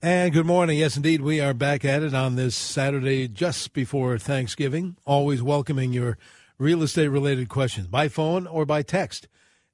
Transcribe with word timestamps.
And 0.00 0.32
good 0.32 0.46
morning. 0.46 0.78
Yes, 0.78 0.96
indeed, 0.96 1.22
we 1.22 1.40
are 1.40 1.52
back 1.52 1.84
at 1.84 2.04
it 2.04 2.14
on 2.14 2.36
this 2.36 2.54
Saturday 2.54 3.26
just 3.26 3.72
before 3.72 4.16
Thanksgiving. 4.16 4.96
Always 5.04 5.42
welcoming 5.42 5.92
your 5.92 6.16
real 6.56 6.84
estate 6.84 7.08
related 7.08 7.48
questions 7.48 7.88
by 7.88 8.06
phone 8.06 8.46
or 8.46 8.64
by 8.64 8.82
text. 8.82 9.26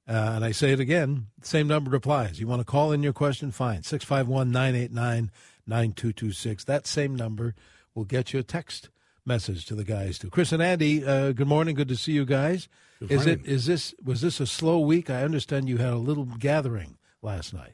Uh, 0.07 0.31
and 0.35 0.43
I 0.43 0.51
say 0.51 0.71
it 0.71 0.79
again, 0.79 1.27
same 1.43 1.67
number 1.67 1.95
applies. 1.95 2.39
You 2.39 2.47
want 2.47 2.59
to 2.59 2.65
call 2.65 2.91
in 2.91 3.03
your 3.03 3.13
question? 3.13 3.51
Fine. 3.51 3.83
651 3.83 4.51
989 4.51 5.29
9226. 5.67 6.63
That 6.63 6.87
same 6.87 7.15
number 7.15 7.53
will 7.93 8.05
get 8.05 8.33
you 8.33 8.39
a 8.39 8.43
text 8.43 8.89
message 9.27 9.67
to 9.67 9.75
the 9.75 9.83
guys 9.83 10.17
too. 10.17 10.31
Chris 10.31 10.51
and 10.51 10.61
Andy, 10.61 11.05
uh, 11.05 11.33
good 11.33 11.47
morning. 11.47 11.75
Good 11.75 11.87
to 11.89 11.95
see 11.95 12.13
you 12.13 12.25
guys. 12.25 12.67
Good 12.99 13.11
is 13.11 13.27
morning. 13.27 13.45
it 13.45 13.51
is 13.51 13.67
this 13.67 13.93
was 14.03 14.21
this 14.21 14.39
a 14.39 14.47
slow 14.47 14.79
week? 14.79 15.11
I 15.11 15.23
understand 15.23 15.69
you 15.69 15.77
had 15.77 15.93
a 15.93 15.97
little 15.97 16.25
gathering 16.25 16.97
last 17.21 17.53
night. 17.53 17.73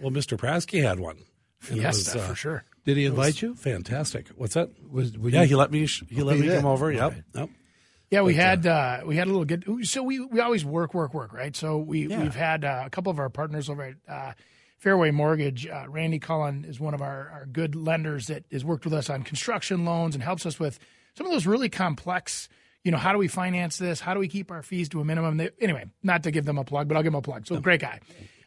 Well, 0.00 0.10
Mr. 0.10 0.38
Prasky 0.38 0.82
had 0.82 0.98
one. 0.98 1.18
And 1.68 1.76
Yes, 1.78 1.96
was, 2.14 2.16
uh, 2.16 2.28
for 2.28 2.34
sure. 2.34 2.64
Did 2.86 2.96
he 2.96 3.04
it 3.04 3.10
was 3.10 3.18
invite 3.28 3.42
you? 3.42 3.54
Fantastic. 3.54 4.28
What's 4.36 4.54
that? 4.54 4.70
Was, 4.90 5.12
yeah, 5.12 5.42
you- 5.42 5.48
he 5.48 5.54
let 5.56 5.70
me. 5.70 5.86
He 5.86 6.22
let 6.22 6.38
me 6.38 6.46
did? 6.46 6.56
come 6.56 6.66
over. 6.66 6.90
Yep. 6.90 7.12
Okay. 7.12 7.22
Yep. 7.34 7.50
Yeah, 8.10 8.22
we 8.22 8.32
But, 8.32 8.42
had 8.42 8.66
uh, 8.66 9.00
we 9.04 9.16
had 9.16 9.28
a 9.28 9.30
little 9.30 9.44
get. 9.44 9.64
So 9.82 10.02
we 10.02 10.18
we 10.20 10.40
always 10.40 10.64
work, 10.64 10.94
work, 10.94 11.14
work, 11.14 11.32
right? 11.32 11.54
So 11.54 11.78
we 11.78 12.08
Yeah. 12.08 12.22
we've 12.22 12.34
had 12.34 12.64
uh, 12.64 12.82
a 12.86 12.90
couple 12.90 13.10
of 13.10 13.18
our 13.20 13.28
partners 13.28 13.68
over 13.70 13.82
at 13.84 13.94
uh, 14.08 14.32
Fairway 14.78 15.10
Mortgage. 15.12 15.66
Uh, 15.66 15.84
Randy 15.88 16.18
Cullen 16.18 16.64
is 16.64 16.80
one 16.80 16.94
of 16.94 17.02
our, 17.02 17.28
our 17.30 17.46
good 17.46 17.76
lenders 17.76 18.26
that 18.26 18.44
has 18.50 18.64
worked 18.64 18.84
with 18.84 18.94
us 18.94 19.10
on 19.10 19.22
construction 19.22 19.84
loans 19.84 20.14
and 20.16 20.24
helps 20.24 20.44
us 20.44 20.58
with 20.58 20.78
some 21.16 21.26
of 21.26 21.32
those 21.32 21.46
really 21.46 21.68
complex. 21.68 22.48
You 22.82 22.90
know, 22.90 22.98
how 22.98 23.12
do 23.12 23.18
we 23.18 23.28
finance 23.28 23.76
this? 23.76 24.00
How 24.00 24.14
do 24.14 24.20
we 24.20 24.26
keep 24.26 24.50
our 24.50 24.62
fees 24.62 24.88
to 24.88 25.00
a 25.00 25.04
minimum? 25.04 25.36
They, 25.36 25.50
anyway, 25.60 25.84
not 26.02 26.22
to 26.24 26.30
give 26.32 26.46
them 26.46 26.56
a 26.58 26.64
plug, 26.64 26.88
but 26.88 26.96
I'll 26.96 27.02
give 27.02 27.12
them 27.12 27.18
a 27.18 27.22
plug. 27.22 27.46
So 27.46 27.60
great 27.60 27.82
guy, 27.82 28.00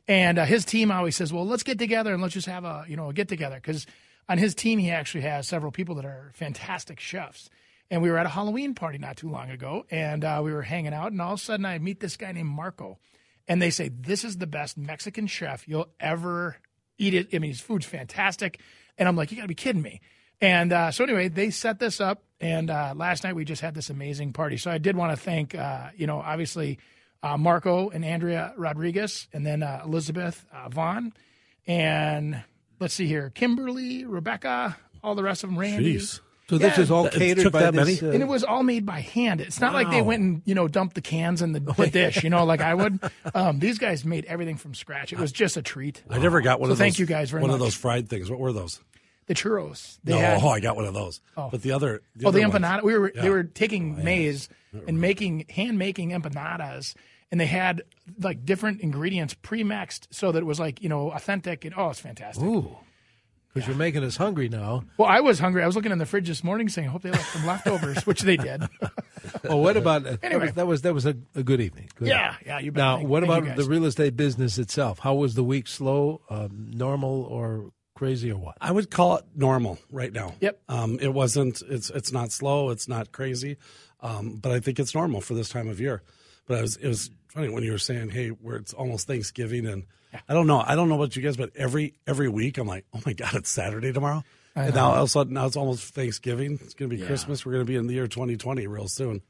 and 0.08 0.38
uh, 0.38 0.46
his 0.46 0.66
team 0.66 0.92
always 0.92 1.16
says, 1.16 1.32
"Well, 1.32 1.46
let's 1.46 1.64
get 1.64 1.80
together 1.80 2.14
and 2.14 2.22
let's 2.22 2.34
just 2.34 2.48
have 2.48 2.66
a 2.66 2.86
you 2.88 2.96
know 2.96 3.10
a 3.10 3.14
get 3.14 3.28
together." 3.28 3.56
Because 3.56 3.86
on 4.28 4.38
his 4.38 4.56
team, 4.56 4.80
he 4.80 4.92
actually 4.92 5.22
has 5.22 5.48
several 5.48 5.72
people 5.72 5.96
that 5.96 6.06
are 6.06 6.32
fantastic 6.36 7.00
chefs. 7.00 7.50
And 7.92 8.02
we 8.02 8.10
were 8.10 8.18
at 8.18 8.26
a 8.26 8.30
Halloween 8.30 8.74
party 8.74 8.98
not 8.98 9.18
too 9.18 9.30
long 9.30 9.52
ago, 9.52 9.86
and 9.92 10.24
uh, 10.24 10.42
we 10.44 10.52
were 10.52 10.62
hanging 10.62 10.94
out, 10.94 11.12
and 11.12 11.22
all 11.22 11.34
of 11.34 11.40
a 11.40 11.44
sudden 11.44 11.66
I 11.66 11.78
meet 11.80 12.00
this 12.00 12.18
guy 12.18 12.32
named 12.32 12.50
Marco, 12.50 12.98
and 13.48 13.62
they 13.62 13.70
say 13.70 13.90
this 13.90 14.24
is 14.24 14.38
the 14.38 14.48
best 14.48 14.78
Mexican 14.78 15.28
chef 15.28 15.68
you'll 15.68 15.90
ever 16.00 16.58
eat. 16.98 17.14
It. 17.14 17.30
I 17.34 17.40
mean, 17.40 17.52
his 17.52 17.62
food's 17.62 17.86
fantastic, 17.86 18.60
and 18.98 19.08
I'm 19.08 19.16
like, 19.16 19.32
you 19.32 19.38
got 19.38 19.44
to 19.44 19.48
be 19.48 19.56
kidding 19.56 19.82
me. 19.82 20.02
And 20.42 20.74
uh, 20.74 20.92
so 20.92 21.04
anyway, 21.04 21.28
they 21.28 21.52
set 21.52 21.80
this 21.80 22.02
up, 22.02 22.24
and 22.42 22.70
uh, 22.70 22.94
last 22.96 23.24
night 23.24 23.36
we 23.36 23.46
just 23.46 23.62
had 23.62 23.76
this 23.76 23.90
amazing 23.90 24.34
party. 24.34 24.58
So 24.58 24.72
I 24.72 24.78
did 24.78 24.96
want 24.96 25.12
to 25.12 25.18
thank, 25.18 25.54
uh, 25.54 25.90
you 25.96 26.08
know, 26.08 26.20
obviously 26.20 26.80
uh, 27.24 27.38
Marco 27.38 27.90
and 27.90 28.06
Andrea 28.06 28.54
Rodriguez, 28.58 29.28
and 29.34 29.44
then 29.46 29.64
uh, 29.64 29.82
Elizabeth 29.86 30.46
uh, 30.54 30.70
Vaughn, 30.70 31.14
and 31.66 32.44
let's 32.80 32.94
see 32.94 33.08
here, 33.08 33.32
Kimberly, 33.34 34.06
Rebecca, 34.06 34.78
all 35.04 35.16
the 35.16 35.24
rest 35.24 35.44
of 35.44 35.50
them, 35.50 35.58
Randy. 35.60 35.96
Jeez. 35.96 36.20
So 36.50 36.58
this 36.58 36.76
Yeah. 36.78 36.84
is 36.84 36.92
all 36.92 37.06
It 37.06 37.14
catered 37.14 37.44
took 37.46 37.54
by 37.54 37.62
that 37.62 37.74
this. 37.74 38.02
many? 38.02 38.12
uh, 38.12 38.14
And 38.14 38.22
it 38.22 38.28
was 38.28 38.44
all 38.44 38.64
made 38.64 38.86
by 38.86 39.00
hand. 39.00 39.40
It's 39.40 39.62
not 39.62 39.74
like 39.74 39.90
they 39.90 40.02
went 40.02 40.22
and 40.22 40.42
you 40.46 40.54
know 40.54 40.68
dumped 40.68 40.94
the 40.94 41.02
cans 41.02 41.42
in 41.42 41.54
the, 41.54 41.60
the 41.78 41.88
dish, 41.88 42.22
you 42.24 42.30
know, 42.30 42.44
like 42.44 42.60
I 42.60 42.74
would. 42.74 43.00
Um, 43.34 43.60
these 43.60 43.78
guys 43.80 44.04
made 44.04 44.26
everything 44.26 44.58
from 44.58 44.74
scratch. 44.74 45.14
It 45.14 45.20
was 45.20 45.32
just 45.32 45.56
a 45.56 45.62
treat. 45.62 46.04
I 46.10 46.20
never 46.20 46.42
got 46.42 46.60
one 46.60 46.68
So 46.68 46.74
of 46.74 46.78
those. 46.78 46.84
thank 46.86 47.00
you 47.00 47.06
guys 47.06 47.30
very 47.32 47.42
One 47.42 47.52
of 47.52 47.60
those 47.60 47.76
fried 47.76 48.10
things. 48.10 48.30
What 48.30 48.40
were 48.40 48.52
those? 48.52 48.82
The 49.28 49.34
churros. 49.36 50.00
They 50.04 50.12
no, 50.12 50.20
had, 50.20 50.44
oh, 50.44 50.50
I 50.50 50.60
got 50.60 50.76
one 50.76 50.84
of 50.86 50.94
those. 50.94 51.22
Oh. 51.38 51.48
But 51.50 51.62
the 51.62 51.72
other. 51.72 52.02
oh, 52.04 52.20
the 52.20 52.28
other 52.28 52.42
ones- 52.42 52.54
empanada. 52.54 52.84
We 52.84 52.98
were 52.98 53.12
Yeah. 53.16 53.22
they 53.22 53.30
were 53.30 53.44
taking 53.44 54.04
maize 54.04 54.50
and 54.86 55.00
making 55.00 55.46
hand 55.50 55.80
making 55.80 56.10
empanadas, 56.12 56.94
and 57.34 57.42
they 57.42 57.48
had 57.48 57.82
like 58.20 58.46
different 58.46 58.82
ingredients 58.82 59.34
pre 59.34 59.64
mixed 59.64 60.08
so 60.14 60.32
that 60.32 60.38
it 60.38 60.46
was 60.46 60.60
like 60.60 60.84
you 60.84 60.88
know 60.88 61.10
authentic. 61.10 61.66
And 61.66 61.74
oh, 61.76 61.90
it's 61.90 62.00
fantastic. 62.00 62.44
Ooh, 62.44 62.78
because 63.52 63.68
you're 63.68 63.76
making 63.76 64.04
us 64.04 64.18
hungry 64.18 64.50
now. 64.50 64.84
Well, 64.98 65.10
I 65.10 65.20
was 65.20 65.40
hungry. 65.40 65.64
I 65.64 65.66
was 65.66 65.76
looking 65.76 65.92
in 65.92 65.98
the 65.98 66.06
fridge 66.06 66.28
this 66.28 66.44
morning, 66.44 66.70
saying, 66.70 66.90
"I 66.90 66.92
hope 66.92 67.02
they 67.02 67.10
left 67.10 67.34
some 67.34 67.48
leftovers," 67.48 68.04
which 68.06 68.22
they 68.22 68.38
did. 68.38 68.62
well, 69.44 69.60
what 69.60 69.78
about 69.78 70.06
uh, 70.06 70.18
Anyway. 70.22 70.52
that 70.52 70.68
was 70.68 70.84
that 70.84 70.94
was 70.94 71.08
a, 71.08 71.16
a 71.34 71.42
good 71.42 71.60
evening. 71.60 71.90
Good 71.96 72.10
yeah, 72.10 72.36
yeah. 72.46 72.60
You 72.60 72.72
bet. 72.72 72.78
Now, 72.78 72.98
Thank- 72.98 73.10
what 73.10 73.24
thank 73.26 73.46
about 73.46 73.58
the 73.58 73.66
real 73.66 73.86
estate 73.86 74.16
business 74.16 74.60
itself? 74.60 75.00
How 75.00 75.16
was 75.16 75.34
the 75.34 75.44
week? 75.44 75.68
Slow, 75.68 76.22
um, 76.30 76.70
normal, 76.72 77.24
or 77.24 77.72
crazy, 77.96 78.32
or 78.32 78.38
what? 78.38 78.58
I 78.62 78.72
would 78.72 78.92
call 78.92 79.18
it 79.18 79.26
normal 79.36 79.80
right 79.90 80.14
now. 80.14 80.36
Yep. 80.40 80.62
Um, 80.70 81.00
it 81.02 81.12
wasn't. 81.16 81.64
It's 81.68 81.90
it's 81.90 82.12
not 82.12 82.32
slow. 82.32 82.70
It's 82.70 82.88
not 82.88 83.12
crazy, 83.12 83.58
um, 84.02 84.36
but 84.36 84.52
I 84.52 84.60
think 84.60 84.80
it's 84.80 84.94
normal 84.94 85.20
for 85.20 85.34
this 85.34 85.50
time 85.50 85.68
of 85.68 85.80
year. 85.82 86.04
But 86.46 86.58
I 86.58 86.62
was 86.62 86.76
it 86.76 86.88
was 86.90 87.10
funny 87.34 87.50
when 87.50 87.64
you 87.64 87.72
were 87.72 87.78
saying, 87.78 88.10
"Hey, 88.12 88.30
where 88.30 88.56
it's 88.56 88.74
almost 88.74 89.08
Thanksgiving," 89.08 89.66
and 89.66 89.84
I 90.30 90.34
don't 90.34 90.48
know. 90.48 90.64
I 90.66 90.76
don't 90.76 90.88
know 90.90 90.96
about 90.96 91.16
you 91.16 91.22
guys, 91.22 91.36
but 91.38 91.52
every 91.56 91.96
every 92.08 92.30
week 92.30 92.58
I'm 92.58 92.68
like, 92.68 92.86
"Oh 92.94 93.02
my 93.06 93.14
god, 93.14 93.34
it's 93.36 93.50
Saturday 93.50 93.92
tomorrow." 93.92 94.24
And 94.56 94.76
now 94.76 94.92
all 94.92 94.98
of 94.98 95.04
a 95.06 95.08
sudden, 95.08 95.34
now 95.34 95.48
it's 95.48 95.56
almost 95.58 95.96
Thanksgiving. 95.96 96.60
It's 96.64 96.76
going 96.76 96.90
to 96.90 96.96
be 96.96 97.02
Christmas. 97.08 97.44
We're 97.46 97.54
going 97.54 97.66
to 97.66 97.70
be 97.72 97.76
in 97.76 97.88
the 97.88 97.96
year 97.96 98.08
2020 98.08 98.68
real 98.68 98.88
soon. 98.88 99.22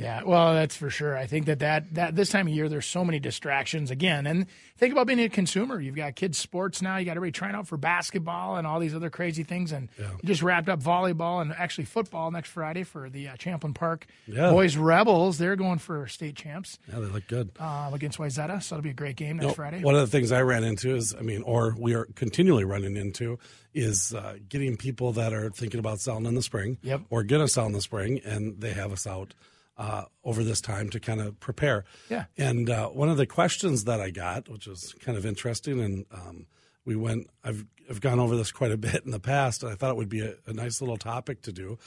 Yeah, 0.00 0.22
well, 0.24 0.54
that's 0.54 0.74
for 0.76 0.88
sure. 0.88 1.14
I 1.16 1.26
think 1.26 1.44
that, 1.46 1.58
that 1.58 1.94
that 1.94 2.16
this 2.16 2.30
time 2.30 2.46
of 2.46 2.54
year 2.54 2.68
there's 2.70 2.86
so 2.86 3.04
many 3.04 3.20
distractions 3.20 3.90
again. 3.90 4.26
And 4.26 4.46
think 4.78 4.92
about 4.92 5.06
being 5.06 5.20
a 5.20 5.28
consumer. 5.28 5.78
You've 5.78 5.94
got 5.94 6.16
kids 6.16 6.38
sports 6.38 6.80
now. 6.80 6.96
You 6.96 7.04
got 7.04 7.12
everybody 7.18 7.32
trying 7.32 7.54
out 7.54 7.68
for 7.68 7.76
basketball 7.76 8.56
and 8.56 8.66
all 8.66 8.80
these 8.80 8.94
other 8.94 9.10
crazy 9.10 9.42
things. 9.42 9.72
And 9.72 9.88
you 9.98 10.06
just 10.24 10.42
wrapped 10.42 10.70
up 10.70 10.80
volleyball 10.82 11.42
and 11.42 11.52
actually 11.52 11.84
football 11.84 12.30
next 12.30 12.48
Friday 12.48 12.82
for 12.82 13.10
the 13.10 13.28
uh, 13.28 13.36
Champlin 13.36 13.74
Park 13.74 14.06
Yeah. 14.26 14.50
Boys 14.50 14.76
Rebels. 14.76 15.36
They're 15.36 15.56
going 15.56 15.78
for 15.78 16.06
state 16.08 16.34
champs 16.34 16.78
Yeah, 16.88 17.00
they 17.00 17.06
look 17.06 17.26
good. 17.28 17.50
uh, 17.60 17.90
against 17.92 18.16
Wayzata, 18.18 18.62
so 18.62 18.76
it'll 18.76 18.82
be 18.82 18.90
a 18.90 18.94
great 18.94 19.16
game 19.16 19.36
next 19.36 19.48
No, 19.48 19.52
Friday. 19.52 19.82
One 19.84 19.94
of 19.96 20.00
the 20.00 20.06
things 20.06 20.32
I 20.32 20.40
ran 20.40 20.64
into 20.64 20.94
is, 20.96 21.14
I 21.14 21.20
mean, 21.20 21.42
or 21.42 21.74
we 21.78 21.94
are 21.94 22.06
continually 22.14 22.64
running 22.64 22.96
into 22.96 23.38
is 23.74 24.14
uh, 24.14 24.36
getting 24.48 24.76
people 24.78 25.12
that 25.12 25.32
are 25.34 25.50
thinking 25.50 25.78
about 25.78 26.00
selling 26.00 26.24
in 26.26 26.34
the 26.34 26.42
spring 26.42 26.78
Yep. 26.82 27.02
or 27.10 27.22
going 27.22 27.42
to 27.42 27.48
sell 27.48 27.66
in 27.66 27.72
the 27.72 27.82
spring, 27.82 28.20
and 28.24 28.60
they 28.60 28.72
have 28.72 28.92
us 28.92 29.06
out 29.06 29.34
uh, 29.80 30.04
over 30.22 30.44
this 30.44 30.60
time 30.60 30.90
to 30.90 31.00
kind 31.00 31.22
of 31.22 31.40
prepare. 31.40 31.84
Yeah. 32.10 32.26
And 32.36 32.68
uh, 32.68 32.88
one 32.88 33.08
of 33.08 33.16
the 33.16 33.26
questions 33.26 33.84
that 33.84 33.98
I 33.98 34.10
got, 34.10 34.46
which 34.50 34.66
was 34.66 34.94
kind 35.00 35.16
of 35.16 35.24
interesting, 35.24 35.80
and 35.80 36.04
um, 36.12 36.46
we 36.84 36.96
went, 36.96 37.28
I've, 37.42 37.64
I've 37.88 38.02
gone 38.02 38.20
over 38.20 38.36
this 38.36 38.52
quite 38.52 38.72
a 38.72 38.76
bit 38.76 39.06
in 39.06 39.10
the 39.10 39.18
past, 39.18 39.62
and 39.62 39.72
I 39.72 39.74
thought 39.74 39.90
it 39.90 39.96
would 39.96 40.10
be 40.10 40.20
a, 40.20 40.34
a 40.46 40.52
nice 40.52 40.82
little 40.82 40.98
topic 40.98 41.40
to 41.42 41.52
do. 41.52 41.78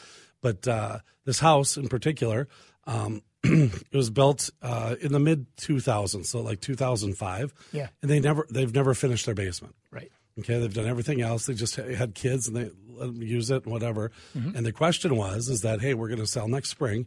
But 0.42 0.68
uh, 0.68 1.00
this 1.24 1.40
house 1.40 1.78
in 1.78 1.88
particular, 1.88 2.48
um, 2.88 3.22
it 3.44 3.94
was 3.94 4.10
built 4.10 4.50
uh, 4.64 4.96
in 5.00 5.12
the 5.12 5.20
mid 5.20 5.56
2000s, 5.58 6.26
so 6.26 6.42
like 6.42 6.62
2005. 6.62 7.54
Yeah. 7.72 7.90
And 8.02 8.10
they 8.10 8.20
never, 8.20 8.48
they've 8.50 8.74
never 8.74 8.96
finished 8.96 9.28
their 9.28 9.36
basement. 9.36 9.76
right. 9.92 10.12
Okay, 10.40 10.58
they've 10.60 10.74
done 10.74 10.88
everything 10.88 11.22
else. 11.22 11.46
They 11.46 11.54
just 11.54 11.76
had 11.76 12.16
kids 12.16 12.48
and 12.48 12.58
they 12.58 12.72
let 12.88 13.06
them 13.06 13.22
use 13.22 13.52
it 13.52 13.66
and 13.66 13.72
whatever. 13.72 14.12
And 14.34 14.66
the 14.66 14.72
question 14.72 15.16
was, 15.16 15.48
is 15.48 15.62
that 15.62 15.80
hey, 15.80 15.94
we're 15.94 16.08
going 16.08 16.18
to 16.18 16.26
sell 16.26 16.48
next 16.48 16.70
spring. 16.70 17.06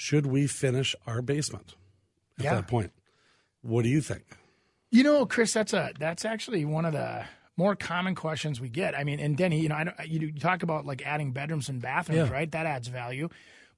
Should 0.00 0.26
we 0.26 0.46
finish 0.46 0.94
our 1.08 1.20
basement 1.20 1.74
at 2.38 2.44
Yeah. 2.44 2.54
that 2.54 2.68
point? 2.68 2.92
What 3.62 3.82
do 3.82 3.88
you 3.88 4.00
think? 4.00 4.22
You 4.92 5.02
know, 5.02 5.26
Chris, 5.26 5.52
that's 5.52 5.72
a 5.72 5.90
that's 5.98 6.24
actually 6.24 6.64
one 6.64 6.84
of 6.84 6.92
the 6.92 7.24
more 7.56 7.74
common 7.74 8.14
questions 8.14 8.60
we 8.60 8.68
get. 8.68 8.96
I 8.96 9.02
mean, 9.02 9.18
and 9.18 9.36
Denny, 9.36 9.60
you 9.60 9.68
know, 9.68 9.74
I 9.74 10.04
you, 10.04 10.20
you 10.20 10.32
talk 10.38 10.62
about 10.62 10.86
like 10.86 11.04
adding 11.04 11.32
bedrooms 11.32 11.68
and 11.68 11.82
bathrooms, 11.82 12.28
Yeah. 12.28 12.32
right? 12.32 12.48
That 12.52 12.64
adds 12.64 12.86
value, 12.86 13.28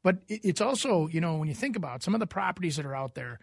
but 0.03 0.19
it's 0.29 0.61
also, 0.61 1.07
you 1.09 1.23
know, 1.23 1.39
when 1.39 1.49
you 1.49 1.55
think 1.55 1.75
about 1.75 2.03
some 2.03 2.13
of 2.13 2.21
the 2.21 2.27
properties 2.27 2.77
that 2.77 2.85
are 2.85 2.95
out 2.95 3.15
there, 3.15 3.39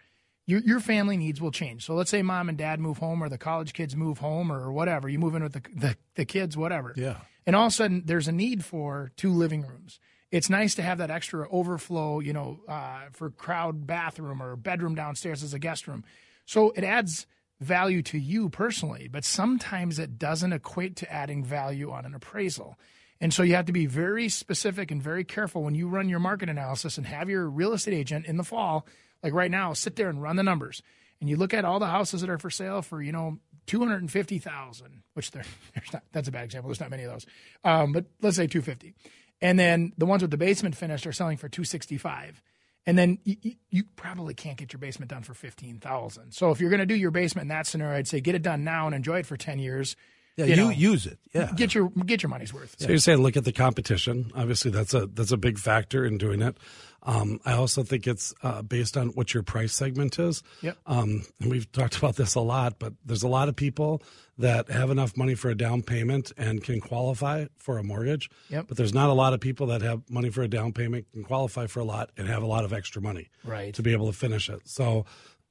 your 0.46 0.60
your 0.60 0.78
family 0.78 1.16
needs 1.16 1.40
will 1.40 1.50
change. 1.50 1.84
So 1.84 1.94
let's 1.96 2.10
say 2.12 2.22
mom 2.22 2.48
and 2.48 2.56
dad 2.56 2.78
move 2.78 2.98
home, 2.98 3.24
or 3.24 3.28
the 3.28 3.38
college 3.38 3.72
kids 3.72 3.96
move 3.96 4.18
home, 4.18 4.52
or 4.52 4.70
whatever. 4.70 5.08
You 5.08 5.18
move 5.18 5.34
in 5.34 5.42
with 5.42 5.54
the 5.54 5.62
the, 5.74 5.96
the 6.14 6.24
kids, 6.24 6.56
whatever. 6.56 6.94
Yeah. 6.96 7.16
And 7.44 7.56
all 7.56 7.66
of 7.66 7.72
a 7.72 7.74
sudden, 7.74 8.04
there's 8.06 8.28
a 8.28 8.32
need 8.32 8.64
for 8.64 9.10
two 9.16 9.32
living 9.32 9.62
rooms. 9.66 9.98
It's 10.30 10.50
nice 10.50 10.74
to 10.74 10.82
have 10.82 10.98
that 10.98 11.10
extra 11.10 11.48
overflow, 11.50 12.20
you 12.20 12.32
know, 12.32 12.60
uh, 12.68 13.06
for 13.12 13.30
crowd 13.30 13.86
bathroom 13.86 14.42
or 14.42 14.56
bedroom 14.56 14.94
downstairs 14.94 15.42
as 15.42 15.54
a 15.54 15.58
guest 15.58 15.88
room. 15.88 16.04
So 16.44 16.70
it 16.70 16.84
adds 16.84 17.26
value 17.60 18.02
to 18.02 18.18
you 18.18 18.48
personally, 18.48 19.08
but 19.08 19.24
sometimes 19.24 19.98
it 19.98 20.18
doesn't 20.18 20.52
equate 20.52 20.96
to 20.96 21.12
adding 21.12 21.44
value 21.44 21.90
on 21.90 22.04
an 22.04 22.14
appraisal. 22.14 22.76
And 23.20 23.34
so 23.34 23.42
you 23.42 23.54
have 23.54 23.66
to 23.66 23.72
be 23.72 23.86
very 23.86 24.28
specific 24.28 24.90
and 24.90 25.02
very 25.02 25.24
careful 25.24 25.62
when 25.62 25.74
you 25.74 25.88
run 25.88 26.08
your 26.08 26.20
market 26.20 26.48
analysis 26.48 26.98
and 26.98 27.06
have 27.06 27.28
your 27.28 27.48
real 27.48 27.72
estate 27.72 27.94
agent 27.94 28.26
in 28.26 28.36
the 28.36 28.44
fall, 28.44 28.86
like 29.22 29.32
right 29.32 29.50
now, 29.50 29.72
sit 29.72 29.96
there 29.96 30.08
and 30.08 30.22
run 30.22 30.36
the 30.36 30.42
numbers. 30.42 30.82
And 31.20 31.28
you 31.28 31.36
look 31.36 31.52
at 31.52 31.64
all 31.64 31.80
the 31.80 31.86
houses 31.86 32.20
that 32.20 32.30
are 32.30 32.38
for 32.38 32.50
sale 32.50 32.80
for, 32.80 33.02
you 33.02 33.10
know, 33.10 33.38
two 33.66 33.80
hundred 33.80 34.02
and 34.02 34.10
fifty 34.10 34.38
thousand, 34.38 35.02
which 35.14 35.32
there, 35.32 35.44
there's 35.74 35.92
not. 35.92 36.04
That's 36.12 36.28
a 36.28 36.32
bad 36.32 36.44
example. 36.44 36.68
There's 36.68 36.80
not 36.80 36.90
many 36.90 37.02
of 37.02 37.12
those, 37.12 37.26
um, 37.64 37.92
but 37.92 38.06
let's 38.22 38.36
say 38.36 38.46
two 38.46 38.62
fifty, 38.62 38.94
and 39.40 39.58
then 39.58 39.92
the 39.98 40.06
ones 40.06 40.22
with 40.22 40.30
the 40.30 40.36
basement 40.36 40.76
finished 40.76 41.06
are 41.06 41.12
selling 41.12 41.36
for 41.36 41.48
two 41.48 41.64
sixty 41.64 41.98
five. 41.98 42.42
And 42.86 42.96
then 42.96 43.18
you, 43.22 43.36
you, 43.68 43.84
probably 43.96 44.32
can't 44.32 44.56
get 44.56 44.72
your 44.72 44.80
basement 44.80 45.10
done 45.10 45.22
for 45.22 45.34
fifteen 45.34 45.78
thousand. 45.78 46.32
So 46.32 46.50
if 46.50 46.60
you're 46.60 46.70
going 46.70 46.80
to 46.80 46.86
do 46.86 46.94
your 46.94 47.10
basement 47.10 47.44
in 47.44 47.48
that 47.48 47.66
scenario, 47.66 47.98
I'd 47.98 48.08
say 48.08 48.20
get 48.20 48.34
it 48.34 48.40
done 48.42 48.64
now 48.64 48.86
and 48.86 48.94
enjoy 48.94 49.18
it 49.18 49.26
for 49.26 49.36
ten 49.36 49.58
years. 49.58 49.94
Yeah, 50.36 50.46
You 50.46 50.50
you, 50.50 50.56
know, 50.56 50.70
use 50.70 51.06
it. 51.06 51.18
Yeah. 51.34 51.50
Get 51.54 51.74
your 51.74 51.90
get 51.90 52.22
your 52.22 52.30
money's 52.30 52.54
worth. 52.54 52.76
So 52.78 52.88
you're 52.88 52.98
saying 52.98 53.18
look 53.18 53.36
at 53.36 53.44
the 53.44 53.52
competition. 53.52 54.30
Obviously, 54.34 54.70
that's 54.70 54.94
a 54.94 55.06
that's 55.06 55.32
a 55.32 55.36
big 55.36 55.58
factor 55.58 56.04
in 56.04 56.16
doing 56.16 56.40
it. 56.40 56.56
Um, 57.02 57.40
I 57.44 57.52
also 57.52 57.82
think 57.84 58.06
it's 58.06 58.34
uh, 58.42 58.62
based 58.62 58.96
on 58.96 59.08
what 59.10 59.32
your 59.32 59.42
price 59.42 59.72
segment 59.72 60.18
is. 60.18 60.42
Yep. 60.62 60.76
Um, 60.86 61.24
and 61.40 61.50
we've 61.50 61.70
talked 61.72 61.96
about 61.96 62.16
this 62.16 62.34
a 62.34 62.40
lot, 62.40 62.78
but 62.78 62.92
there's 63.04 63.22
a 63.22 63.28
lot 63.28 63.48
of 63.48 63.56
people 63.56 64.02
that 64.36 64.68
have 64.68 64.90
enough 64.90 65.16
money 65.16 65.34
for 65.34 65.48
a 65.48 65.54
down 65.56 65.82
payment 65.82 66.32
and 66.36 66.62
can 66.62 66.80
qualify 66.80 67.46
for 67.56 67.78
a 67.78 67.82
mortgage. 67.82 68.28
Yep. 68.50 68.66
But 68.68 68.76
there's 68.76 68.94
not 68.94 69.08
a 69.10 69.12
lot 69.14 69.32
of 69.32 69.40
people 69.40 69.66
that 69.68 69.82
have 69.82 70.02
money 70.10 70.30
for 70.30 70.42
a 70.42 70.48
down 70.48 70.72
payment, 70.72 71.06
can 71.12 71.24
qualify 71.24 71.66
for 71.66 71.80
a 71.80 71.84
lot, 71.84 72.10
and 72.16 72.28
have 72.28 72.42
a 72.42 72.46
lot 72.46 72.64
of 72.64 72.72
extra 72.72 73.00
money 73.00 73.30
Right. 73.44 73.72
to 73.74 73.82
be 73.82 73.92
able 73.92 74.06
to 74.10 74.16
finish 74.16 74.48
it. 74.48 74.60
So 74.68 75.06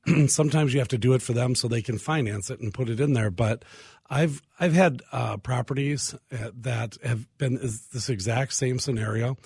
sometimes 0.27 0.73
you 0.73 0.79
have 0.79 0.87
to 0.89 0.97
do 0.97 1.13
it 1.13 1.21
for 1.21 1.33
them 1.33 1.53
so 1.55 1.67
they 1.67 1.81
can 1.81 1.97
finance 1.97 2.49
it 2.49 2.59
and 2.59 2.73
put 2.73 2.89
it 2.89 2.99
in 2.99 3.13
there. 3.13 3.29
But 3.29 3.65
I've 4.09 4.41
I've 4.59 4.73
had 4.73 5.01
uh, 5.11 5.37
properties 5.37 6.15
uh, 6.31 6.51
that 6.61 6.97
have 7.03 7.27
been 7.37 7.55
this 7.55 8.09
exact 8.09 8.53
same 8.53 8.79
scenario 8.79 9.37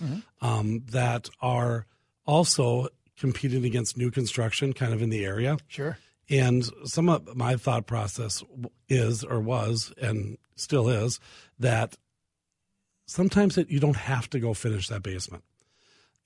um, 0.41 0.83
that 0.91 1.29
are 1.41 1.85
also 2.25 2.87
competing 3.17 3.65
against 3.65 3.97
new 3.97 4.11
construction, 4.11 4.73
kind 4.73 4.93
of 4.93 5.01
in 5.01 5.09
the 5.09 5.25
area. 5.25 5.57
Sure. 5.67 5.97
And 6.29 6.63
some 6.85 7.09
of 7.09 7.35
my 7.35 7.55
thought 7.57 7.87
process 7.87 8.43
is, 8.87 9.23
or 9.23 9.39
was, 9.41 9.91
and 10.01 10.37
still 10.55 10.87
is, 10.87 11.19
that 11.59 11.97
sometimes 13.05 13.57
it, 13.57 13.69
you 13.69 13.79
don't 13.79 13.97
have 13.97 14.29
to 14.29 14.39
go 14.39 14.53
finish 14.53 14.87
that 14.87 15.03
basement, 15.03 15.43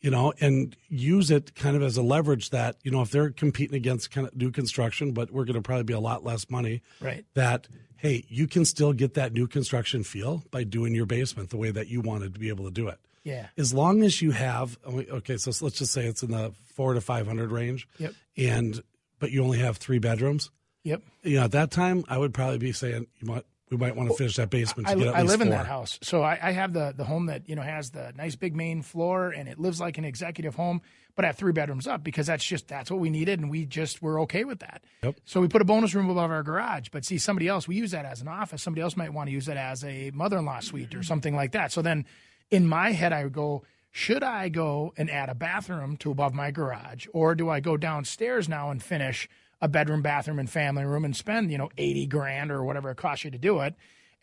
you 0.01 0.11
know, 0.11 0.33
and 0.39 0.75
use 0.89 1.31
it 1.31 1.55
kind 1.55 1.75
of 1.75 1.81
as 1.81 1.97
a 1.97 2.03
leverage 2.03 2.51
that, 2.51 2.75
you 2.83 2.91
know, 2.91 3.01
if 3.01 3.09
they're 3.09 3.31
competing 3.31 3.75
against 3.75 4.11
kind 4.11 4.27
of 4.27 4.35
new 4.35 4.51
construction, 4.51 5.11
but 5.11 5.31
we're 5.31 5.45
going 5.45 5.55
to 5.55 5.61
probably 5.61 5.83
be 5.83 5.93
a 5.93 5.99
lot 5.99 6.23
less 6.23 6.49
money, 6.49 6.81
Right. 7.01 7.25
that, 7.33 7.67
hey, 8.05 8.23
you 8.29 8.47
can 8.47 8.65
still 8.65 8.93
get 8.93 9.15
that 9.15 9.33
new 9.33 9.47
construction 9.47 10.03
feel 10.03 10.43
by 10.51 10.63
doing 10.63 10.93
your 10.93 11.07
basement 11.07 11.49
the 11.49 11.57
way 11.57 11.71
that 11.71 11.87
you 11.87 12.01
wanted 12.01 12.33
to 12.35 12.39
be 12.39 12.49
able 12.49 12.65
to 12.65 12.71
do 12.71 12.87
it. 12.87 12.99
Yeah. 13.23 13.47
As 13.57 13.73
long 13.73 14.03
as 14.03 14.21
you 14.21 14.31
have, 14.31 14.77
okay, 14.87 15.37
so 15.37 15.51
let's 15.65 15.79
just 15.79 15.91
say 15.91 16.05
it's 16.05 16.21
in 16.21 16.29
the 16.29 16.53
four 16.75 16.93
to 16.93 17.01
500 17.01 17.51
range. 17.51 17.87
Yep. 17.97 18.13
And, 18.37 18.83
but 19.19 19.31
you 19.31 19.43
only 19.43 19.57
have 19.59 19.77
three 19.77 19.97
bedrooms 19.99 20.51
Yep. 20.83 21.01
you 21.23 21.37
know, 21.37 21.45
at 21.45 21.51
that 21.53 21.71
time, 21.71 22.03
I 22.07 22.19
would 22.19 22.31
probably 22.31 22.59
be 22.59 22.71
saying 22.71 23.07
you 23.19 23.27
might 23.27 23.43
we 23.71 23.77
might 23.77 23.95
want 23.95 24.09
to 24.09 24.15
finish 24.15 24.35
that 24.35 24.49
basement 24.49 24.87
to 24.87 25.09
I, 25.09 25.19
I 25.19 25.21
live 25.23 25.41
in 25.41 25.47
four. 25.47 25.57
that 25.57 25.65
house, 25.65 25.97
so 26.03 26.21
I, 26.21 26.37
I 26.41 26.51
have 26.51 26.73
the 26.73 26.93
the 26.95 27.03
home 27.03 27.25
that 27.27 27.49
you 27.49 27.55
know 27.55 27.63
has 27.63 27.89
the 27.89 28.13
nice 28.15 28.35
big 28.35 28.55
main 28.55 28.81
floor, 28.81 29.29
and 29.31 29.49
it 29.49 29.59
lives 29.59 29.79
like 29.79 29.97
an 29.97 30.05
executive 30.05 30.55
home. 30.55 30.81
But 31.15 31.23
I 31.23 31.29
have 31.29 31.37
three 31.37 31.53
bedrooms 31.53 31.87
up 31.87 32.03
because 32.03 32.27
that's 32.27 32.45
just 32.45 32.67
that's 32.67 32.91
what 32.91 32.99
we 32.99 33.09
needed, 33.09 33.39
and 33.39 33.49
we 33.49 33.65
just 33.65 34.01
were 34.01 34.19
okay 34.21 34.43
with 34.43 34.59
that. 34.59 34.83
Yep. 35.01 35.19
So 35.25 35.41
we 35.41 35.47
put 35.47 35.61
a 35.61 35.65
bonus 35.65 35.95
room 35.95 36.09
above 36.09 36.29
our 36.29 36.43
garage. 36.43 36.89
But 36.91 37.05
see, 37.05 37.17
somebody 37.17 37.47
else 37.47 37.67
we 37.67 37.75
use 37.75 37.91
that 37.91 38.05
as 38.05 38.21
an 38.21 38.27
office. 38.27 38.61
Somebody 38.61 38.81
else 38.81 38.95
might 38.95 39.13
want 39.13 39.27
to 39.27 39.31
use 39.31 39.47
it 39.47 39.57
as 39.57 39.83
a 39.83 40.11
mother 40.11 40.37
in 40.37 40.45
law 40.45 40.59
suite 40.59 40.93
or 40.93 41.03
something 41.03 41.35
like 41.35 41.53
that. 41.53 41.71
So 41.71 41.81
then, 41.81 42.05
in 42.51 42.67
my 42.67 42.91
head, 42.91 43.13
I 43.13 43.23
would 43.23 43.33
go. 43.33 43.63
Should 43.91 44.23
I 44.23 44.49
go 44.49 44.93
and 44.97 45.09
add 45.09 45.29
a 45.29 45.35
bathroom 45.35 45.95
to 45.97 46.11
above 46.11 46.33
my 46.33 46.51
garage, 46.51 47.07
or 47.13 47.33
do 47.33 47.49
I 47.49 47.61
go 47.61 47.77
downstairs 47.77 48.49
now 48.49 48.69
and 48.69 48.83
finish 48.83 49.29
a 49.61 49.67
bedroom, 49.67 50.01
bathroom, 50.01 50.39
and 50.39 50.49
family 50.49 50.85
room 50.85 51.05
and 51.05 51.15
spend 51.15 51.51
you 51.51 51.57
know 51.57 51.69
eighty 51.77 52.05
grand 52.05 52.51
or 52.51 52.63
whatever 52.63 52.89
it 52.91 52.97
costs 52.97 53.23
you 53.23 53.31
to 53.31 53.37
do 53.37 53.61
it? 53.61 53.75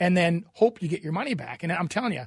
and 0.02 0.16
then 0.16 0.44
hope 0.54 0.82
you 0.82 0.88
get 0.88 1.02
your 1.02 1.12
money 1.12 1.34
back. 1.34 1.62
And 1.62 1.72
I'm 1.72 1.86
telling 1.86 2.12
you, 2.12 2.24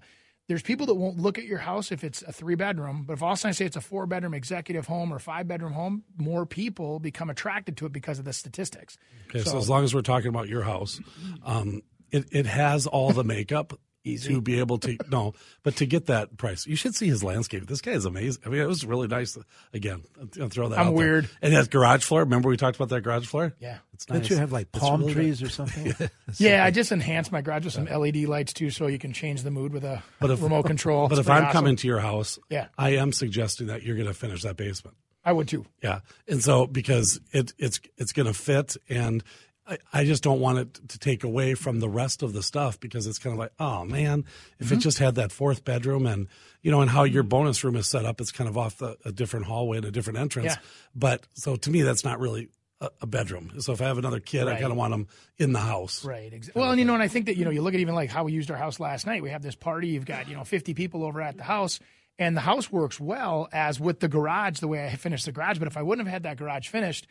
there's 0.47 0.61
people 0.61 0.85
that 0.85 0.93
won't 0.93 1.17
look 1.17 1.37
at 1.37 1.43
your 1.43 1.57
house 1.57 1.91
if 1.91 2.05
it's 2.05 2.21
a 2.21 2.31
three 2.31 2.55
bedroom, 2.55 3.03
but 3.05 3.13
if 3.13 3.23
all 3.23 3.31
of 3.31 3.37
a 3.37 3.37
sudden 3.37 3.49
I 3.49 3.53
say 3.53 3.65
it's 3.65 3.75
a 3.75 3.81
four 3.81 4.05
bedroom 4.05 4.33
executive 4.33 4.87
home 4.87 5.11
or 5.11 5.19
five 5.19 5.47
bedroom 5.47 5.73
home, 5.73 6.03
more 6.17 6.45
people 6.45 6.99
become 6.99 7.29
attracted 7.29 7.75
to 7.77 7.85
it 7.85 7.91
because 7.91 8.17
of 8.17 8.23
the 8.23 8.31
statistics. 8.31 8.97
Okay, 9.29 9.43
so, 9.43 9.57
as 9.57 9.69
long 9.69 9.83
as 9.83 9.93
we're 9.93 10.03
talking 10.03 10.29
about 10.29 10.47
your 10.47 10.61
house, 10.61 11.01
um, 11.43 11.81
it 12.11 12.27
it 12.31 12.45
has 12.45 12.87
all 12.87 13.11
the 13.11 13.23
makeup 13.25 13.77
to 14.05 14.41
be 14.41 14.59
able 14.59 14.77
to 14.79 14.97
no, 15.09 15.33
but 15.63 15.75
to 15.77 15.85
get 15.85 16.05
that 16.05 16.37
price, 16.37 16.65
you 16.67 16.75
should 16.75 16.95
see 16.95 17.07
his 17.07 17.23
landscape. 17.23 17.65
This 17.67 17.81
guy 17.81 17.91
is 17.91 18.05
amazing. 18.05 18.43
I 18.45 18.49
mean, 18.49 18.61
it 18.61 18.67
was 18.67 18.85
really 18.85 19.07
nice. 19.07 19.37
Again, 19.73 20.03
I'll 20.39 20.49
throw 20.49 20.69
that. 20.69 20.79
I'm 20.79 20.87
out 20.87 20.89
there. 20.91 20.93
weird. 20.97 21.29
And 21.41 21.53
that 21.55 21.69
garage 21.69 22.03
floor. 22.03 22.21
Remember 22.21 22.49
we 22.49 22.57
talked 22.57 22.75
about 22.77 22.89
that 22.89 23.01
garage 23.01 23.25
floor? 23.27 23.53
Yeah. 23.59 23.79
it's 23.93 24.07
nice. 24.09 24.19
Don't 24.19 24.29
you 24.29 24.37
have 24.37 24.51
like 24.51 24.71
palm 24.71 25.01
really 25.01 25.13
trees 25.13 25.41
or 25.43 25.49
something? 25.49 25.93
Yeah, 26.37 26.63
I 26.65 26.71
just 26.71 26.91
enhanced 26.91 27.31
my 27.31 27.41
garage 27.41 27.65
with 27.65 27.73
some 27.73 27.85
LED 27.85 28.17
lights 28.25 28.53
too, 28.53 28.69
so 28.69 28.87
you 28.87 28.99
can 28.99 29.13
change 29.13 29.43
the 29.43 29.51
mood 29.51 29.73
with 29.73 29.83
a 29.83 30.03
But 30.19 30.31
if- 30.31 30.41
remote 30.43 30.65
control. 30.65 31.07
But 31.07 31.19
It's 31.19 31.27
if 31.27 31.31
I'm 31.31 31.43
awesome. 31.45 31.53
coming 31.53 31.75
to 31.77 31.87
your 31.87 31.99
house, 31.99 32.37
Yeah. 32.49 32.67
I 32.77 32.91
am 32.97 33.11
suggesting 33.13 33.67
that 33.67 33.83
you're 33.83 33.95
going 33.95 34.07
to 34.07 34.13
finish 34.13 34.41
that 34.43 34.57
basement. 34.57 34.97
I 35.27 35.31
would 35.31 35.47
too. 35.47 35.65
Yeah, 35.81 36.01
and 36.27 36.43
so 36.43 36.67
because 36.67 37.19
it 37.31 37.51
it's 37.57 37.79
it's 37.97 38.11
going 38.13 38.27
to 38.27 38.33
fit, 38.33 38.77
and 38.87 39.23
I, 39.67 39.77
I 39.93 40.03
just 40.05 40.21
don't 40.23 40.39
want 40.39 40.59
it 40.59 40.89
to 40.89 40.99
take 40.99 41.23
away 41.23 41.55
from 41.55 41.79
the 41.79 41.89
rest 41.89 42.21
of 42.23 42.33
the 42.33 42.43
stuff 42.43 42.79
because 42.79 43.07
it's 43.07 43.17
kind 43.17 43.33
of 43.33 43.39
like, 43.39 43.51
oh 43.59 43.83
man, 43.85 44.25
if 44.59 44.67
Mm-hmm. 44.67 44.75
it 44.75 44.79
just 44.79 44.99
had 44.99 45.15
that 45.15 45.31
fourth 45.31 45.63
bedroom 45.65 46.05
and 46.05 46.27
you 46.61 46.71
know, 46.71 46.81
and 46.81 46.89
how 46.89 47.03
your 47.03 47.23
bonus 47.23 47.63
room 47.63 47.75
is 47.75 47.87
set 47.87 48.05
up, 48.05 48.19
it's 48.21 48.31
kind 48.31 48.47
of 48.49 48.57
off 48.57 48.77
the, 48.77 48.97
a 49.05 49.11
different 49.11 49.45
hallway 49.45 49.77
and 49.77 49.85
a 49.85 49.91
different 49.91 50.19
entrance. 50.19 50.53
Yeah. 50.53 50.61
But 50.95 51.27
so 51.33 51.55
to 51.55 51.69
me, 51.69 51.81
that's 51.83 52.03
not 52.03 52.19
really 52.19 52.49
a, 52.81 52.89
a 53.01 53.07
bedroom. 53.07 53.51
So 53.59 53.71
if 53.73 53.81
I 53.81 53.85
have 53.85 53.97
another 53.97 54.19
kid, 54.19 54.47
I 54.47 54.59
kind 54.59 54.71
of 54.71 54.77
want 54.77 54.91
them 54.91 55.07
in 55.37 55.53
the 55.53 55.59
house. 55.59 56.03
Right. 56.03 56.31
Exactly. 56.33 56.59
Well, 56.61 56.71
and 56.71 56.79
you 56.79 56.85
know, 56.85 56.93
and 56.95 57.03
I 57.03 57.07
think 57.07 57.27
that 57.27 57.37
you 57.37 57.45
know, 57.45 57.51
you 57.51 57.61
look 57.61 57.73
at 57.73 57.79
even 57.79 57.95
like 57.95 58.09
how 58.09 58.23
we 58.23 58.33
used 58.33 58.49
our 58.51 58.57
house 58.57 58.79
last 58.79 59.05
night. 59.05 59.21
We 59.23 59.29
have 59.29 59.41
this 59.43 59.55
party. 59.55 59.89
You've 59.89 60.05
got 60.05 60.27
you 60.27 60.35
know 60.35 60.43
50 60.43 60.73
people 60.73 61.03
over 61.03 61.21
at 61.21 61.37
the 61.37 61.43
house, 61.43 61.79
and 62.17 62.35
the 62.35 62.41
house 62.41 62.71
works 62.71 62.99
well 62.99 63.47
as 63.53 63.79
with 63.79 63.99
the 63.99 64.07
garage 64.07 64.59
the 64.59 64.67
way 64.67 64.85
I 64.85 64.95
finished 64.95 65.25
the 65.25 65.31
garage. 65.31 65.59
But 65.59 65.67
if 65.67 65.77
I 65.77 65.81
wouldn't 65.83 66.07
have 66.07 66.13
had 66.13 66.23
that 66.23 66.37
garage 66.37 66.67
finished, 66.67 67.07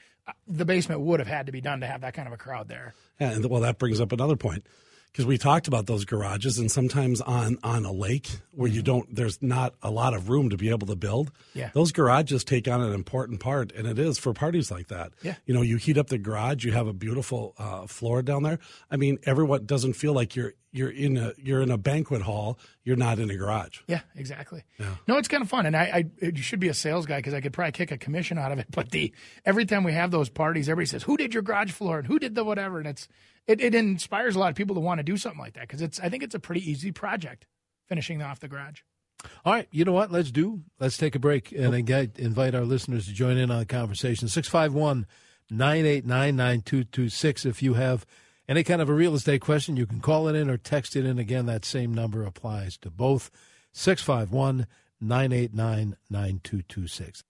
the 0.46 0.64
basement 0.64 1.00
would 1.00 1.20
have 1.20 1.28
had 1.28 1.46
to 1.46 1.52
be 1.52 1.60
done 1.60 1.80
to 1.80 1.86
have 1.86 2.02
that 2.02 2.14
kind 2.14 2.26
of 2.26 2.34
a 2.34 2.36
crowd 2.36 2.68
there. 2.68 2.94
And 3.20 3.44
well, 3.46 3.60
that 3.62 3.78
brings 3.78 4.00
up 4.00 4.12
another 4.12 4.36
point 4.36 4.66
because 5.14 5.26
we 5.26 5.38
talked 5.38 5.68
about 5.68 5.86
those 5.86 6.04
garages, 6.04 6.58
and 6.58 6.68
sometimes 6.68 7.20
on 7.20 7.56
on 7.62 7.84
a 7.84 7.92
lake 7.92 8.40
where 8.50 8.68
you 8.68 8.82
don't, 8.82 9.14
there's 9.14 9.40
not 9.40 9.74
a 9.80 9.90
lot 9.90 10.12
of 10.12 10.28
room 10.28 10.50
to 10.50 10.56
be 10.56 10.70
able 10.70 10.88
to 10.88 10.96
build. 10.96 11.30
Yeah. 11.54 11.70
those 11.72 11.92
garages 11.92 12.42
take 12.42 12.66
on 12.66 12.80
an 12.80 12.92
important 12.92 13.38
part, 13.38 13.70
and 13.70 13.86
it 13.86 13.96
is 13.96 14.18
for 14.18 14.32
parties 14.32 14.72
like 14.72 14.88
that. 14.88 15.12
Yeah. 15.22 15.36
you 15.46 15.54
know, 15.54 15.62
you 15.62 15.76
heat 15.76 15.98
up 15.98 16.08
the 16.08 16.18
garage, 16.18 16.64
you 16.64 16.72
have 16.72 16.88
a 16.88 16.92
beautiful 16.92 17.54
uh, 17.58 17.86
floor 17.86 18.22
down 18.22 18.42
there. 18.42 18.58
I 18.90 18.96
mean, 18.96 19.18
everyone 19.24 19.66
doesn't 19.66 19.92
feel 19.92 20.14
like 20.14 20.34
you're 20.34 20.54
you're 20.72 20.90
in 20.90 21.16
a 21.16 21.32
you're 21.38 21.62
in 21.62 21.70
a 21.70 21.78
banquet 21.78 22.22
hall. 22.22 22.58
You're 22.82 22.96
not 22.96 23.20
in 23.20 23.30
a 23.30 23.36
garage. 23.36 23.82
Yeah, 23.86 24.00
exactly. 24.16 24.64
No, 25.06 25.16
it's 25.16 25.28
kind 25.28 25.44
of 25.44 25.48
fun, 25.48 25.66
and 25.66 25.76
I, 25.76 26.08
I 26.20 26.26
you 26.26 26.42
should 26.42 26.58
be 26.58 26.68
a 26.68 26.74
sales 26.74 27.06
guy 27.06 27.18
because 27.18 27.34
I 27.34 27.40
could 27.40 27.52
probably 27.52 27.70
kick 27.70 27.92
a 27.92 27.98
commission 27.98 28.36
out 28.36 28.50
of 28.50 28.58
it. 28.58 28.66
But 28.68 28.90
the 28.90 29.12
every 29.44 29.64
time 29.64 29.84
we 29.84 29.92
have 29.92 30.10
those 30.10 30.28
parties, 30.28 30.68
everybody 30.68 30.86
says, 30.86 31.04
"Who 31.04 31.16
did 31.16 31.32
your 31.32 31.44
garage 31.44 31.70
floor?" 31.70 31.98
and 31.98 32.08
"Who 32.08 32.18
did 32.18 32.34
the 32.34 32.42
whatever?" 32.42 32.78
and 32.78 32.88
it's 32.88 33.06
it, 33.46 33.60
it 33.60 33.74
inspires 33.74 34.36
a 34.36 34.38
lot 34.38 34.50
of 34.50 34.56
people 34.56 34.74
to 34.74 34.80
want 34.80 34.98
to 34.98 35.02
do 35.04 35.16
something 35.16 35.40
like 35.40 35.54
that 35.54 35.62
because 35.62 35.82
it's 35.82 36.00
I 36.00 36.08
think 36.08 36.22
it's 36.22 36.34
a 36.34 36.40
pretty 36.40 36.68
easy 36.68 36.92
project 36.92 37.46
finishing 37.88 38.22
off 38.22 38.40
the 38.40 38.48
garage. 38.48 38.80
All 39.44 39.52
right, 39.52 39.68
you 39.70 39.84
know 39.84 39.92
what? 39.92 40.12
Let's 40.12 40.30
do. 40.30 40.62
Let's 40.78 40.96
take 40.96 41.14
a 41.14 41.18
break 41.18 41.52
and 41.52 41.74
again, 41.74 42.12
invite 42.16 42.54
our 42.54 42.64
listeners 42.64 43.06
to 43.06 43.12
join 43.12 43.36
in 43.36 43.50
on 43.50 43.58
the 43.60 43.66
conversation. 43.66 44.28
651 44.28 45.06
989 45.50 46.36
9226. 46.36 47.46
If 47.46 47.62
you 47.62 47.74
have 47.74 48.06
any 48.48 48.62
kind 48.62 48.82
of 48.82 48.88
a 48.88 48.94
real 48.94 49.14
estate 49.14 49.40
question, 49.40 49.76
you 49.76 49.86
can 49.86 50.00
call 50.00 50.28
it 50.28 50.34
in 50.34 50.50
or 50.50 50.56
text 50.56 50.96
it 50.96 51.06
in. 51.06 51.18
Again, 51.18 51.46
that 51.46 51.64
same 51.64 51.94
number 51.94 52.24
applies 52.24 52.76
to 52.78 52.90
both 52.90 53.30
651 53.72 54.66
989 55.00 55.96
9226. 56.10 57.24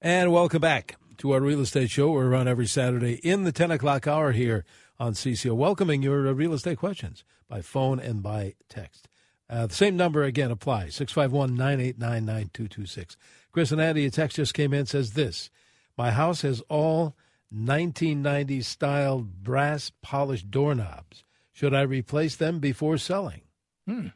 And 0.00 0.32
welcome 0.32 0.60
back 0.60 0.96
to 1.18 1.32
our 1.32 1.40
real 1.40 1.60
estate 1.60 1.90
show. 1.90 2.10
We're 2.10 2.34
on 2.34 2.46
every 2.46 2.66
Saturday 2.66 3.14
in 3.14 3.44
the 3.44 3.52
10 3.52 3.72
o'clock 3.72 4.06
hour 4.06 4.32
here 4.32 4.64
on 4.98 5.12
CCO, 5.12 5.54
welcoming 5.54 6.02
your 6.02 6.26
uh, 6.28 6.32
real 6.32 6.52
estate 6.52 6.78
questions 6.78 7.24
by 7.48 7.60
phone 7.62 8.00
and 8.00 8.22
by 8.22 8.54
text. 8.68 9.08
Uh, 9.50 9.66
the 9.66 9.74
same 9.74 9.96
number 9.96 10.24
again 10.24 10.50
applies 10.50 10.94
651 10.96 11.54
989 11.54 12.24
9226. 12.24 13.16
Chris 13.52 13.72
and 13.72 13.80
Andy, 13.80 14.04
a 14.04 14.10
text 14.10 14.36
just 14.36 14.54
came 14.54 14.74
in 14.74 14.86
says 14.86 15.12
this 15.12 15.50
My 15.96 16.10
house 16.10 16.42
has 16.42 16.60
all 16.68 17.16
1990s 17.54 18.64
style 18.64 19.20
brass 19.20 19.90
polished 20.02 20.50
doorknobs. 20.50 21.24
Should 21.52 21.74
I 21.74 21.82
replace 21.82 22.36
them 22.36 22.58
before 22.60 22.98
selling? 22.98 23.42
Hmm. 23.86 24.08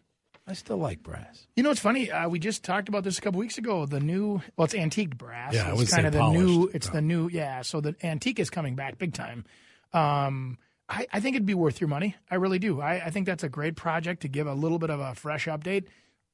I 0.46 0.54
still 0.54 0.76
like 0.76 1.02
brass. 1.02 1.46
You 1.56 1.62
know, 1.62 1.70
it's 1.70 1.80
funny. 1.80 2.10
Uh, 2.10 2.28
we 2.28 2.40
just 2.40 2.64
talked 2.64 2.88
about 2.88 3.04
this 3.04 3.16
a 3.16 3.20
couple 3.20 3.38
weeks 3.38 3.58
ago. 3.58 3.86
The 3.86 4.00
new, 4.00 4.42
well, 4.56 4.64
it's 4.64 4.74
antique 4.74 5.16
brass. 5.16 5.54
Yeah, 5.54 5.72
it's 5.76 5.94
kind 5.94 6.06
of 6.06 6.12
the 6.12 6.18
polished. 6.18 6.40
new. 6.40 6.70
It's 6.74 6.88
the 6.88 7.00
new, 7.00 7.28
yeah. 7.28 7.62
So 7.62 7.80
the 7.80 7.94
antique 8.02 8.40
is 8.40 8.50
coming 8.50 8.74
back 8.74 8.98
big 8.98 9.14
time. 9.14 9.44
Um, 9.92 10.58
I, 10.92 11.06
I 11.10 11.20
think 11.20 11.36
it'd 11.36 11.46
be 11.46 11.54
worth 11.54 11.80
your 11.80 11.88
money. 11.88 12.16
I 12.30 12.34
really 12.34 12.58
do. 12.58 12.80
I, 12.80 13.06
I 13.06 13.10
think 13.10 13.26
that's 13.26 13.42
a 13.42 13.48
great 13.48 13.76
project 13.76 14.22
to 14.22 14.28
give 14.28 14.46
a 14.46 14.52
little 14.52 14.78
bit 14.78 14.90
of 14.90 15.00
a 15.00 15.14
fresh 15.14 15.46
update. 15.46 15.86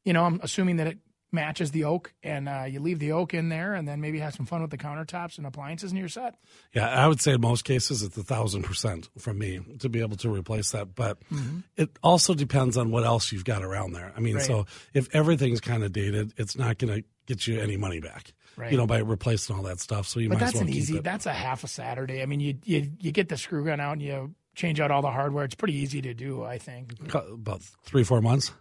You 0.04 0.12
know, 0.12 0.24
I'm 0.24 0.40
assuming 0.42 0.76
that 0.76 0.88
it 0.88 0.98
matches 1.30 1.70
the 1.70 1.84
oak, 1.84 2.12
and 2.22 2.48
uh, 2.48 2.64
you 2.66 2.80
leave 2.80 2.98
the 2.98 3.12
oak 3.12 3.34
in 3.34 3.50
there, 3.50 3.74
and 3.74 3.86
then 3.86 4.00
maybe 4.00 4.18
have 4.18 4.34
some 4.34 4.46
fun 4.46 4.62
with 4.62 4.70
the 4.70 4.78
countertops 4.78 5.38
and 5.38 5.46
appliances, 5.46 5.92
and 5.92 5.98
you're 5.98 6.08
set. 6.08 6.34
Yeah, 6.74 6.88
I 6.88 7.06
would 7.06 7.20
say 7.20 7.34
in 7.34 7.40
most 7.40 7.64
cases 7.64 8.02
it's 8.02 8.16
a 8.16 8.22
thousand 8.22 8.62
percent 8.62 9.08
from 9.18 9.38
me 9.38 9.60
to 9.78 9.88
be 9.88 10.00
able 10.00 10.16
to 10.16 10.30
replace 10.30 10.72
that. 10.72 10.94
But 10.94 11.20
mm-hmm. 11.30 11.60
it 11.76 11.96
also 12.02 12.34
depends 12.34 12.76
on 12.76 12.90
what 12.90 13.04
else 13.04 13.30
you've 13.30 13.44
got 13.44 13.62
around 13.62 13.92
there. 13.92 14.12
I 14.16 14.20
mean, 14.20 14.36
right. 14.36 14.44
so 14.44 14.66
if 14.92 15.14
everything's 15.14 15.60
kind 15.60 15.84
of 15.84 15.92
dated, 15.92 16.32
it's 16.36 16.56
not 16.56 16.78
going 16.78 17.02
to 17.02 17.08
get 17.26 17.46
you 17.46 17.60
any 17.60 17.76
money 17.76 18.00
back. 18.00 18.32
Right. 18.56 18.72
You 18.72 18.78
know, 18.78 18.88
by 18.88 18.98
replacing 18.98 19.54
all 19.54 19.62
that 19.64 19.78
stuff. 19.78 20.08
So 20.08 20.18
you 20.18 20.28
but 20.28 20.36
might 20.36 20.40
that's 20.40 20.54
as 20.54 20.62
well 20.62 20.68
an 20.68 20.74
easy. 20.74 20.96
It. 20.96 21.04
That's 21.04 21.26
a 21.26 21.32
half 21.32 21.62
a 21.62 21.68
Saturday. 21.68 22.22
I 22.22 22.26
mean, 22.26 22.40
you 22.40 22.54
you 22.64 22.90
you 22.98 23.12
get 23.12 23.28
the 23.28 23.36
screw 23.36 23.64
gun 23.64 23.78
out 23.78 23.92
and 23.92 24.02
you 24.02 24.34
change 24.58 24.80
out 24.80 24.90
all 24.90 25.00
the 25.00 25.10
hardware. 25.10 25.44
It's 25.44 25.54
pretty 25.54 25.76
easy 25.76 26.02
to 26.02 26.12
do. 26.12 26.42
I 26.42 26.58
think 26.58 26.92
about 27.14 27.62
three 27.84 28.04
four 28.04 28.20
months 28.20 28.52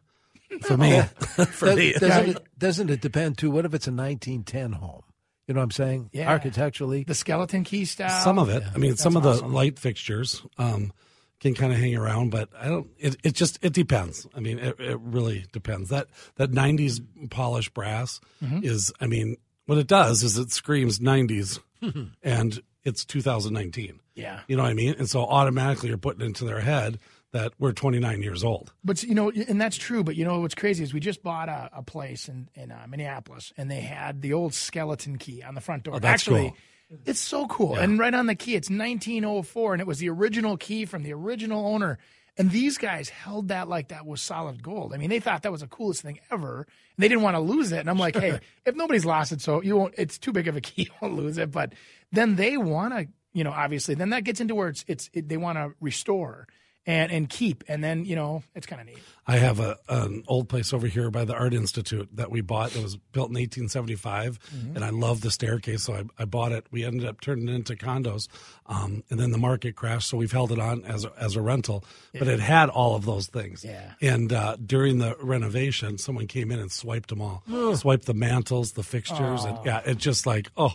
for 0.62 0.78
me. 0.78 1.02
for 1.52 1.76
me, 1.76 1.94
doesn't 1.94 2.30
it, 2.30 2.48
doesn't 2.58 2.90
it 2.90 3.02
depend 3.02 3.38
too? 3.38 3.52
What 3.52 3.66
if 3.66 3.74
it's 3.74 3.88
a 3.88 3.92
1910 3.92 4.74
home? 4.74 5.04
You 5.48 5.54
know 5.54 5.62
what 5.62 5.66
I'm 5.66 5.72
saying? 5.72 6.10
Yeah. 6.14 6.30
Architecturally, 6.30 7.04
the 7.04 7.16
skeleton 7.16 7.64
key 7.64 7.86
style. 7.86 8.24
Some 8.24 8.38
of 8.38 8.50
it. 8.50 8.64
Yeah. 8.64 8.72
I 8.76 8.78
mean, 8.78 8.92
That's 8.92 9.04
some 9.04 9.16
of 9.16 9.26
awesome. 9.26 9.50
the 9.50 9.56
light 9.56 9.80
fixtures 9.80 10.42
um, 10.58 10.92
can 11.40 11.54
kind 11.54 11.72
of 11.72 11.80
hang 11.80 11.96
around, 11.96 12.32
but 12.32 12.50
I 12.60 12.68
don't. 12.68 12.88
It, 12.98 13.16
it 13.24 13.34
just 13.34 13.58
it 13.64 13.74
depends. 13.74 14.28
I 14.36 14.42
mean, 14.42 14.60
it, 14.60 14.80
it 14.80 15.00
really 15.00 15.46
depends. 15.54 15.90
That 15.90 16.08
that 16.36 16.52
90s 16.52 17.02
polished 17.30 17.74
brass 17.74 18.20
mm-hmm. 18.44 18.64
is. 18.64 18.92
I 19.00 19.08
mean, 19.08 19.38
what 19.66 19.78
it 19.78 19.88
does 19.88 20.22
is 20.22 20.38
it 20.38 20.52
screams 20.52 21.00
90s, 21.00 21.60
and 22.24 22.62
it's 22.88 23.04
2019. 23.06 24.00
Yeah. 24.16 24.40
You 24.48 24.56
know 24.56 24.64
what 24.64 24.70
I 24.70 24.74
mean? 24.74 24.96
And 24.98 25.10
so 25.10 25.22
automatically 25.22 25.90
you're 25.90 25.98
putting 25.98 26.26
into 26.26 26.46
their 26.46 26.62
head 26.62 27.00
that 27.34 27.52
we're 27.60 27.74
29 27.74 28.22
years 28.22 28.44
old. 28.44 28.74
But 28.84 29.04
you 29.04 29.14
know, 29.14 29.30
and 29.30 29.60
that's 29.60 29.76
true. 29.78 30.04
But 30.04 30.16
you 30.16 30.24
know 30.24 30.40
what's 30.40 30.56
crazy 30.56 30.84
is 30.84 30.94
we 30.94 31.02
just 31.02 31.22
bought 31.22 31.50
a, 31.50 31.70
a 31.74 31.84
place 31.84 32.30
in 32.30 32.50
in 32.56 32.72
uh, 32.72 32.86
Minneapolis, 32.90 33.52
and 33.58 33.70
they 33.70 33.82
had 33.82 34.22
the 34.22 34.34
old 34.34 34.54
skeleton 34.54 35.18
key 35.18 35.44
on 35.44 35.54
the 35.54 35.62
front 35.62 35.84
door. 35.84 35.96
Oh, 35.96 36.00
that's 36.00 36.22
Actually, 36.24 36.56
cool. 36.90 37.00
it's 37.06 37.20
so 37.20 37.46
cool. 37.48 37.76
Yeah. 37.76 37.84
And 37.84 38.00
right 38.00 38.14
on 38.14 38.28
the 38.28 38.36
key, 38.36 38.56
it's 38.56 38.70
1904, 38.70 39.74
and 39.74 39.82
it 39.82 39.88
was 39.88 40.00
the 40.00 40.10
original 40.10 40.56
key 40.56 40.86
from 40.86 41.04
the 41.04 41.14
original 41.14 41.68
owner. 41.68 42.00
And 42.38 42.52
these 42.52 42.78
guys 42.78 43.10
held 43.10 43.48
that 43.48 43.68
like 43.68 43.88
that 43.90 44.06
was 44.06 44.22
solid 44.22 44.62
gold. 44.62 44.94
I 44.94 44.98
mean, 44.98 45.10
they 45.10 45.20
thought 45.20 45.42
that 45.44 45.52
was 45.52 45.62
the 45.62 45.68
coolest 45.68 46.04
thing 46.04 46.20
ever. 46.32 46.58
And 46.58 46.68
they 47.04 47.08
didn't 47.08 47.24
want 47.24 47.36
to 47.36 47.40
lose 47.40 47.72
it. 47.72 47.80
And 47.80 47.90
I'm 47.90 47.98
like, 47.98 48.16
hey, 48.16 48.40
if 48.66 48.76
nobody's 48.76 49.06
lost 49.06 49.32
it, 49.32 49.42
so 49.42 49.62
you 49.62 49.76
won't. 49.76 49.96
It's 49.98 50.18
too 50.18 50.32
big 50.32 50.48
of 50.48 50.56
a 50.56 50.62
key, 50.68 50.84
you 50.84 50.92
won't 51.02 51.16
lose 51.16 51.38
it. 51.38 51.52
But 51.52 51.74
then 52.12 52.36
they 52.36 52.58
want 52.58 52.94
to, 52.94 53.08
you 53.34 53.44
know, 53.44 53.52
obviously, 53.52 53.96
then 53.96 54.12
that 54.12 54.24
gets 54.24 54.40
into 54.40 54.56
where 54.56 54.70
it's 54.70 54.86
it's 54.88 55.10
it, 55.14 55.30
they 55.30 55.38
want 55.38 55.58
to 55.58 55.74
restore 55.82 56.48
and 56.88 57.12
and 57.12 57.30
keep 57.30 57.64
and 57.68 57.84
then 57.84 58.06
you 58.06 58.16
know 58.16 58.42
it's 58.56 58.66
kind 58.66 58.82
of 58.82 58.88
neat 58.88 58.98
i 59.28 59.38
have 59.38 59.60
a 59.60 59.78
an 59.90 60.24
old 60.28 60.48
place 60.50 60.74
over 60.74 60.88
here 60.88 61.12
by 61.12 61.26
the 61.26 61.36
art 61.36 61.54
institute 61.54 62.08
that 62.14 62.32
we 62.32 62.42
bought 62.42 62.76
it 62.76 62.82
was 62.82 62.96
built 62.96 63.30
in 63.30 63.36
1875 63.36 64.40
mm-hmm. 64.40 64.76
and 64.76 64.84
i 64.84 64.90
love 64.90 65.22
the 65.22 65.30
staircase 65.30 65.84
so 65.84 65.94
I, 65.94 66.04
I, 66.18 66.26
bought 66.26 66.54
it 66.54 66.66
we 66.72 66.86
ended 66.86 67.06
up 67.06 67.20
turning 67.20 67.50
it 67.50 67.54
into 67.54 67.76
condos 67.76 68.28
um, 68.66 69.04
and 69.10 69.20
then 69.20 69.32
the 69.32 69.38
market 69.38 69.76
crashed 69.76 70.10
so 70.10 70.18
we've 70.18 70.32
held 70.32 70.52
it 70.52 70.60
on 70.60 70.84
as 70.86 71.04
a, 71.06 71.12
as 71.20 71.36
a 71.36 71.42
rental 71.42 71.84
yeah. 72.14 72.20
but 72.20 72.30
it 72.30 72.40
had 72.40 72.70
all 72.70 72.96
of 72.96 73.06
those 73.06 73.28
things 73.28 73.64
yeah 73.64 73.94
and 74.02 74.32
uh, 74.32 74.56
during 74.66 74.98
the 74.98 75.16
renovation 75.22 75.98
someone 75.98 76.26
came 76.26 76.52
in 76.52 76.60
and 76.60 76.72
swiped 76.72 77.10
them 77.10 77.22
all 77.22 77.44
Ugh. 77.52 77.76
swiped 77.76 78.06
the 78.06 78.14
mantles 78.14 78.72
the 78.72 78.84
fixtures 78.84 79.42
oh. 79.44 79.48
and 79.48 79.66
yeah 79.66 79.82
it's 79.86 80.04
just 80.04 80.26
like 80.26 80.50
oh 80.56 80.74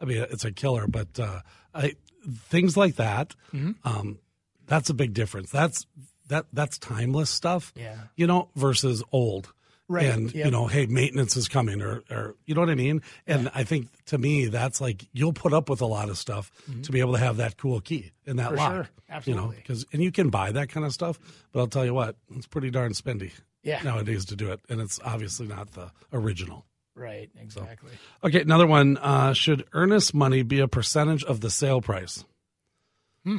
i 0.00 0.04
mean 0.04 0.26
it's 0.30 0.44
a 0.44 0.52
killer 0.52 0.86
but 0.86 1.18
uh, 1.18 1.40
I, 1.74 1.94
things 2.48 2.76
like 2.76 2.96
that 2.96 3.34
mm-hmm. 3.52 3.72
um, 3.84 4.18
that's 4.66 4.90
a 4.90 4.94
big 4.94 5.14
difference. 5.14 5.50
That's 5.50 5.86
that 6.28 6.46
that's 6.52 6.78
timeless 6.78 7.30
stuff. 7.30 7.72
Yeah. 7.76 7.96
You 8.16 8.26
know, 8.26 8.48
versus 8.54 9.02
old. 9.12 9.52
Right. 9.86 10.06
And 10.06 10.32
yep. 10.34 10.46
you 10.46 10.50
know, 10.50 10.66
hey, 10.66 10.86
maintenance 10.86 11.36
is 11.36 11.48
coming 11.48 11.82
or 11.82 12.02
or 12.10 12.34
you 12.46 12.54
know 12.54 12.62
what 12.62 12.70
I 12.70 12.74
mean? 12.74 13.02
And 13.26 13.44
yeah. 13.44 13.50
I 13.54 13.64
think 13.64 13.88
to 14.06 14.18
me 14.18 14.46
that's 14.46 14.80
like 14.80 15.06
you'll 15.12 15.34
put 15.34 15.52
up 15.52 15.68
with 15.68 15.82
a 15.82 15.86
lot 15.86 16.08
of 16.08 16.16
stuff 16.16 16.50
mm-hmm. 16.68 16.82
to 16.82 16.92
be 16.92 17.00
able 17.00 17.12
to 17.12 17.18
have 17.18 17.36
that 17.36 17.58
cool 17.58 17.80
key 17.80 18.12
in 18.24 18.36
that 18.36 18.50
For 18.50 18.56
lock. 18.56 18.72
Sure. 18.72 18.88
Absolutely. 19.10 19.42
You 19.42 19.48
know, 19.48 19.54
because 19.56 19.86
and 19.92 20.02
you 20.02 20.10
can 20.10 20.30
buy 20.30 20.52
that 20.52 20.70
kind 20.70 20.86
of 20.86 20.92
stuff, 20.92 21.18
but 21.52 21.60
I'll 21.60 21.66
tell 21.66 21.84
you 21.84 21.94
what, 21.94 22.16
it's 22.34 22.46
pretty 22.46 22.70
darn 22.70 22.92
spendy. 22.92 23.32
Yeah. 23.62 23.82
Nowadays 23.82 24.26
to 24.26 24.36
do 24.36 24.52
it. 24.52 24.60
And 24.68 24.80
it's 24.80 25.00
obviously 25.04 25.46
not 25.46 25.72
the 25.72 25.90
original. 26.12 26.66
Right, 26.96 27.28
exactly. 27.40 27.90
So, 27.90 28.28
okay, 28.28 28.42
another 28.42 28.68
one. 28.68 28.98
Uh, 28.98 29.32
should 29.32 29.64
earnest 29.72 30.14
money 30.14 30.42
be 30.42 30.60
a 30.60 30.68
percentage 30.68 31.24
of 31.24 31.40
the 31.40 31.50
sale 31.50 31.80
price? 31.80 32.24
Hmm. 33.24 33.38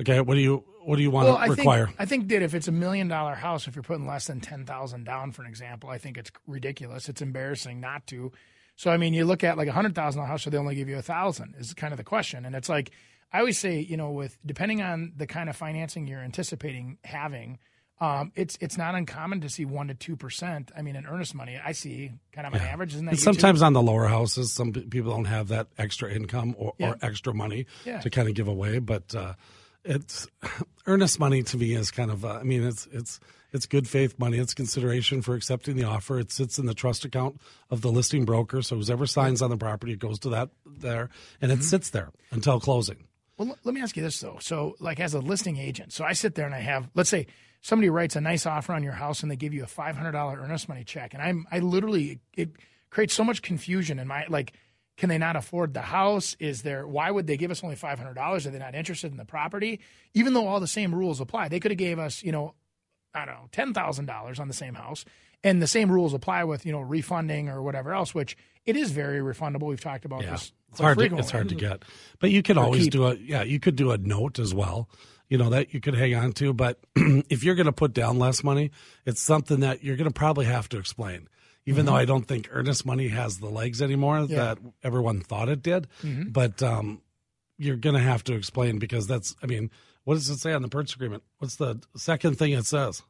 Okay, 0.00 0.20
what 0.20 0.34
do 0.34 0.40
you 0.40 0.64
what 0.84 0.96
do 0.96 1.02
you 1.02 1.10
want 1.10 1.28
well, 1.28 1.44
to 1.44 1.50
require? 1.50 1.84
I 1.84 1.86
think, 1.86 2.00
I 2.00 2.04
think 2.04 2.28
that 2.28 2.42
if 2.42 2.54
it's 2.54 2.68
a 2.68 2.72
million 2.72 3.08
dollar 3.08 3.34
house, 3.34 3.66
if 3.66 3.76
you're 3.76 3.82
putting 3.82 4.06
less 4.06 4.26
than 4.26 4.40
ten 4.40 4.64
thousand 4.64 5.04
down, 5.04 5.32
for 5.32 5.42
an 5.42 5.48
example, 5.48 5.90
I 5.90 5.98
think 5.98 6.18
it's 6.18 6.30
ridiculous. 6.46 7.08
It's 7.08 7.22
embarrassing 7.22 7.80
not 7.80 8.06
to. 8.08 8.32
So 8.76 8.90
I 8.90 8.96
mean, 8.96 9.14
you 9.14 9.24
look 9.24 9.44
at 9.44 9.56
like 9.56 9.68
a 9.68 9.72
hundred 9.72 9.94
thousand 9.94 10.18
dollar 10.18 10.28
house, 10.28 10.42
so 10.42 10.50
they 10.50 10.58
only 10.58 10.74
give 10.74 10.88
you 10.88 10.98
a 10.98 11.02
thousand 11.02 11.54
is 11.58 11.74
kind 11.74 11.92
of 11.92 11.96
the 11.96 12.04
question, 12.04 12.44
and 12.44 12.56
it's 12.56 12.68
like 12.68 12.90
I 13.32 13.38
always 13.38 13.58
say, 13.58 13.80
you 13.80 13.96
know, 13.96 14.10
with 14.10 14.36
depending 14.44 14.82
on 14.82 15.12
the 15.16 15.26
kind 15.26 15.48
of 15.48 15.56
financing 15.56 16.06
you're 16.06 16.22
anticipating 16.22 16.98
having. 17.04 17.58
Um, 18.00 18.32
it's 18.34 18.58
it's 18.60 18.76
not 18.76 18.96
uncommon 18.96 19.42
to 19.42 19.48
see 19.48 19.64
one 19.64 19.86
to 19.86 19.94
two 19.94 20.16
percent. 20.16 20.72
I 20.76 20.82
mean, 20.82 20.96
in 20.96 21.06
earnest 21.06 21.32
money, 21.32 21.60
I 21.64 21.70
see 21.70 22.10
kind 22.32 22.44
of 22.44 22.52
an 22.52 22.60
yeah. 22.60 22.68
average. 22.68 22.92
Isn't 22.94 23.06
that 23.06 23.18
sometimes 23.18 23.62
on 23.62 23.72
the 23.72 23.80
lower 23.80 24.08
houses, 24.08 24.52
some 24.52 24.72
people 24.72 25.12
don't 25.12 25.26
have 25.26 25.48
that 25.48 25.68
extra 25.78 26.12
income 26.12 26.56
or, 26.58 26.74
yeah. 26.76 26.90
or 26.90 26.98
extra 27.00 27.32
money 27.32 27.66
yeah. 27.84 28.00
to 28.00 28.10
kind 28.10 28.28
of 28.28 28.34
give 28.34 28.48
away. 28.48 28.80
But 28.80 29.14
uh, 29.14 29.34
it's 29.84 30.26
earnest 30.86 31.20
money 31.20 31.42
to 31.42 31.56
me 31.56 31.74
is 31.74 31.90
kind 31.90 32.10
of 32.10 32.24
uh, 32.24 32.38
I 32.40 32.42
mean 32.42 32.64
it's 32.64 32.86
it's 32.92 33.20
it's 33.52 33.66
good 33.66 33.88
faith 33.88 34.18
money. 34.18 34.38
It's 34.38 34.52
consideration 34.52 35.22
for 35.22 35.34
accepting 35.34 35.76
the 35.76 35.84
offer. 35.84 36.18
It 36.18 36.32
sits 36.32 36.58
in 36.58 36.66
the 36.66 36.74
trust 36.74 37.04
account 37.04 37.40
of 37.70 37.82
the 37.82 37.90
listing 37.90 38.24
broker. 38.24 38.62
So 38.62 38.76
whoever 38.76 39.06
signs 39.06 39.40
on 39.42 39.50
the 39.50 39.56
property, 39.56 39.92
it 39.92 40.00
goes 40.00 40.18
to 40.20 40.30
that 40.30 40.50
there, 40.66 41.08
and 41.40 41.52
it 41.52 41.56
mm-hmm. 41.56 41.62
sits 41.62 41.90
there 41.90 42.10
until 42.32 42.58
closing. 42.58 43.04
Well, 43.38 43.56
let 43.64 43.74
me 43.74 43.80
ask 43.80 43.96
you 43.96 44.02
this 44.02 44.18
though. 44.20 44.38
So, 44.40 44.74
like 44.80 45.00
as 45.00 45.14
a 45.14 45.20
listing 45.20 45.56
agent, 45.56 45.92
so 45.92 46.04
I 46.04 46.12
sit 46.12 46.34
there 46.34 46.46
and 46.46 46.54
I 46.54 46.60
have, 46.60 46.88
let's 46.94 47.10
say, 47.10 47.26
somebody 47.60 47.90
writes 47.90 48.16
a 48.16 48.20
nice 48.20 48.44
offer 48.44 48.72
on 48.72 48.82
your 48.82 48.92
house 48.92 49.22
and 49.22 49.30
they 49.30 49.36
give 49.36 49.54
you 49.54 49.62
a 49.64 49.68
five 49.68 49.96
hundred 49.96 50.12
dollar 50.12 50.38
earnest 50.40 50.68
money 50.68 50.84
check, 50.84 51.14
and 51.14 51.22
I'm 51.22 51.46
I 51.50 51.60
literally 51.60 52.20
it 52.36 52.50
creates 52.90 53.14
so 53.14 53.24
much 53.24 53.42
confusion 53.42 53.98
in 53.98 54.06
my 54.06 54.24
like 54.28 54.52
can 54.96 55.08
they 55.08 55.18
not 55.18 55.36
afford 55.36 55.74
the 55.74 55.80
house? 55.80 56.36
Is 56.38 56.62
there 56.62 56.86
why 56.86 57.10
would 57.10 57.26
they 57.26 57.36
give 57.36 57.50
us 57.50 57.64
only 57.64 57.76
five 57.76 57.98
hundred 57.98 58.14
dollars? 58.14 58.46
Are 58.46 58.50
they 58.50 58.58
not 58.58 58.74
interested 58.74 59.10
in 59.10 59.16
the 59.16 59.24
property? 59.24 59.80
Even 60.14 60.34
though 60.34 60.46
all 60.46 60.60
the 60.60 60.66
same 60.66 60.94
rules 60.94 61.20
apply, 61.20 61.48
they 61.48 61.60
could 61.60 61.70
have 61.70 61.78
gave 61.78 61.98
us, 61.98 62.22
you 62.22 62.32
know, 62.32 62.54
I 63.12 63.24
don't 63.24 63.34
know, 63.34 63.48
ten 63.50 63.74
thousand 63.74 64.06
dollars 64.06 64.38
on 64.38 64.48
the 64.48 64.54
same 64.54 64.74
house, 64.74 65.04
and 65.42 65.60
the 65.60 65.66
same 65.66 65.90
rules 65.90 66.14
apply 66.14 66.44
with 66.44 66.64
you 66.64 66.72
know 66.72 66.80
refunding 66.80 67.48
or 67.48 67.62
whatever 67.62 67.92
else. 67.92 68.14
Which 68.14 68.36
it 68.64 68.76
is 68.76 68.92
very 68.92 69.18
refundable. 69.18 69.68
We've 69.68 69.80
talked 69.80 70.04
about 70.04 70.22
yeah. 70.22 70.32
this. 70.32 70.52
It's 70.70 70.80
hard. 70.80 70.98
To, 70.98 71.16
it's 71.16 71.30
hard 71.30 71.48
to 71.48 71.54
get, 71.54 71.84
but 72.20 72.30
you 72.30 72.42
could 72.42 72.58
always 72.58 72.84
keep. 72.84 72.92
do 72.92 73.06
a 73.06 73.14
yeah. 73.14 73.42
You 73.42 73.58
could 73.58 73.76
do 73.76 73.90
a 73.90 73.98
note 73.98 74.38
as 74.38 74.54
well. 74.54 74.88
You 75.28 75.38
know 75.38 75.50
that 75.50 75.74
you 75.74 75.80
could 75.80 75.94
hang 75.94 76.14
on 76.14 76.32
to, 76.34 76.52
but 76.52 76.78
if 76.96 77.42
you're 77.42 77.54
going 77.54 77.66
to 77.66 77.72
put 77.72 77.94
down 77.94 78.18
less 78.18 78.44
money, 78.44 78.70
it's 79.06 79.22
something 79.22 79.60
that 79.60 79.82
you're 79.82 79.96
going 79.96 80.10
to 80.10 80.14
probably 80.14 80.44
have 80.44 80.68
to 80.68 80.78
explain 80.78 81.28
even 81.66 81.84
mm-hmm. 81.84 81.86
though 81.86 81.98
I 81.98 82.04
don't 82.04 82.26
think 82.26 82.48
earnest 82.50 82.84
money 82.84 83.08
has 83.08 83.38
the 83.38 83.48
legs 83.48 83.80
anymore 83.80 84.26
yeah. 84.28 84.36
that 84.36 84.58
everyone 84.82 85.20
thought 85.20 85.48
it 85.48 85.62
did. 85.62 85.88
Mm-hmm. 86.02 86.30
But 86.30 86.62
um, 86.62 87.00
you're 87.58 87.76
going 87.76 87.94
to 87.94 88.02
have 88.02 88.24
to 88.24 88.34
explain 88.34 88.78
because 88.78 89.06
that's, 89.06 89.34
I 89.42 89.46
mean, 89.46 89.70
what 90.04 90.14
does 90.14 90.28
it 90.28 90.38
say 90.38 90.52
on 90.52 90.62
the 90.62 90.68
purchase 90.68 90.94
agreement? 90.94 91.22
What's 91.38 91.56
the 91.56 91.80
second 91.96 92.38
thing 92.38 92.52
it 92.52 92.66
says? 92.66 93.02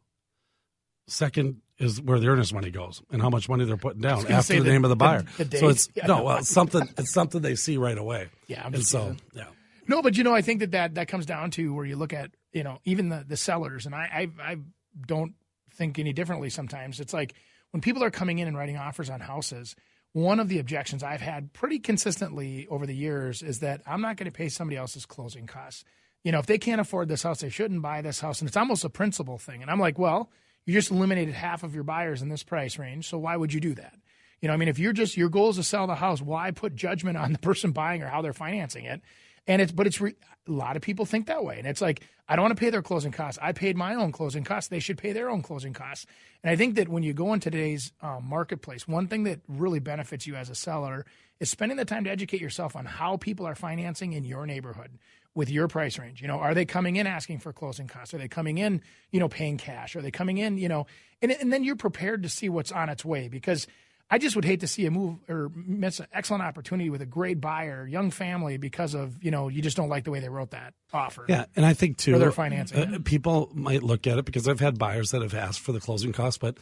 Second 1.07 1.61
is 1.79 2.01
where 2.01 2.19
the 2.19 2.29
earnest 2.29 2.55
money 2.55 2.71
goes 2.71 3.03
and 3.11 3.21
how 3.21 3.29
much 3.29 3.49
money 3.49 3.65
they're 3.65 3.77
putting 3.77 4.01
down 4.01 4.27
after 4.29 4.55
the, 4.55 4.61
the, 4.61 4.71
name 4.71 4.85
of 4.85 4.91
the 4.91 4.97
buyer. 4.97 5.25
The, 5.37 5.45
the 5.45 5.59
so 5.59 5.69
it's 5.69 5.89
yeah. 5.95 6.07
no, 6.07 6.23
well, 6.23 6.39
it's 6.39 6.49
something. 6.49 6.89
It's 6.97 7.13
something 7.13 7.43
they 7.43 7.57
see 7.57 7.77
right 7.77 7.99
away. 7.99 8.29
Yeah, 8.47 8.61
I'm 8.61 8.67
and 8.67 8.77
just 8.77 8.91
so 8.91 9.01
kidding. 9.01 9.21
yeah. 9.35 9.45
No, 9.87 10.01
but 10.01 10.17
you 10.17 10.25
know, 10.25 10.35
I 10.35 10.41
think 10.41 10.61
that, 10.61 10.71
that 10.71 10.95
that 10.95 11.09
comes 11.09 11.27
down 11.27 11.51
to 11.53 11.75
where 11.75 11.85
you 11.85 11.97
look 11.97 12.13
at 12.13 12.31
you 12.53 12.63
know 12.63 12.79
even 12.85 13.09
the 13.09 13.25
the 13.27 13.37
sellers, 13.37 13.87
and 13.87 13.95
I 13.95 14.31
I, 14.39 14.53
I 14.53 14.57
don't 15.07 15.35
think 15.75 15.99
any 15.99 16.13
differently. 16.13 16.49
Sometimes 16.49 17.01
it's 17.01 17.13
like 17.13 17.35
when 17.75 17.81
people 17.81 18.05
are 18.05 18.11
coming 18.11 18.39
in 18.39 18.47
and 18.47 18.57
writing 18.57 18.77
offers 18.77 19.11
on 19.11 19.19
houses, 19.19 19.75
one 20.13 20.39
of 20.39 20.49
the 20.49 20.61
objections 20.61 21.03
I've 21.03 21.21
had 21.21 21.53
pretty 21.53 21.81
consistently 21.81 22.69
over 22.69 22.87
the 22.87 22.95
years 22.95 23.43
is 23.43 23.59
that 23.59 23.83
I'm 23.85 24.01
not 24.01 24.17
going 24.17 24.31
to 24.31 24.37
pay 24.37 24.49
somebody 24.49 24.77
else's 24.77 25.05
closing 25.05 25.49
costs. 25.49 25.85
You 26.23 26.31
know, 26.31 26.39
if 26.39 26.47
they 26.47 26.57
can't 26.57 26.81
afford 26.81 27.09
this 27.09 27.25
house, 27.25 27.41
they 27.41 27.49
shouldn't 27.49 27.83
buy 27.83 28.01
this 28.01 28.21
house. 28.21 28.39
And 28.39 28.47
it's 28.47 28.57
almost 28.57 28.85
a 28.85 28.89
principle 28.89 29.39
thing. 29.39 29.61
And 29.61 29.73
I'm 29.73 29.81
like, 29.81 29.99
well, 29.99 30.31
you 30.67 30.73
just 30.73 30.93
eliminated 30.93 31.35
half 31.35 31.65
of 31.65 31.75
your 31.75 31.83
buyers 31.83 32.23
in 32.23 32.29
this 32.29 32.45
price 32.45 32.79
range. 32.79 33.09
So 33.09 33.19
why 33.19 33.37
would 33.37 33.53
you 33.53 33.59
do 33.59 33.75
that? 33.75 33.95
You 34.41 34.47
know, 34.47 34.55
I 34.55 34.57
mean, 34.57 34.69
if 34.69 34.79
you're 34.79 34.93
just, 34.93 35.17
your 35.17 35.29
goal 35.29 35.51
is 35.51 35.57
to 35.57 35.65
sell 35.65 35.89
the 35.89 35.97
house, 35.97 36.23
why 36.23 36.53
put 36.53 36.77
judgment 36.77 37.17
on 37.17 37.33
the 37.33 37.41
person 37.41 37.73
buying 37.73 38.05
or 38.05 38.07
how 38.07 38.23
they're 38.23 38.33
financing 38.33 38.85
it? 38.85 39.03
And 39.47 39.61
it's, 39.61 39.73
but 39.73 39.87
it's 39.87 40.01
re, 40.01 40.15
a 40.49 40.51
lot 40.51 40.77
of 40.77 40.83
people 40.83 41.05
think 41.05 41.27
that 41.27 41.45
way. 41.45 41.59
And 41.59 41.67
it's 41.67 41.81
like, 41.81 42.03
I 42.29 42.37
don't 42.37 42.45
want 42.45 42.57
to 42.57 42.61
pay 42.61 42.71
their 42.71 42.83
closing 42.83 43.13
costs. 43.13 43.39
I 43.43 43.53
paid 43.53 43.77
my 43.77 43.95
own 43.95 44.11
closing 44.13 44.45
costs. 44.45 44.69
They 44.69 44.81
should 44.81 44.97
pay 44.97 45.13
their 45.13 45.29
own 45.29 45.43
closing 45.43 45.75
costs. 45.75 46.07
And 46.43 46.51
I 46.51 46.57
think 46.57 46.77
that 46.77 46.89
when 46.89 47.03
you 47.03 47.13
go 47.13 47.33
into 47.35 47.51
today's 47.51 47.93
um, 48.01 48.25
marketplace, 48.27 48.89
one 48.89 49.09
thing 49.09 49.25
that 49.25 49.41
really 49.49 49.81
benefits 49.81 50.27
you 50.27 50.35
as 50.35 50.49
a 50.49 50.55
seller 50.55 51.05
is 51.41 51.51
spending 51.51 51.77
the 51.77 51.85
time 51.85 52.05
to 52.05 52.11
educate 52.11 52.41
yourself 52.41 52.77
on 52.77 52.87
how 52.87 53.19
people 53.19 53.45
are 53.47 53.55
financing 53.55 54.15
in 54.15 54.25
your 54.25 54.47
neighborhood. 54.47 54.99
with 55.35 55.51
your 55.51 55.69
price 55.69 55.99
range. 55.99 56.23
You 56.23 56.29
know, 56.29 56.39
are 56.39 56.55
they 56.55 56.65
coming 56.65 56.97
in 56.97 57.07
asking 57.07 57.41
for 57.41 57.53
closing 57.53 57.89
costs? 57.89 58.15
Are 58.15 58.19
they 58.19 58.29
coming 58.29 58.59
in, 58.59 58.83
you 59.11 59.21
know, 59.21 59.29
paying 59.29 59.59
cash? 59.59 59.97
Are 59.97 60.03
they 60.03 60.11
coming 60.11 60.39
in, 60.39 60.59
you 60.59 60.69
know, 60.69 60.87
and 61.21 61.33
and 61.33 61.53
then 61.53 61.65
you're 61.65 61.77
prepared 61.77 62.23
to 62.23 62.29
see 62.29 62.49
what's 62.49 62.73
on 62.73 62.89
its 62.89 63.05
way 63.05 63.29
because 63.29 63.67
I 64.11 64.19
just 64.19 64.37
would 64.37 64.45
hate 64.45 64.61
to 64.61 64.67
see 64.67 64.85
a 64.87 64.91
move 64.91 65.17
or 65.29 65.51
miss 65.55 65.99
an 65.99 66.07
excellent 66.13 66.43
opportunity 66.43 66.91
with 66.91 67.01
a 67.01 67.07
great 67.07 67.41
buyer, 67.41 67.87
young 67.87 68.11
family, 68.11 68.59
because 68.59 68.95
of 68.95 69.23
you 69.25 69.31
know 69.31 69.49
you 69.49 69.63
just 69.63 69.77
don't 69.77 69.89
like 69.89 70.05
the 70.05 70.11
way 70.11 70.21
they 70.21 70.29
wrote 70.29 70.51
that 70.51 70.75
offer. 70.93 71.25
Yeah, 71.29 71.47
and 71.57 71.65
I 71.65 71.73
think 71.75 71.97
too, 71.97 72.19
their 72.19 72.31
financing. 72.31 72.95
uh, 72.95 72.99
people 73.05 73.51
might 73.55 73.83
look 73.83 74.07
at 74.07 74.19
it 74.19 74.25
because 74.25 74.47
I've 74.47 74.61
had 74.61 74.79
buyers 74.79 75.11
that 75.11 75.23
have 75.23 75.35
asked 75.35 75.61
for 75.61 75.73
the 75.73 75.81
closing 75.81 76.13
costs, 76.13 76.39
but 76.39 76.59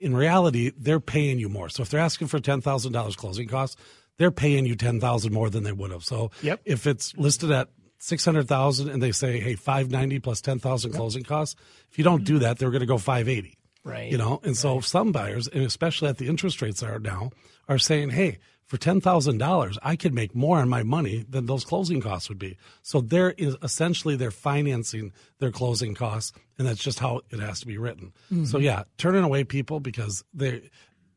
in 0.00 0.16
reality, 0.16 0.72
they're 0.76 1.00
paying 1.00 1.38
you 1.38 1.48
more. 1.48 1.68
So 1.68 1.82
if 1.82 1.90
they're 1.90 2.00
asking 2.00 2.28
for 2.28 2.40
ten 2.40 2.60
thousand 2.60 2.92
dollars 2.92 3.14
closing 3.14 3.46
costs, 3.46 3.76
they're 4.18 4.30
paying 4.30 4.64
you 4.66 4.74
ten 4.74 4.98
thousand 5.00 5.32
more 5.32 5.50
than 5.50 5.62
they 5.64 5.72
would 5.72 5.90
have. 5.90 6.02
So 6.04 6.30
Yep. 6.42 6.62
if 6.64 6.86
it's 6.86 7.14
listed 7.16 7.50
at 7.50 7.68
six 7.98 8.24
hundred 8.24 8.48
thousand 8.48 8.88
and 8.88 9.02
they 9.02 9.12
say, 9.12 9.38
hey, 9.38 9.54
five 9.54 9.90
ninety 9.90 10.18
plus 10.18 10.40
ten 10.40 10.58
thousand 10.58 10.92
closing 10.92 11.22
costs, 11.24 11.56
if 11.90 11.98
you 11.98 12.04
don't 12.04 12.24
do 12.24 12.38
that, 12.40 12.58
they're 12.58 12.70
going 12.70 12.80
to 12.80 12.86
go 12.86 12.98
five 12.98 13.28
eighty. 13.28 13.58
Right. 13.86 14.10
You 14.10 14.18
know, 14.18 14.40
and 14.42 14.56
so 14.56 14.80
some 14.80 15.12
buyers, 15.12 15.46
and 15.48 15.62
especially 15.62 16.08
at 16.08 16.18
the 16.18 16.26
interest 16.28 16.60
rates 16.60 16.82
are 16.82 16.98
now, 16.98 17.30
are 17.68 17.78
saying, 17.78 18.10
hey, 18.10 18.38
for 18.66 18.76
ten 18.78 19.00
thousand 19.00 19.38
dollars, 19.38 19.78
I 19.80 19.94
could 19.94 20.12
make 20.12 20.34
more 20.34 20.58
on 20.58 20.68
my 20.68 20.82
money 20.82 21.24
than 21.28 21.46
those 21.46 21.64
closing 21.64 22.00
costs 22.00 22.28
would 22.28 22.38
be. 22.40 22.56
So 22.82 23.00
there 23.00 23.30
is 23.30 23.56
essentially 23.62 24.16
they're 24.16 24.32
financing 24.32 25.12
their 25.38 25.52
closing 25.52 25.94
costs, 25.94 26.32
and 26.58 26.66
that's 26.66 26.82
just 26.82 26.98
how 26.98 27.20
it 27.30 27.38
has 27.38 27.60
to 27.60 27.66
be 27.66 27.78
written. 27.78 28.12
Mm-hmm. 28.32 28.44
So 28.46 28.58
yeah, 28.58 28.82
turning 28.98 29.22
away 29.22 29.44
people 29.44 29.78
because 29.78 30.24
they 30.34 30.68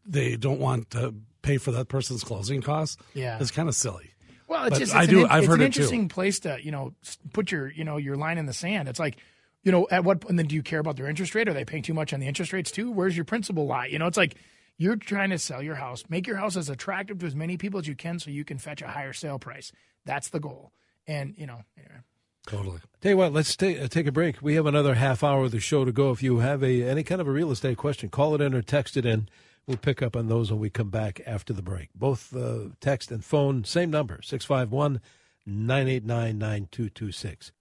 they 0.05 0.35
don't 0.38 0.59
want 0.59 0.91
to 0.91 1.15
pay 1.41 1.57
for 1.57 1.71
that 1.71 1.88
person's 1.88 2.23
closing 2.23 2.61
costs. 2.61 2.97
Yeah. 3.15 3.39
is 3.39 3.49
kind 3.49 3.67
of 3.67 3.73
silly. 3.75 4.11
Well, 4.47 4.65
it's 4.65 4.73
But 4.75 4.79
just 4.79 4.95
I 4.95 5.05
do- 5.07 5.25
An, 5.25 5.31
I've 5.31 5.39
it's 5.43 5.47
heard 5.47 5.59
an 5.61 5.67
it 5.67 5.73
too. 5.73 5.79
interesting 5.81 6.07
place 6.07 6.39
to 6.41 6.59
you 6.63 6.71
know 6.71 6.93
put 7.33 7.51
your 7.51 7.71
you 7.71 7.83
know 7.83 7.97
your 7.97 8.15
line 8.15 8.38
in 8.38 8.45
the 8.45 8.53
sand. 8.53 8.88
It's 8.88 8.99
like 8.99 9.17
you 9.63 9.71
know 9.71 9.87
at 9.91 10.03
what 10.03 10.27
and 10.29 10.37
then 10.37 10.47
do 10.47 10.55
you 10.55 10.63
care 10.63 10.79
about 10.79 10.95
their 10.95 11.07
interest 11.07 11.35
rate? 11.35 11.47
Are 11.47 11.53
they 11.53 11.65
paying 11.65 11.83
too 11.83 11.93
much 11.93 12.13
on 12.13 12.19
the 12.19 12.27
interest 12.27 12.53
rates 12.53 12.71
too? 12.71 12.91
Where's 12.91 13.15
your 13.15 13.25
principal 13.25 13.65
lie? 13.65 13.87
You 13.87 13.99
know, 13.99 14.07
it's 14.07 14.17
like 14.17 14.35
you're 14.77 14.95
trying 14.95 15.29
to 15.31 15.37
sell 15.37 15.61
your 15.61 15.75
house, 15.75 16.03
make 16.09 16.25
your 16.25 16.37
house 16.37 16.55
as 16.55 16.69
attractive 16.69 17.19
to 17.19 17.25
as 17.25 17.35
many 17.35 17.57
people 17.57 17.79
as 17.79 17.87
you 17.87 17.95
can, 17.95 18.19
so 18.19 18.31
you 18.31 18.45
can 18.45 18.57
fetch 18.57 18.81
a 18.81 18.87
higher 18.87 19.13
sale 19.13 19.39
price. 19.39 19.71
That's 20.05 20.29
the 20.29 20.39
goal. 20.39 20.71
And 21.07 21.33
you 21.37 21.45
know, 21.45 21.61
anyway. 21.77 22.01
Totally. 22.47 22.79
Tell 23.01 23.11
you 23.11 23.17
what, 23.17 23.33
let's 23.33 23.55
take, 23.55 23.79
uh, 23.79 23.87
take 23.87 24.07
a 24.07 24.11
break. 24.11 24.41
We 24.41 24.55
have 24.55 24.65
another 24.65 24.95
half 24.95 25.23
hour 25.23 25.45
of 25.45 25.51
the 25.51 25.59
show 25.59 25.85
to 25.85 25.91
go. 25.91 26.11
If 26.11 26.23
you 26.23 26.39
have 26.39 26.63
a 26.63 26.83
any 26.83 27.03
kind 27.03 27.21
of 27.21 27.27
a 27.27 27.31
real 27.31 27.51
estate 27.51 27.77
question, 27.77 28.09
call 28.09 28.33
it 28.33 28.41
in 28.41 28.53
or 28.53 28.61
text 28.61 28.97
it 28.97 29.05
in. 29.05 29.29
We'll 29.67 29.77
pick 29.77 30.01
up 30.01 30.15
on 30.15 30.29
those 30.29 30.49
when 30.49 30.59
we 30.59 30.71
come 30.71 30.89
back 30.89 31.21
after 31.27 31.53
the 31.53 31.61
break. 31.61 31.89
Both 31.93 32.35
uh, 32.35 32.69
text 32.81 33.11
and 33.11 33.23
phone, 33.23 33.65
same 33.65 33.91
number, 33.91 34.19
651 34.23 34.99
989 35.45 36.39
9226. 36.39 37.51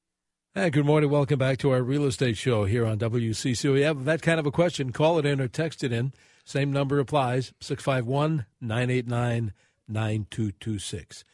Hey, 0.59 0.71
good 0.71 0.87
morning. 0.87 1.09
Welcome 1.09 1.39
back 1.39 1.59
to 1.59 1.71
our 1.71 1.85
real 1.85 2.05
estate 2.05 2.37
show 2.37 2.65
here 2.65 2.85
on 2.85 2.99
WCC. 2.99 3.53
WCCO. 3.53 3.79
You 3.79 3.85
have 3.85 4.05
that 4.07 4.23
kind 4.23 4.41
of 4.41 4.47
a 4.47 4.51
question, 4.51 4.91
call 4.91 5.17
it 5.21 5.25
in 5.25 5.41
or 5.41 5.47
text 5.47 5.85
it 5.85 5.93
in. 5.93 6.13
Same 6.45 6.73
number 6.73 6.99
applies, 6.99 7.53
651 7.61 8.45
989 8.61 9.53
9226. 9.87 11.25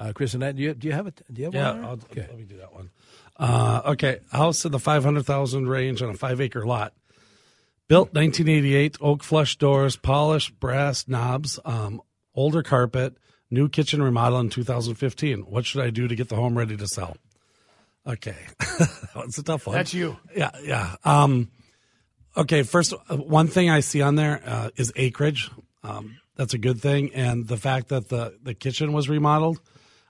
Uh, 0.00 0.12
Chris 0.12 0.34
and 0.34 0.56
do 0.56 0.62
you, 0.64 0.74
do 0.74 0.88
you 0.88 0.94
have 0.94 1.06
it? 1.06 1.22
Do 1.32 1.38
you 1.40 1.44
have 1.44 1.54
Yeah, 1.54 1.74
one? 1.74 1.84
I'll, 1.84 1.92
okay. 1.92 2.22
let 2.22 2.36
me 2.36 2.42
do 2.42 2.56
that 2.56 2.74
one. 2.74 2.90
Uh, 3.36 3.82
okay, 3.84 4.18
house 4.32 4.64
in 4.64 4.72
the 4.72 4.80
five 4.80 5.04
hundred 5.04 5.26
thousand 5.26 5.68
range 5.68 6.02
on 6.02 6.10
a 6.10 6.14
five 6.14 6.40
acre 6.40 6.66
lot. 6.66 6.92
Built 7.86 8.12
1988, 8.12 8.96
oak 9.00 9.22
flush 9.22 9.58
doors, 9.58 9.94
polished 9.94 10.58
brass 10.58 11.06
knobs, 11.06 11.60
um, 11.64 12.02
older 12.34 12.64
carpet, 12.64 13.16
new 13.48 13.68
kitchen 13.68 14.02
remodel 14.02 14.40
in 14.40 14.50
2015. 14.50 15.42
What 15.42 15.66
should 15.66 15.82
I 15.82 15.90
do 15.90 16.08
to 16.08 16.16
get 16.16 16.28
the 16.28 16.34
home 16.34 16.58
ready 16.58 16.76
to 16.76 16.88
sell? 16.88 17.16
Okay, 18.06 18.36
that's 19.14 19.38
a 19.38 19.42
tough 19.42 19.66
one. 19.66 19.76
That's 19.76 19.94
you. 19.94 20.16
Yeah, 20.34 20.50
yeah. 20.62 20.96
Um, 21.04 21.50
okay, 22.36 22.62
first, 22.62 22.92
uh, 22.92 23.16
one 23.16 23.46
thing 23.46 23.70
I 23.70 23.80
see 23.80 24.02
on 24.02 24.16
there 24.16 24.42
uh, 24.44 24.70
is 24.76 24.92
acreage. 24.96 25.50
Um, 25.84 26.18
that's 26.34 26.54
a 26.54 26.58
good 26.58 26.80
thing, 26.80 27.14
and 27.14 27.46
the 27.46 27.56
fact 27.56 27.88
that 27.88 28.08
the 28.08 28.36
the 28.42 28.54
kitchen 28.54 28.92
was 28.92 29.08
remodeled 29.08 29.60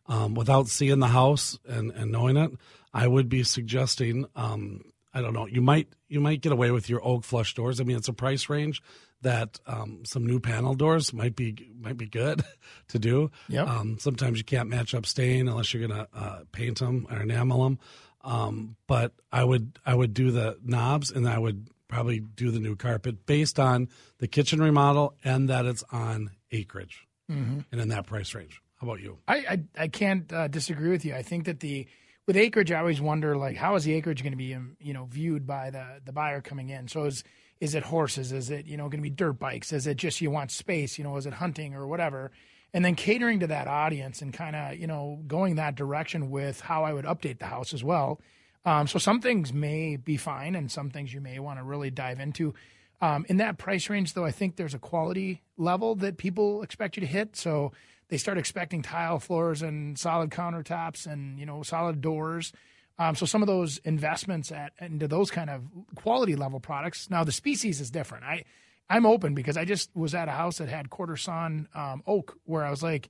um, 0.07 0.35
without 0.35 0.69
seeing 0.69 1.01
the 1.01 1.09
house 1.09 1.59
and, 1.67 1.91
and 1.91 2.11
knowing 2.11 2.37
it, 2.37 2.53
I 2.95 3.07
would 3.07 3.29
be 3.29 3.43
suggesting. 3.43 4.27
Um, 4.35 4.85
I 5.15 5.21
don't 5.21 5.35
know. 5.35 5.47
You 5.47 5.61
might 5.61 5.89
you 6.09 6.21
might 6.21 6.41
get 6.41 6.53
away 6.53 6.71
with 6.71 6.89
your 6.89 7.07
oak 7.07 7.25
flush 7.25 7.55
doors. 7.55 7.81
I 7.81 7.85
mean, 7.85 7.97
it's 7.97 8.09
a 8.09 8.15
price 8.15 8.49
range 8.49 8.83
that 9.23 9.59
um, 9.67 10.05
some 10.05 10.27
new 10.27 10.41
panel 10.41 10.75
doors 10.75 11.13
might 11.13 11.35
be 11.35 11.71
might 11.81 11.97
be 11.97 12.07
good 12.07 12.45
to 12.89 12.99
do. 12.99 13.31
Yep. 13.49 13.69
Um, 13.69 13.99
sometimes 13.99 14.39
you 14.39 14.45
can't 14.45 14.69
match 14.69 14.95
up 14.95 15.07
stain 15.07 15.49
unless 15.49 15.73
you're 15.73 15.87
gonna 15.87 16.09
uh, 16.15 16.41
paint 16.53 16.79
them 16.79 17.07
or 17.11 17.23
enamel 17.23 17.65
them. 17.65 17.79
Um, 18.23 18.77
but 18.87 19.13
I 19.33 19.43
would 19.43 19.79
I 19.85 19.95
would 19.95 20.15
do 20.15 20.31
the 20.31 20.59
knobs 20.63 21.11
and 21.11 21.29
I 21.29 21.39
would 21.39 21.69
probably 21.89 22.21
do 22.21 22.51
the 22.51 22.61
new 22.61 22.77
carpet 22.77 23.27
based 23.27 23.59
on 23.59 23.89
the 24.19 24.29
kitchen 24.29 24.61
remodel 24.61 25.15
and 25.25 25.49
that 25.49 25.67
it's 25.67 25.85
on 25.91 26.31
acreage 26.51 27.07
and 27.29 27.81
in 27.81 27.89
that 27.89 28.07
price 28.07 28.35
range. 28.35 28.61
How 28.81 28.87
about 28.87 29.01
you? 29.01 29.19
I 29.27 29.37
I, 29.37 29.63
I 29.79 29.89
can't 29.89 30.31
uh, 30.33 30.49
disagree 30.49 30.91
with 30.91 31.05
you. 31.05 31.15
I 31.15 31.23
think 31.23 31.47
that 31.47 31.61
the 31.61 31.87
with 32.27 32.37
acreage, 32.37 32.71
I 32.71 32.79
always 32.79 33.01
wonder 33.01 33.37
like 33.37 33.57
how 33.57 33.75
is 33.75 33.85
the 33.85 33.95
acreage 33.95 34.23
going 34.23 34.33
to 34.33 34.37
be 34.37 34.55
um, 34.55 34.77
you 34.81 34.93
know 34.93 35.07
viewed 35.07 35.47
by 35.47 35.71
the 35.71 36.01
the 36.05 36.13
buyer 36.13 36.41
coming 36.41 36.69
in? 36.69 36.89
So 36.89 37.05
is 37.05 37.25
is 37.61 37.75
it 37.75 37.85
horses? 37.85 38.33
Is 38.33 38.51
it 38.51 38.67
you 38.67 38.77
know 38.77 38.85
going 38.85 38.99
to 38.99 39.03
be 39.03 39.11
dirt 39.11 39.35
bikes? 39.35 39.73
Is 39.73 39.87
it 39.87 39.97
just 39.97 40.21
you 40.21 40.31
want 40.31 40.51
space? 40.51 40.99
You 40.99 41.05
know, 41.05 41.17
is 41.17 41.27
it 41.27 41.35
hunting 41.35 41.75
or 41.75 41.87
whatever? 41.87 42.31
And 42.75 42.85
then 42.85 42.95
catering 42.95 43.41
to 43.41 43.49
that 43.49 43.67
audience 43.67 44.23
and 44.23 44.33
kind 44.33 44.57
of 44.57 44.79
you 44.79 44.87
know 44.87 45.21
going 45.27 45.57
that 45.57 45.75
direction 45.75 46.31
with 46.31 46.61
how 46.61 46.85
I 46.85 46.93
would 46.93 47.05
update 47.05 47.39
the 47.39 47.47
house 47.47 47.75
as 47.75 47.85
well. 47.85 48.21
Um, 48.65 48.87
so 48.87 48.99
some 48.99 49.21
things 49.21 49.53
may 49.53 49.97
be 49.97 50.17
fine, 50.17 50.55
and 50.55 50.71
some 50.71 50.91
things 50.91 51.13
you 51.13 51.21
may 51.21 51.39
want 51.39 51.59
to 51.59 51.65
really 51.65 51.91
dive 51.91 52.21
into. 52.21 52.55
Um, 53.01 53.27
in 53.29 53.39
that 53.39 53.59
price 53.59 53.91
range, 53.91 54.15
though, 54.15 54.25
I 54.25 54.31
think 54.31 54.55
there's 54.55 54.75
a 54.75 54.79
quality 54.79 55.43
level 55.57 55.97
that 55.97 56.19
people 56.19 56.63
expect 56.63 56.97
you 56.97 57.01
to 57.01 57.07
hit. 57.07 57.35
So 57.35 57.73
they 58.09 58.17
start 58.17 58.39
expecting 58.39 58.83
tile 58.83 59.19
floors 59.19 59.63
and 59.63 59.99
solid 59.99 60.31
countertops 60.31 61.07
and 61.07 61.39
you 61.39 61.47
know 61.47 61.63
solid 61.63 62.01
doors. 62.01 62.53
Um, 63.03 63.17
so 63.17 63.27
some 63.27 63.43
of 63.43 63.49
those 63.49 63.79
investments 63.79 64.53
at 64.53 64.73
into 64.79 65.09
those 65.09 65.31
kind 65.31 65.51
of 65.51 65.63
quality 65.97 66.37
level 66.37 66.61
products. 66.61 67.11
Now 67.11 67.25
the 67.25 67.33
species 67.33 67.81
is 67.81 67.91
different. 67.91 68.25
I 68.25 68.45
I'm 68.89 69.07
open 69.07 69.35
because 69.35 69.57
I 69.57 69.65
just 69.65 69.91
was 69.95 70.15
at 70.15 70.29
a 70.29 70.33
house 70.33 70.59
that 70.59 70.69
had 70.69 70.91
quarter 70.91 71.17
sawn 71.17 71.69
um, 71.75 72.03
oak 72.07 72.39
where 72.45 72.65
I 72.65 72.71
was 72.71 72.83
like 72.83 73.09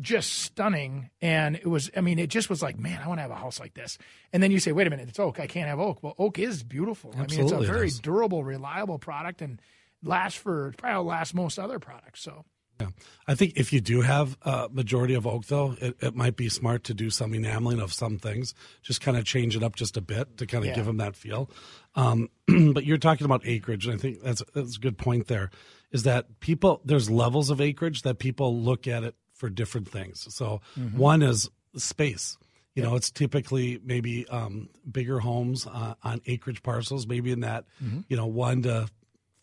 just 0.00 0.32
stunning 0.32 1.10
and 1.20 1.56
it 1.56 1.66
was 1.66 1.90
i 1.96 2.00
mean 2.00 2.20
it 2.20 2.30
just 2.30 2.48
was 2.48 2.62
like 2.62 2.78
man 2.78 3.02
i 3.02 3.08
want 3.08 3.18
to 3.18 3.22
have 3.22 3.32
a 3.32 3.34
house 3.34 3.58
like 3.58 3.74
this 3.74 3.98
and 4.32 4.40
then 4.40 4.52
you 4.52 4.60
say 4.60 4.70
wait 4.70 4.86
a 4.86 4.90
minute 4.90 5.08
it's 5.08 5.18
oak 5.18 5.40
i 5.40 5.46
can't 5.48 5.68
have 5.68 5.80
oak 5.80 6.00
well 6.02 6.14
oak 6.18 6.38
is 6.38 6.62
beautiful 6.62 7.12
i 7.16 7.26
mean 7.26 7.40
it's 7.40 7.50
a 7.50 7.58
very 7.58 7.88
is. 7.88 7.98
durable 7.98 8.44
reliable 8.44 9.00
product 9.00 9.42
and 9.42 9.60
lasts 10.00 10.38
for 10.38 10.72
probably 10.76 11.10
last 11.10 11.34
most 11.34 11.58
other 11.58 11.80
products 11.80 12.22
so 12.22 12.44
Yeah. 12.80 12.88
I 13.26 13.34
think 13.34 13.54
if 13.56 13.72
you 13.72 13.80
do 13.80 14.00
have 14.02 14.36
a 14.42 14.68
majority 14.70 15.14
of 15.14 15.26
oak, 15.26 15.46
though, 15.46 15.76
it, 15.80 15.96
it 16.00 16.14
might 16.14 16.36
be 16.36 16.48
smart 16.48 16.84
to 16.84 16.94
do 16.94 17.10
some 17.10 17.34
enameling 17.34 17.80
of 17.80 17.92
some 17.92 18.18
things, 18.18 18.54
just 18.82 19.00
kind 19.00 19.16
of 19.16 19.24
change 19.24 19.56
it 19.56 19.62
up 19.62 19.74
just 19.76 19.96
a 19.96 20.00
bit 20.00 20.36
to 20.38 20.46
kind 20.46 20.64
of 20.64 20.68
Yeah. 20.68 20.74
give 20.76 20.86
them 20.86 20.98
that 20.98 21.16
feel. 21.16 21.50
Um, 21.94 22.28
but 22.72 22.84
you're 22.84 22.98
talking 22.98 23.24
about 23.24 23.42
acreage, 23.44 23.86
and 23.86 23.94
I 23.94 23.98
think 23.98 24.22
that's 24.22 24.42
that's 24.54 24.76
a 24.76 24.80
good 24.80 24.96
point. 24.98 25.26
There 25.26 25.50
is 25.90 26.04
that 26.04 26.40
people 26.40 26.80
there's 26.84 27.10
levels 27.10 27.50
of 27.50 27.60
acreage 27.60 28.02
that 28.02 28.18
people 28.18 28.56
look 28.60 28.86
at 28.86 29.02
it 29.04 29.14
for 29.34 29.48
different 29.50 29.88
things. 29.88 30.26
So 30.34 30.60
one 30.94 31.22
is 31.22 31.48
space. 31.76 32.36
You 32.74 32.84
know, 32.84 32.94
it's 32.94 33.10
typically 33.10 33.80
maybe 33.84 34.28
um, 34.28 34.68
bigger 34.88 35.18
homes 35.18 35.66
uh, 35.66 35.94
on 36.04 36.20
acreage 36.26 36.62
parcels, 36.62 37.06
maybe 37.08 37.32
in 37.32 37.40
that 37.40 37.64
you 38.08 38.16
know 38.16 38.26
one 38.26 38.62
to 38.62 38.88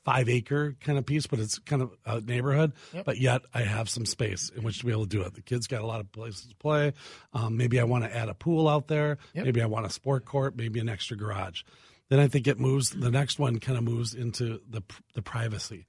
five 0.06 0.30
acre 0.30 0.78
kind 0.80 0.98
of 0.98 1.06
piece, 1.06 1.28
but 1.28 1.40
it's 1.40 1.60
kind 1.60 1.82
of 1.82 1.92
a 2.06 2.22
neighborhood. 2.22 2.74
But 3.04 3.18
yet 3.18 3.42
I 3.54 3.62
have 3.62 3.90
some 3.90 4.06
space 4.06 4.52
in 4.56 4.64
which 4.64 4.80
to 4.80 4.86
be 4.86 4.92
able 4.92 5.04
to 5.04 5.10
do 5.10 5.24
it. 5.24 5.34
The 5.34 5.42
kids 5.42 5.68
got 5.68 5.82
a 5.82 5.86
lot 5.86 6.00
of 6.00 6.12
places 6.12 6.46
to 6.46 6.56
play. 6.56 6.94
Um, 7.34 7.58
maybe 7.58 7.80
I 7.80 7.84
want 7.84 8.06
to 8.06 8.16
add 8.16 8.30
a 8.30 8.36
pool 8.36 8.70
out 8.70 8.88
there. 8.88 9.18
Yep. 9.34 9.46
Maybe 9.46 9.62
I 9.62 9.66
want 9.66 9.88
a 9.88 9.90
sport 9.90 10.24
court. 10.26 10.56
Maybe 10.56 10.80
an 10.80 10.88
extra 10.88 11.18
garage. 11.18 11.64
Then 12.10 12.20
I 12.20 12.28
think 12.28 12.48
it 12.48 12.60
moves. 12.60 12.92
The 12.92 13.12
next 13.12 13.40
one 13.40 13.60
kind 13.60 13.78
of 13.78 13.84
moves 13.84 14.14
into 14.14 14.62
the 14.70 14.84
the 15.16 15.24
privacy. 15.24 15.88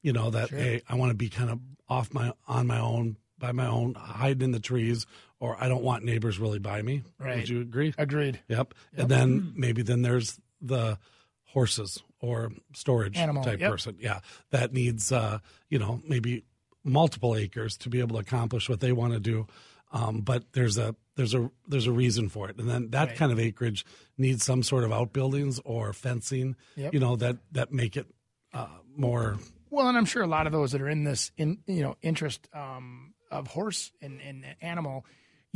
You 0.00 0.12
know 0.12 0.30
that 0.30 0.50
hey, 0.50 0.82
I 0.88 0.94
want 0.94 1.10
to 1.10 1.16
be 1.16 1.28
kind 1.28 1.50
of 1.50 1.58
off 1.88 2.14
my 2.14 2.32
on 2.46 2.68
my 2.68 2.78
own 2.78 3.16
by 3.38 3.52
my 3.52 3.66
own, 3.66 3.94
hiding 3.94 4.42
in 4.42 4.50
the 4.52 4.60
trees, 4.60 5.06
or 5.40 5.56
I 5.60 5.68
don't 5.68 5.82
want 5.82 6.04
neighbors 6.04 6.38
really 6.38 6.58
by 6.58 6.80
me. 6.82 7.02
Right. 7.18 7.36
Would 7.36 7.48
you 7.48 7.60
agree? 7.60 7.94
agreed 7.98 8.40
Yep. 8.48 8.74
And 8.96 9.08
then 9.08 9.52
maybe 9.56 9.82
then 9.82 10.02
there's 10.02 10.40
the 10.60 10.98
horses 11.44 12.02
or 12.20 12.50
storage 12.74 13.16
Animal, 13.16 13.44
type 13.44 13.60
yep. 13.60 13.70
person. 13.70 13.96
Yeah. 14.00 14.20
That 14.50 14.72
needs 14.72 15.12
uh, 15.12 15.38
you 15.68 15.78
know, 15.78 16.00
maybe 16.06 16.44
multiple 16.84 17.34
acres 17.36 17.76
to 17.78 17.88
be 17.88 18.00
able 18.00 18.16
to 18.16 18.20
accomplish 18.22 18.68
what 18.68 18.80
they 18.80 18.92
want 18.92 19.12
to 19.12 19.20
do. 19.20 19.46
Um, 19.92 20.20
but 20.20 20.52
there's 20.52 20.78
a 20.78 20.94
there's 21.14 21.34
a 21.34 21.50
there's 21.68 21.86
a 21.86 21.92
reason 21.92 22.28
for 22.28 22.48
it. 22.48 22.58
And 22.58 22.68
then 22.68 22.90
that 22.90 23.08
Right. 23.08 23.16
kind 23.16 23.32
of 23.32 23.38
acreage 23.38 23.84
needs 24.18 24.44
some 24.44 24.62
sort 24.62 24.84
of 24.84 24.92
outbuildings 24.92 25.60
or 25.64 25.92
fencing, 25.92 26.56
Yep. 26.76 26.92
you 26.94 27.00
know, 27.00 27.16
that 27.16 27.38
that 27.52 27.72
make 27.72 27.96
it 27.96 28.06
uh, 28.52 28.66
more 28.96 29.38
Well, 29.70 29.88
and 29.88 29.96
I'm 29.96 30.04
sure 30.06 30.22
a 30.22 30.26
lot 30.26 30.46
of 30.46 30.52
those 30.52 30.72
that 30.72 30.80
are 30.80 30.88
in 30.88 31.04
this 31.04 31.30
in 31.36 31.58
you 31.66 31.82
know 31.82 31.96
interest 32.02 32.48
um, 32.52 33.14
of 33.30 33.46
horse 33.48 33.92
and, 34.00 34.20
and 34.20 34.44
animal, 34.60 35.04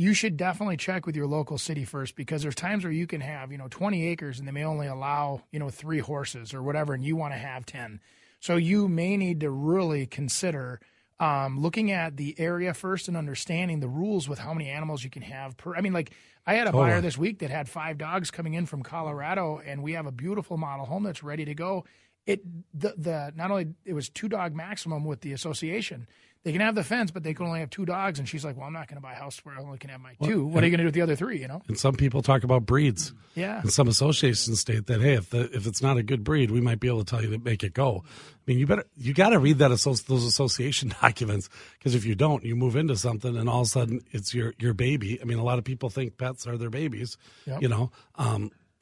you 0.01 0.15
should 0.15 0.35
definitely 0.35 0.77
check 0.77 1.05
with 1.05 1.15
your 1.15 1.27
local 1.27 1.59
city 1.59 1.85
first 1.85 2.15
because 2.15 2.41
there's 2.41 2.55
times 2.55 2.83
where 2.83 2.91
you 2.91 3.05
can 3.05 3.21
have, 3.21 3.51
you 3.51 3.57
know, 3.59 3.67
20 3.69 4.07
acres 4.07 4.39
and 4.39 4.47
they 4.47 4.51
may 4.51 4.65
only 4.65 4.87
allow, 4.87 5.43
you 5.51 5.59
know, 5.59 5.69
three 5.69 5.99
horses 5.99 6.55
or 6.55 6.63
whatever, 6.63 6.95
and 6.95 7.05
you 7.05 7.15
want 7.15 7.35
to 7.35 7.37
have 7.37 7.67
10. 7.67 7.99
So 8.39 8.55
you 8.55 8.87
may 8.87 9.15
need 9.15 9.41
to 9.41 9.51
really 9.51 10.07
consider 10.07 10.79
um, 11.19 11.59
looking 11.59 11.91
at 11.91 12.17
the 12.17 12.33
area 12.39 12.73
first 12.73 13.09
and 13.09 13.15
understanding 13.15 13.79
the 13.79 13.87
rules 13.87 14.27
with 14.27 14.39
how 14.39 14.55
many 14.55 14.69
animals 14.69 15.03
you 15.03 15.11
can 15.11 15.21
have 15.21 15.55
per. 15.55 15.75
I 15.75 15.81
mean, 15.81 15.93
like 15.93 16.11
I 16.47 16.55
had 16.55 16.65
a 16.65 16.71
buyer 16.71 16.99
this 17.01 17.15
week 17.15 17.37
that 17.39 17.51
had 17.51 17.69
five 17.69 17.99
dogs 17.99 18.31
coming 18.31 18.55
in 18.55 18.65
from 18.65 18.81
Colorado, 18.81 19.61
and 19.63 19.83
we 19.83 19.93
have 19.93 20.07
a 20.07 20.11
beautiful 20.11 20.57
model 20.57 20.87
home 20.87 21.03
that's 21.03 21.21
ready 21.21 21.45
to 21.45 21.53
go. 21.53 21.85
It 22.25 22.41
the 22.73 22.93
the 22.97 23.33
not 23.35 23.51
only 23.51 23.73
it 23.85 23.93
was 23.93 24.09
two 24.09 24.29
dog 24.29 24.53
maximum 24.55 25.05
with 25.05 25.21
the 25.21 25.33
association. 25.33 26.07
They 26.43 26.51
can 26.51 26.61
have 26.61 26.73
the 26.73 26.83
fence, 26.83 27.11
but 27.11 27.21
they 27.21 27.35
can 27.35 27.45
only 27.45 27.59
have 27.59 27.69
two 27.69 27.85
dogs. 27.85 28.17
And 28.17 28.27
she's 28.27 28.43
like, 28.43 28.57
"Well, 28.57 28.65
I'm 28.65 28.73
not 28.73 28.87
going 28.87 28.95
to 28.95 29.01
buy 29.01 29.11
a 29.13 29.15
house 29.15 29.39
where 29.45 29.55
I 29.55 29.61
only 29.61 29.77
can 29.77 29.91
have 29.91 30.01
my 30.01 30.15
two. 30.23 30.43
What 30.43 30.63
are 30.63 30.65
you 30.65 30.71
going 30.71 30.79
to 30.79 30.83
do 30.83 30.85
with 30.85 30.95
the 30.95 31.01
other 31.01 31.15
three? 31.15 31.39
You 31.39 31.47
know?" 31.47 31.61
And 31.67 31.77
some 31.77 31.93
people 31.93 32.23
talk 32.23 32.43
about 32.43 32.65
breeds. 32.65 33.13
Yeah. 33.35 33.61
And 33.61 33.71
some 33.71 33.87
associations 33.87 34.59
state 34.59 34.87
that 34.87 35.01
hey, 35.01 35.13
if 35.13 35.29
the, 35.29 35.55
if 35.55 35.67
it's 35.67 35.83
not 35.83 35.97
a 35.97 36.03
good 36.03 36.23
breed, 36.23 36.49
we 36.49 36.59
might 36.59 36.79
be 36.79 36.87
able 36.87 37.03
to 37.03 37.05
tell 37.05 37.23
you 37.23 37.29
to 37.29 37.37
make 37.37 37.63
it 37.63 37.75
go. 37.75 38.03
I 38.07 38.37
mean, 38.47 38.57
you 38.57 38.65
better 38.65 38.85
you 38.97 39.13
got 39.13 39.29
to 39.29 39.39
read 39.39 39.59
that 39.59 39.67
those 39.69 40.23
association 40.25 40.93
documents 41.01 41.47
because 41.77 41.93
if 41.93 42.05
you 42.05 42.15
don't, 42.15 42.43
you 42.43 42.55
move 42.55 42.75
into 42.75 42.95
something 42.95 43.37
and 43.37 43.47
all 43.47 43.61
of 43.61 43.67
a 43.67 43.69
sudden 43.69 44.01
it's 44.11 44.33
your 44.33 44.55
your 44.57 44.73
baby. 44.73 45.19
I 45.21 45.25
mean, 45.25 45.37
a 45.37 45.43
lot 45.43 45.59
of 45.59 45.63
people 45.63 45.91
think 45.91 46.17
pets 46.17 46.47
are 46.47 46.57
their 46.57 46.71
babies. 46.71 47.17
Yep. 47.45 47.61
You 47.61 47.69
know, 47.69 47.91
um, 48.15 48.49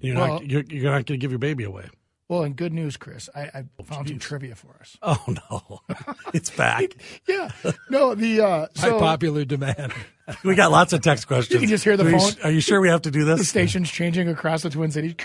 you're 0.00 0.16
Well- 0.16 0.26
not 0.40 0.46
you're, 0.46 0.64
you're 0.68 0.90
not 0.90 1.06
going 1.06 1.06
to 1.06 1.18
give 1.18 1.30
your 1.30 1.38
baby 1.38 1.62
away. 1.62 1.88
Well, 2.30 2.44
and 2.44 2.54
good 2.54 2.72
news, 2.72 2.96
Chris. 2.96 3.28
I, 3.34 3.40
I 3.40 3.82
found 3.82 4.06
some 4.06 4.20
trivia 4.20 4.54
for 4.54 4.76
us. 4.80 4.96
Oh 5.02 5.18
no, 5.50 5.80
it's 6.32 6.48
back. 6.48 6.94
Yeah. 7.28 7.50
No, 7.90 8.14
the 8.14 8.40
uh, 8.40 8.66
By 8.76 8.80
so 8.82 8.98
popular 9.00 9.44
demand. 9.44 9.92
we 10.44 10.54
got 10.54 10.70
lots 10.70 10.92
of 10.92 11.00
text 11.00 11.26
questions. 11.26 11.52
You 11.54 11.58
can 11.58 11.68
just 11.68 11.82
hear 11.82 11.96
the 11.96 12.04
Are 12.06 12.10
you 12.10 12.18
phone. 12.20 12.28
s- 12.28 12.38
Are 12.44 12.50
you 12.52 12.60
sure 12.60 12.80
we 12.80 12.88
have 12.88 13.02
to 13.02 13.10
do 13.10 13.24
this? 13.24 13.40
the 13.40 13.44
station's 13.44 13.90
changing 13.90 14.28
across 14.28 14.62
the 14.62 14.70
Twin 14.70 14.92
Cities. 14.92 15.16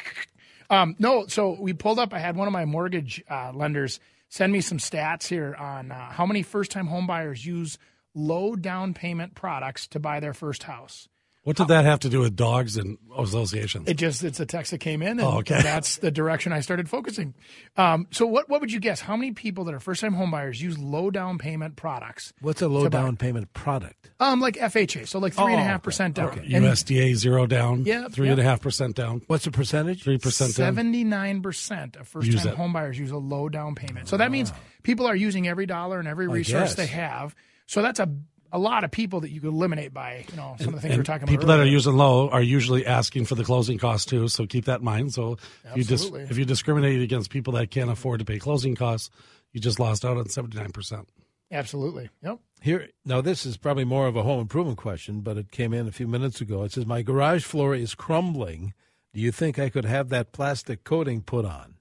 Um, 0.72 0.96
no, 0.98 1.28
so 1.28 1.56
we 1.60 1.74
pulled 1.74 2.00
up. 2.00 2.12
I 2.12 2.18
had 2.18 2.36
one 2.36 2.48
of 2.48 2.54
my 2.54 2.66
mortgage 2.66 3.24
uh, 3.30 3.52
lenders 3.54 4.00
send 4.30 4.52
me 4.52 4.62
some 4.62 4.80
stats 4.80 5.28
here 5.28 5.54
on 5.60 5.92
uh, 5.92 6.10
how 6.12 6.26
many 6.26 6.42
first-time 6.42 6.88
homebuyers 6.88 7.46
use 7.46 7.78
low 8.16 8.56
down 8.56 8.96
payment 8.96 9.36
products 9.36 9.86
to 9.90 10.00
buy 10.00 10.20
their 10.20 10.34
first 10.34 10.64
house. 10.64 11.08
What 11.46 11.58
did 11.58 11.68
that 11.68 11.86
have 11.86 12.00
to 12.00 12.10
do 12.10 12.22
with 12.22 12.36
dogs 12.36 12.76
and 12.76 12.98
associations? 13.16 13.88
It 13.88 13.98
just 13.98 14.24
it's 14.24 14.40
a 14.40 14.48
text 14.48 14.72
that 14.72 14.80
came 14.80 15.04
in, 15.04 15.20
and, 15.20 15.22
Oh, 15.22 15.38
okay. 15.38 15.62
that's 15.62 15.98
the 15.98 16.10
direction 16.10 16.52
I 16.52 16.60
started 16.62 16.90
focusing. 16.90 17.36
Um, 17.78 18.08
so 18.10 18.26
what 18.26 18.50
what 18.50 18.62
would 18.62 18.72
you 18.72 18.80
guess? 18.80 19.00
How 19.00 19.16
many 19.16 19.32
people 19.32 19.64
that 19.66 19.76
are 19.76 19.80
first 19.80 20.02
time 20.02 20.16
homebuyers 20.16 20.60
use 20.60 20.80
low 20.80 21.12
down 21.12 21.38
payment 21.38 21.76
products? 21.76 22.34
What's 22.42 22.64
a 22.64 22.68
low 22.68 22.86
To 22.86 22.90
buy- 22.90 23.02
down 23.04 23.16
payment 23.18 23.54
product? 23.54 24.10
Um, 24.20 24.42
like 24.42 24.56
FHA, 24.56 25.08
so 25.08 25.20
like 25.20 25.34
three 25.36 25.52
and 25.54 25.62
a 25.62 25.64
half 25.64 25.84
percent 25.84 26.16
down. 26.16 26.40
And 26.40 26.48
USDA 26.66 27.14
zero 27.16 27.46
down. 27.46 27.86
Yep, 27.86 28.12
three 28.14 28.30
and 28.30 28.40
a 28.40 28.44
half 28.44 28.60
percent 28.62 28.96
down. 28.96 29.22
What's 29.28 29.46
the 29.46 29.52
percentage? 29.52 30.04
Three 30.04 30.18
percent 30.18 30.56
down. 30.56 30.66
Seventy-nine 30.74 31.44
percent 31.44 31.96
of 31.96 32.08
first-time 32.08 32.56
homebuyers 32.56 32.96
use 32.96 33.12
a 33.12 33.18
low 33.18 33.50
down 33.50 33.76
payment. 33.76 34.08
So 34.10 34.18
that 34.18 34.32
means 34.32 34.52
people 34.82 35.06
are 35.06 35.16
using 35.16 35.48
every 35.48 35.68
dollar 35.68 36.00
and 36.00 36.08
every 36.08 36.28
resource 36.28 36.74
they 36.74 36.88
have. 36.88 37.36
So 37.68 37.84
that's 37.84 38.00
a 38.00 38.10
a 38.56 38.60
lot 38.60 38.84
of 38.84 38.92
people 38.92 39.20
that 39.22 39.30
you 39.32 39.42
could 39.42 39.50
eliminate 39.50 39.94
by 39.94 40.26
you 40.32 40.38
know 40.38 40.56
some 40.60 40.70
of 40.70 40.76
the 40.76 40.80
things 40.82 40.92
we 40.92 40.96
we're 40.96 40.96
And 41.00 41.06
talking 41.06 41.24
about. 41.24 41.32
people 41.32 41.48
that 41.48 41.60
are 41.60 41.66
using 41.66 41.94
low 41.98 42.30
are 42.30 42.42
usually 42.42 42.86
asking 42.86 43.26
for 43.26 43.36
the 43.36 43.44
closing 43.44 43.78
costs 43.78 44.06
too. 44.06 44.28
So 44.28 44.46
keep 44.46 44.66
that 44.66 44.80
in 44.80 44.86
mind. 44.86 45.14
So 45.14 45.38
if 45.72 45.78
you 45.78 45.84
dis- 45.84 46.06
if 46.32 46.38
you 46.38 46.46
discriminate 46.46 47.02
against 47.02 47.30
people 47.30 47.54
that 47.54 47.70
can't 47.72 47.90
afford 47.92 48.20
to 48.20 48.26
pay 48.26 48.40
closing 48.40 48.76
costs, 48.76 49.10
you 49.52 49.60
just 49.60 49.80
lost 49.80 50.06
out 50.06 50.18
on 50.18 50.30
seventy 50.30 50.58
nine 50.58 50.72
percent. 50.72 51.08
absolutely. 51.52 52.10
Yep. 52.24 52.40
Here, 52.62 52.90
now 53.06 53.22
this 53.22 53.46
is 53.46 53.58
probably 53.58 53.86
more 53.86 54.08
of 54.08 54.16
a 54.16 54.24
home 54.24 54.40
improvement 54.40 54.78
question, 54.80 55.22
but 55.22 55.38
it 55.38 55.52
came 55.52 55.74
in 55.74 55.88
a 55.88 55.92
few 55.92 56.08
minutes 56.08 56.42
ago. 56.42 56.64
It 56.64 56.72
says, 56.72 56.86
My 56.86 57.02
garage 57.04 57.44
floor 57.44 57.76
is 57.76 57.94
crumbling. 57.94 58.74
Do 59.14 59.22
you 59.22 59.32
think 59.32 59.60
I 59.60 59.70
could 59.70 59.86
have 59.86 60.10
that 60.10 60.32
plastic 60.32 60.84
coating 60.84 61.22
put 61.22 61.46
on? 61.46 61.76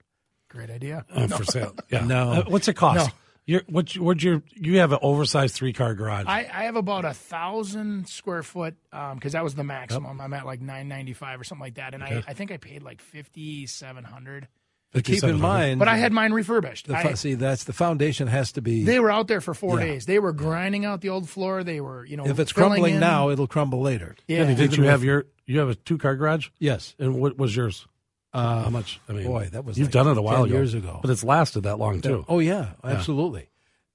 Great 0.49 0.71
idea. 0.71 1.05
Uh, 1.11 1.27
for 1.29 1.45
sale. 1.45 1.75
Yeah. 1.91 2.05
No. 2.05 2.31
Uh, 2.33 2.45
what's 2.49 2.69
it 2.69 2.75
cost? 2.75 3.09
No. 3.09 3.15
You're, 3.47 3.63
what, 3.69 3.93
what's 3.99 4.23
your, 4.25 4.43
you 4.55 4.79
have 4.79 4.93
an 4.93 4.99
oversized 5.03 5.55
three 5.55 5.75
car 5.75 5.95
garage. 5.95 6.25
I, 6.27 6.49
I 6.53 6.65
have 6.65 6.77
about 6.77 7.05
a 7.05 7.13
thousand 7.13 8.09
square 8.09 8.43
foot 8.43 8.75
um, 8.93 9.17
because 9.17 9.33
that 9.33 9.45
was 9.45 9.55
the 9.55 9.65
maximum. 9.65 10.19
I'm 10.21 10.33
at 10.33 10.47
like 10.47 10.63
nine 10.63 10.89
ninety 10.89 11.13
five 11.13 11.41
or 11.41 11.45
something 11.45 11.63
like 11.63 11.75
that, 11.75 11.93
and 11.95 12.03
I, 12.03 12.23
I 12.27 12.33
think 12.33 12.51
I 12.51 12.57
paid 12.57 12.83
like 12.83 13.03
fifty 13.03 13.67
seven 13.67 14.03
hundred. 14.05 14.49
But 14.93 15.03
keep 15.05 15.25
in 15.25 15.41
mind, 15.41 15.81
But 15.81 15.89
I 15.89 15.97
had 15.97 16.13
mine 16.13 16.33
refurbished. 16.33 16.87
the 16.87 16.95
I- 16.97 17.15
see 17.15 17.35
that's 17.35 17.65
the 17.65 17.73
foundation 17.73 18.29
has 18.29 18.53
to 18.53 18.63
be. 18.63 18.85
they 18.85 19.01
were 19.01 19.11
out 19.11 19.27
there 19.27 19.41
for 19.41 19.53
four 19.53 19.81
Yeah. 19.81 19.87
days. 19.87 20.07
They 20.07 20.21
were 20.21 20.33
grinding 20.33 20.85
out 20.85 21.01
the 21.01 21.09
old 21.09 21.29
floor. 21.29 21.65
They 21.65 21.81
were, 21.81 22.07
you 22.07 22.17
know, 22.17 22.25
if 22.27 22.39
it's 22.39 22.53
crumbling 22.53 22.95
in. 22.95 23.01
now, 23.01 23.31
it'll 23.31 23.49
crumble 23.49 23.81
later. 23.81 24.15
yeah. 24.29 24.55
Did 24.55 24.77
you 24.77 24.85
have 24.85 25.03
your, 25.03 25.27
you 25.47 25.59
have 25.59 25.69
a 25.69 25.75
two 25.75 25.99
car 25.99 26.15
garage? 26.15 26.49
Yes. 26.61 26.95
And 27.01 27.21
what 27.21 27.37
was 27.37 27.57
yours? 27.57 27.89
Uh, 28.35 28.65
How 28.65 28.71
much? 28.71 29.01
I 29.09 29.13
mean, 29.13 29.27
boy, 29.27 29.49
that 29.53 29.65
was 29.65 29.79
you've 29.79 29.87
like 29.89 29.93
done 29.93 30.09
it 30.09 30.19
a 30.19 30.23
while 30.23 30.39
10 30.39 30.45
ago, 30.47 30.55
years 30.57 30.75
ago. 30.75 30.99
but 31.01 31.11
it's 31.11 31.23
lasted 31.25 31.63
that 31.63 31.79
long 31.79 32.01
too. 32.01 32.25
Oh 32.29 32.41
yeah, 32.41 32.71
absolutely. 32.83 33.49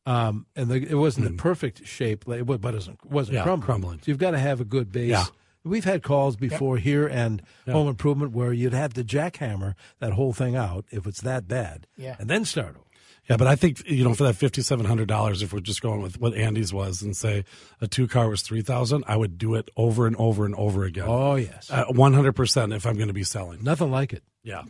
Um, 0.05 0.45
and 0.55 0.69
the, 0.69 0.75
it 0.77 0.95
wasn't 0.95 1.27
the 1.27 1.33
perfect 1.33 1.85
shape, 1.85 2.25
like, 2.27 2.45
but 2.45 2.55
it 2.55 2.61
wasn't 2.73 3.05
wasn't 3.11 3.33
Hmm. 3.33 3.35
Yeah, 3.35 3.43
crumbling. 3.43 3.65
crumbling. 3.65 3.97
So 3.99 4.03
you've 4.05 4.17
got 4.17 4.31
to 4.31 4.39
have 4.39 4.59
a 4.61 4.65
good 4.65 4.91
base. 4.91 5.09
Yeah. 5.11 5.25
We've 5.65 5.83
had 5.83 6.03
calls 6.03 6.37
before 6.37 6.77
here 6.77 7.05
and 7.05 7.41
home 7.69 7.89
improvement 7.89 8.31
where 8.31 8.53
you'd 8.53 8.73
have 8.73 8.93
to 8.93 9.03
jackhammer 9.03 9.75
that 9.99 10.13
whole 10.13 10.31
thing 10.31 10.55
out 10.55 10.85
if 10.89 11.05
it's 11.05 11.19
that 11.21 11.47
bad, 11.49 11.85
Yeah. 11.97 12.15
and 12.17 12.29
then 12.29 12.45
start 12.45 12.75
over. 12.77 12.85
Yeah, 13.29 13.37
but 13.37 13.45
I 13.47 13.55
think 13.55 13.87
you 13.87 14.03
know 14.03 14.15
for 14.15 14.23
that 14.23 14.33
fifty 14.35 14.61
seven 14.63 14.85
hundred 14.87 15.07
dollars, 15.07 15.43
if 15.43 15.53
we're 15.53 15.59
just 15.59 15.81
going 15.81 16.01
with 16.01 16.19
what 16.19 16.33
Andy's 16.33 16.73
was 16.73 17.01
and 17.03 17.15
say 17.15 17.45
a 17.79 17.87
two 17.87 18.07
car 18.07 18.27
was 18.27 18.41
three 18.41 18.61
thousand, 18.61 19.03
I 19.07 19.15
would 19.17 19.37
do 19.37 19.53
it 19.55 19.69
over 19.77 20.07
and 20.07 20.15
over 20.15 20.45
and 20.45 20.55
over 20.55 20.83
again. 20.83 21.05
Oh 21.07 21.35
yes, 21.35 21.69
One 21.91 22.13
hundred 22.13 22.33
percent 22.33 22.73
if 22.73 22.85
I'm 22.87 22.95
going 22.95 23.07
to 23.07 23.13
be 23.13 23.23
selling. 23.23 23.63
nothing 23.63 23.91
like 23.91 24.13
it. 24.13 24.23
Yeah, 24.43 24.63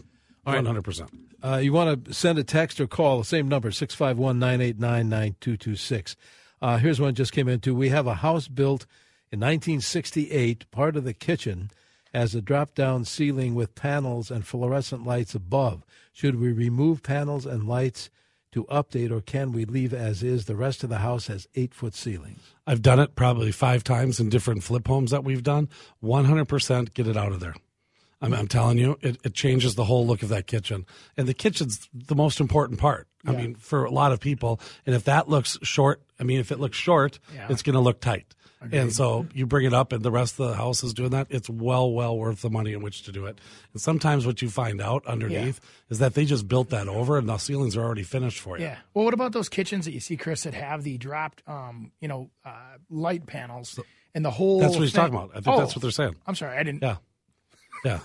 one 0.43 0.65
hundred 0.65 0.84
percent. 0.84 1.10
Uh, 1.41 1.56
you 1.56 1.72
want 1.72 2.04
to 2.06 2.13
send 2.13 2.38
a 2.38 2.43
text 2.43 2.82
or 2.82 2.88
call 2.88 3.19
the 3.19 3.24
same 3.24 3.48
number 3.48 3.72
651-989-9226. 3.72 6.15
Uh, 6.62 6.78
here's 6.78 7.00
one 7.00 7.15
just 7.15 7.32
came 7.32 7.48
into. 7.48 7.74
We 7.74 7.88
have 7.89 8.08
a 8.08 8.15
house 8.15 8.50
built 8.50 8.86
in 9.32 9.39
1968. 9.39 10.69
Part 10.72 10.98
of 10.98 11.06
the 11.06 11.13
kitchen 11.13 11.72
has 12.13 12.36
a 12.36 12.41
drop-down 12.41 13.06
ceiling 13.06 13.56
with 13.56 13.76
panels 13.76 14.30
and 14.30 14.45
fluorescent 14.45 15.06
lights 15.06 15.34
above. 15.36 15.86
Should 16.12 16.38
we 16.39 16.52
remove 16.52 17.04
panels 17.04 17.45
and 17.45 17.65
lights 17.67 18.10
to 18.52 18.66
update, 18.66 19.12
or 19.12 19.22
can 19.22 19.52
we 19.52 19.66
leave 19.66 19.94
as 19.94 20.24
is? 20.24 20.46
The 20.46 20.56
rest 20.56 20.84
of 20.84 20.90
the 20.90 21.00
house 21.00 21.28
has 21.28 21.48
eight-foot 21.56 21.94
ceilings. 21.94 22.56
I've 22.66 22.82
done 22.82 23.00
it 23.00 23.16
probably 23.16 23.52
five 23.52 23.84
times 23.84 24.20
in 24.20 24.30
different 24.30 24.64
flip 24.64 24.88
homes 24.88 25.12
that 25.12 25.24
we've 25.24 25.44
done. 25.44 25.70
One 26.00 26.26
hundred 26.26 26.46
percent, 26.46 26.94
get 26.94 27.08
it 27.08 27.18
out 27.18 27.32
of 27.32 27.40
there. 27.40 27.56
I'm, 28.22 28.34
I'm 28.34 28.48
telling 28.48 28.78
you, 28.78 28.98
it, 29.02 29.18
it 29.24 29.34
changes 29.34 29.76
the 29.76 29.86
whole 29.86 30.08
look 30.08 30.24
of 30.24 30.30
that 30.30 30.48
kitchen, 30.48 30.86
and 31.18 31.28
the 31.28 31.34
kitchen's 31.34 31.90
the 31.94 32.16
most 32.16 32.40
important 32.40 32.80
part. 32.80 33.08
I 33.25 33.32
mean, 33.34 33.55
for 33.55 33.84
a 33.86 33.91
lot 33.91 34.12
of 34.12 34.19
people, 34.19 34.60
and 34.86 34.95
if 34.95 35.03
that 35.05 35.27
looks 35.29 35.58
short, 35.62 36.01
I 36.19 36.23
mean, 36.23 36.39
if 36.39 36.51
it 36.51 36.60
looks 36.60 36.77
short, 36.77 37.19
Yeah. 37.34 37.47
it's 37.49 37.62
going 37.63 37.73
to 37.75 37.79
look 37.82 37.99
tight. 38.01 38.34
And 38.73 38.91
so 38.93 39.25
you 39.34 39.45
bring 39.45 39.65
it 39.65 39.73
up, 39.73 39.93
and 39.93 40.03
the 40.03 40.12
rest 40.12 40.38
of 40.38 40.49
the 40.49 40.55
house 40.55 40.84
is 40.84 40.93
doing 40.93 41.12
that. 41.12 41.27
It's 41.29 41.49
well, 41.49 41.89
well 41.91 42.17
worth 42.17 42.41
the 42.41 42.49
money 42.49 42.73
in 42.73 42.82
which 42.82 43.03
to 43.03 43.12
do 43.13 43.25
it. 43.25 43.39
And 43.71 43.82
sometimes 43.82 44.25
what 44.25 44.41
you 44.41 44.49
find 44.49 44.82
out 44.82 45.05
underneath 45.05 45.62
is 45.89 45.99
that 45.99 46.13
they 46.13 46.25
just 46.25 46.45
built 46.47 46.69
that 46.71 46.88
over, 46.89 47.17
and 47.17 47.29
the 47.29 47.38
ceilings 47.38 47.77
are 47.77 47.84
already 47.84 48.03
finished 48.03 48.39
for 48.39 48.58
you. 48.58 48.65
Yeah. 48.65 48.77
Well, 48.93 49.05
what 49.05 49.13
about 49.13 49.32
those 49.32 49.47
kitchens 49.47 49.86
that 49.86 49.93
you 49.93 50.01
see, 50.01 50.17
Chris, 50.17 50.43
that 50.43 50.53
have 50.53 50.84
the 50.84 50.97
dropped, 50.97 51.41
um, 51.47 51.91
you 52.01 52.10
know, 52.10 52.32
uh, 52.43 52.49
light 52.89 53.25
panels 53.27 53.79
and 54.13 54.25
the 54.25 54.32
whole? 54.32 54.60
That's 54.60 54.73
what 54.75 54.82
he's 54.82 54.91
thing- 54.91 55.03
talking 55.03 55.15
about. 55.15 55.29
I 55.32 55.36
think 55.41 55.47
Oh, 55.55 55.60
that's 55.60 55.73
what 55.75 55.82
they're 55.82 55.91
saying. 55.91 56.17
I'm 56.27 56.36
sorry, 56.36 56.58
I 56.58 56.63
didn't. 56.63 56.82
Yeah, 56.84 56.97
yeah. 57.86 58.00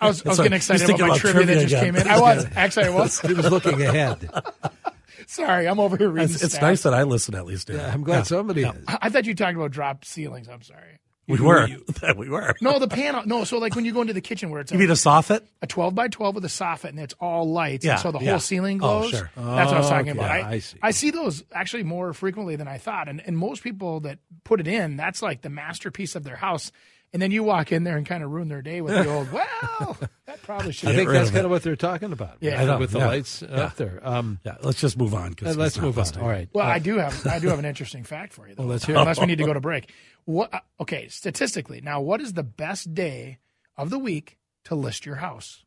I 0.00 0.06
was, 0.08 0.24
I 0.24 0.28
was 0.30 0.38
getting 0.38 0.52
excited 0.54 0.88
about 0.88 1.00
my 1.00 1.06
about 1.06 1.18
trivia, 1.18 1.46
that 1.46 1.54
just 1.54 1.66
again. 1.66 1.84
came 1.84 1.96
in. 1.96 2.08
I 2.08 2.20
was 2.20 2.46
actually 2.56 2.86
I 2.86 2.90
was. 2.90 3.20
He 3.26 3.34
was 3.34 3.50
looking 3.50 3.80
ahead. 3.82 4.28
Sorry, 5.26 5.66
I'm 5.66 5.80
over 5.80 5.96
here 5.96 6.08
reading. 6.10 6.32
It's, 6.34 6.42
it's 6.42 6.60
nice 6.60 6.82
that 6.82 6.94
I 6.94 7.02
listen 7.02 7.34
at 7.34 7.46
least. 7.46 7.68
Yeah, 7.68 7.90
I'm 7.92 8.02
glad 8.04 8.26
somebody 8.26 8.62
is. 8.62 8.72
I 8.86 8.98
I 9.02 9.08
thought 9.08 9.26
you 9.26 9.34
talked 9.34 9.56
about 9.56 9.70
drop 9.72 10.04
ceilings. 10.04 10.48
I'm 10.48 10.62
sorry. 10.62 11.00
We 11.28 11.40
were. 11.40 11.66
we 12.16 12.28
were. 12.28 12.54
No, 12.60 12.78
the 12.78 12.86
panel. 12.86 13.22
No, 13.26 13.42
so 13.42 13.58
like 13.58 13.74
when 13.74 13.84
you 13.84 13.92
go 13.92 14.00
into 14.00 14.12
the 14.12 14.20
kitchen 14.20 14.50
where 14.50 14.60
it's 14.60 14.70
You 14.70 14.76
a, 14.76 14.80
mean 14.80 14.90
a 14.90 14.94
soffit? 14.94 15.40
a 15.60 15.66
12 15.66 15.94
by 15.94 16.06
12 16.06 16.36
with 16.36 16.44
a 16.44 16.48
soffit 16.48 16.90
and 16.90 17.00
it's 17.00 17.14
all 17.18 17.50
lights, 17.50 17.84
Yeah, 17.84 17.92
and 17.92 18.00
so 18.00 18.12
the 18.12 18.20
yeah. 18.20 18.30
whole 18.30 18.38
ceiling 18.38 18.78
Oh, 18.80 19.00
glows. 19.00 19.10
sure. 19.10 19.30
That's 19.34 19.66
what 19.72 19.74
I 19.74 19.78
was 19.78 19.88
talking 19.88 20.08
oh, 20.10 20.12
Okay, 20.12 20.18
about. 20.20 20.30
I 20.30 20.50
I, 20.52 20.58
see. 20.60 20.78
I 20.82 20.90
see 20.92 21.10
those 21.10 21.42
actually 21.52 21.82
more 21.82 22.12
frequently 22.12 22.54
than 22.54 22.68
I 22.68 22.78
thought, 22.78 23.08
and 23.08 23.20
and 23.26 23.36
most 23.36 23.64
people 23.64 24.00
that 24.00 24.20
put 24.44 24.60
it 24.60 24.68
in, 24.68 24.96
that's 24.96 25.20
like 25.22 25.42
the 25.42 25.50
masterpiece 25.50 26.14
of 26.14 26.22
their 26.22 26.36
house. 26.36 26.70
And 27.12 27.22
then 27.22 27.30
you 27.30 27.42
walk 27.44 27.72
in 27.72 27.84
there 27.84 27.96
and 27.96 28.04
kind 28.04 28.22
of 28.22 28.30
ruin 28.30 28.48
their 28.48 28.60
day 28.62 28.80
with 28.82 28.92
the 28.94 29.08
old. 29.10 29.28
Well, 29.80 29.96
that 30.26 30.42
probably 30.42 30.72
should. 30.72 30.90
I 30.90 30.94
think 30.96 31.08
that's 31.08 31.28
of 31.28 31.34
kind 31.34 31.42
it. 31.42 31.44
of 31.46 31.50
what 31.50 31.62
they're 31.62 31.76
talking 31.76 32.12
about. 32.12 32.36
Yeah. 32.40 32.56
right? 32.58 32.68
I 32.68 32.76
with 32.76 32.90
the 32.90 32.98
yeah. 32.98 33.06
lights 33.06 33.42
up 33.42 33.76
there. 33.76 34.00
Um, 34.02 34.38
Yeah, 34.44 34.56
let's 34.62 34.80
just 34.80 34.98
move 34.98 35.14
on. 35.14 35.32
'cause 35.34 35.56
uh, 35.56 35.58
let's 35.60 35.78
move 35.78 35.96
on. 35.96 36.02
listening. 36.04 36.24
All 36.24 36.30
right. 36.30 36.48
Well, 36.52 36.66
Uh, 36.66 36.70
I 36.70 36.78
do 36.78 36.98
have 36.98 37.26
I 37.26 37.38
do 37.38 37.48
have 37.48 37.58
an 37.58 37.64
interesting 37.72 38.04
fact 38.04 38.32
for 38.34 38.46
you. 38.48 38.54
Though. 38.54 38.64
Well, 38.64 38.70
let's 38.72 38.84
hear 38.84 38.96
it. 38.96 38.98
Unless 38.98 39.20
we 39.20 39.26
need 39.26 39.38
to 39.38 39.44
go 39.44 39.54
to 39.54 39.60
break. 39.60 39.92
What? 40.24 40.52
uh, 40.52 40.60
Okay, 40.80 41.08
statistically, 41.08 41.80
now 41.80 42.00
what 42.02 42.20
is 42.20 42.34
the 42.34 42.42
best 42.42 42.92
day 42.94 43.38
of 43.78 43.88
the 43.90 43.98
week 43.98 44.36
to 44.64 44.74
list 44.74 45.06
your 45.06 45.16
house? 45.16 45.64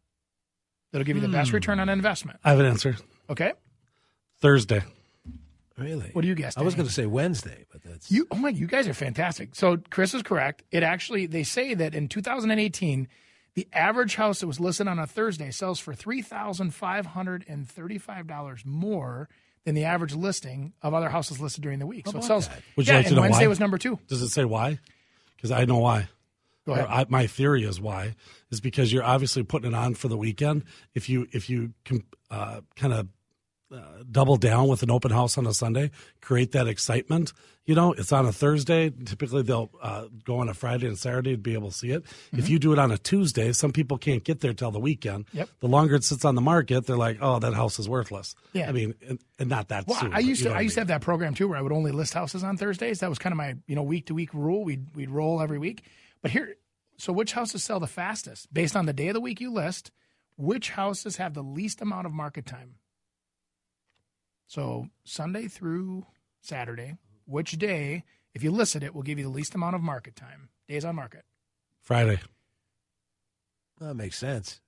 That'll 0.91 1.05
give 1.05 1.15
you 1.17 1.21
the 1.21 1.29
best 1.29 1.51
return 1.53 1.79
on 1.79 1.89
investment. 1.89 2.39
I 2.43 2.49
have 2.51 2.59
an 2.59 2.65
answer. 2.67 2.95
Okay. 3.29 3.53
Thursday. 4.41 4.83
Really? 5.79 6.09
What 6.13 6.21
do 6.23 6.27
you 6.27 6.35
guess? 6.35 6.57
I 6.57 6.61
was 6.61 6.75
going 6.75 6.87
to 6.87 6.93
say 6.93 7.05
Wednesday, 7.05 7.65
but 7.71 7.81
that's 7.83 8.11
You, 8.11 8.27
oh 8.31 8.35
my, 8.35 8.49
you 8.49 8.67
guys 8.67 8.87
are 8.87 8.93
fantastic. 8.93 9.55
So 9.55 9.77
Chris 9.89 10.13
is 10.13 10.23
correct. 10.23 10.63
It 10.71 10.83
actually, 10.83 11.25
they 11.25 11.43
say 11.43 11.73
that 11.73 11.95
in 11.95 12.07
2018, 12.07 13.07
the 13.55 13.67
average 13.73 14.15
house 14.15 14.39
that 14.41 14.47
was 14.47 14.59
listed 14.59 14.87
on 14.87 14.99
a 14.99 15.07
Thursday 15.07 15.51
sells 15.51 15.79
for 15.79 15.93
three 15.93 16.21
thousand 16.21 16.73
five 16.73 17.05
hundred 17.07 17.45
and 17.47 17.67
thirty-five 17.67 18.27
dollars 18.27 18.63
more 18.65 19.27
than 19.65 19.75
the 19.75 19.83
average 19.85 20.13
listing 20.15 20.73
of 20.81 20.93
other 20.93 21.09
houses 21.09 21.39
listed 21.39 21.63
during 21.63 21.79
the 21.79 21.87
week. 21.87 22.07
so 22.07 22.17
it 22.17 22.23
sells. 22.23 22.49
Would 22.75 22.87
you 22.87 22.93
yeah, 22.93 22.99
like 22.99 23.05
to 23.07 23.09
and 23.09 23.15
know 23.17 23.21
Wednesday 23.23 23.45
why? 23.45 23.49
was 23.49 23.59
number 23.59 23.77
two. 23.77 23.99
Does 24.07 24.21
it 24.21 24.29
say 24.29 24.45
why? 24.45 24.79
Because 25.35 25.51
I 25.51 25.65
know 25.65 25.79
why. 25.79 26.07
Go 26.65 26.73
ahead. 26.73 26.85
Or 26.85 26.89
I, 26.89 27.05
my 27.09 27.27
theory 27.27 27.63
is 27.63 27.81
why 27.81 28.15
is 28.51 28.61
because 28.61 28.93
you're 28.93 29.03
obviously 29.03 29.43
putting 29.43 29.71
it 29.71 29.75
on 29.75 29.95
for 29.95 30.07
the 30.07 30.17
weekend. 30.17 30.63
If 30.93 31.09
you 31.09 31.27
if 31.31 31.49
you 31.49 31.73
can 31.83 32.03
uh, 32.29 32.61
kind 32.75 32.93
of 32.93 33.07
uh, 33.71 34.03
double 34.09 34.37
down 34.37 34.67
with 34.67 34.83
an 34.83 34.91
open 34.91 35.11
house 35.11 35.37
on 35.37 35.45
a 35.45 35.53
Sunday, 35.53 35.91
create 36.21 36.51
that 36.53 36.67
excitement. 36.67 37.33
You 37.65 37.75
know, 37.75 37.93
it's 37.93 38.11
on 38.11 38.25
a 38.25 38.31
Thursday. 38.31 38.89
Typically, 38.89 39.43
they'll 39.43 39.69
uh, 39.79 40.05
go 40.23 40.39
on 40.39 40.49
a 40.49 40.55
Friday 40.55 40.87
and 40.87 40.97
Saturday 40.97 41.33
to 41.33 41.37
be 41.37 41.53
able 41.53 41.69
to 41.69 41.77
see 41.77 41.91
it. 41.91 42.03
If 42.33 42.49
you 42.49 42.57
do 42.57 42.73
it 42.73 42.79
on 42.79 42.91
a 42.91 42.97
Tuesday, 42.97 43.51
some 43.51 43.71
people 43.71 43.99
can't 43.99 44.23
get 44.23 44.39
there 44.39 44.53
till 44.53 44.71
the 44.71 44.79
weekend. 44.79 45.25
Yep. 45.33 45.49
The 45.59 45.67
longer 45.67 45.95
it 45.95 46.03
sits 46.03 46.25
on 46.25 46.33
the 46.33 46.41
market, 46.41 46.87
they're 46.87 46.97
like, 46.97 47.19
"Oh, 47.21 47.37
that 47.37 47.53
house 47.53 47.77
is 47.77 47.87
worthless." 47.87 48.33
Yeah. 48.53 48.69
I 48.69 48.71
mean, 48.71 48.95
and, 49.07 49.19
and 49.37 49.49
not 49.49 49.67
that 49.67 49.85
Well, 49.85 49.99
soon. 49.99 50.13
I 50.13 50.19
used 50.19 50.41
to 50.43 50.49
I 50.49 50.53
what 50.53 50.63
used 50.63 50.75
to 50.75 50.81
have 50.81 50.87
that 50.87 51.01
program 51.01 51.35
too, 51.35 51.47
where 51.47 51.59
I 51.59 51.61
would 51.61 51.71
only 51.71 51.91
list 51.91 52.15
houses 52.15 52.43
on 52.43 52.57
Thursdays. 52.57 53.01
That 53.01 53.09
was 53.09 53.19
kind 53.19 53.33
of 53.33 53.37
my 53.37 53.55
you 53.67 53.75
know 53.75 53.83
week 53.83 54.07
to 54.07 54.15
week 54.15 54.33
rule. 54.33 54.63
We'd 54.63 54.87
we'd 54.95 55.11
roll 55.11 55.39
every 55.39 55.59
week. 55.59 55.83
But 56.23 56.31
here, 56.31 56.55
so 56.97 57.13
which 57.13 57.33
houses 57.33 57.63
sell 57.63 57.79
the 57.79 57.85
fastest 57.87 58.51
based 58.51 58.75
on 58.75 58.87
the 58.87 58.93
day 58.93 59.09
of 59.09 59.13
the 59.13 59.21
week 59.21 59.39
you 59.39 59.51
list? 59.53 59.91
Which 60.37 60.71
houses 60.71 61.17
have 61.17 61.35
the 61.35 61.43
least 61.43 61.81
amount 61.81 62.07
of 62.07 62.13
market 62.13 62.47
time? 62.47 62.75
So 64.49 64.87
Sunday 65.03 65.47
through 65.47 66.07
Saturday, 66.41 66.97
which 67.25 67.51
day, 67.51 68.03
if 68.33 68.43
you 68.43 68.49
listed 68.49 68.81
it, 68.81 68.95
will 68.95 69.03
give 69.03 69.19
you 69.19 69.25
the 69.25 69.29
least 69.29 69.53
amount 69.53 69.75
of 69.75 69.81
market 69.83 70.15
time 70.15 70.49
days 70.67 70.83
on 70.83 70.95
market? 70.95 71.23
Friday. 71.83 72.19
that 73.79 73.93
makes 73.93 74.17
sense. 74.17 74.59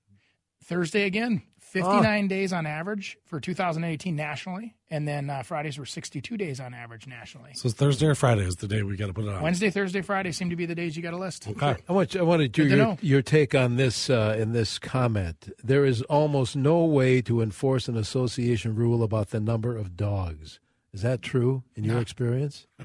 Thursday 0.63 1.05
again, 1.05 1.41
59 1.71 2.27
days 2.27 2.51
on 2.51 2.65
average 2.65 3.17
for 3.23 3.39
2018 3.39 4.13
nationally, 4.13 4.75
and 4.89 5.07
then 5.07 5.29
uh, 5.29 5.41
Fridays 5.41 5.77
were 5.77 5.85
62 5.85 6.35
days 6.35 6.59
on 6.59 6.73
average 6.73 7.07
nationally. 7.07 7.51
So 7.53 7.69
Thursday 7.69 8.07
or 8.07 8.15
Friday 8.15 8.41
is 8.41 8.57
the 8.57 8.67
day 8.67 8.83
we 8.83 8.97
got 8.97 9.07
to 9.07 9.13
put 9.13 9.23
it 9.23 9.29
on. 9.29 9.41
Wednesday, 9.41 9.69
Thursday, 9.69 10.01
Friday 10.01 10.33
seem 10.33 10.49
to 10.49 10.57
be 10.57 10.65
the 10.65 10.75
days 10.75 10.97
you 10.97 11.01
got 11.01 11.11
to 11.11 11.17
list. 11.17 11.47
Okay. 11.47 11.77
I 11.87 11.93
want 11.93 12.13
I 12.17 12.23
wanted 12.23 12.57
your 12.57 12.67
Good 12.67 12.77
your, 12.77 12.97
your 12.99 13.21
take 13.21 13.55
on 13.55 13.77
this 13.77 14.09
uh, 14.09 14.35
in 14.37 14.51
this 14.51 14.79
comment. 14.79 15.49
There 15.63 15.85
is 15.85 16.01
almost 16.03 16.57
no 16.57 16.83
way 16.83 17.21
to 17.21 17.41
enforce 17.41 17.87
an 17.87 17.95
association 17.95 18.75
rule 18.75 19.01
about 19.01 19.29
the 19.29 19.39
number 19.39 19.77
of 19.77 19.95
dogs. 19.95 20.59
Is 20.91 21.03
that 21.03 21.21
true 21.21 21.63
in 21.73 21.85
your 21.85 21.99
experience? 21.99 22.67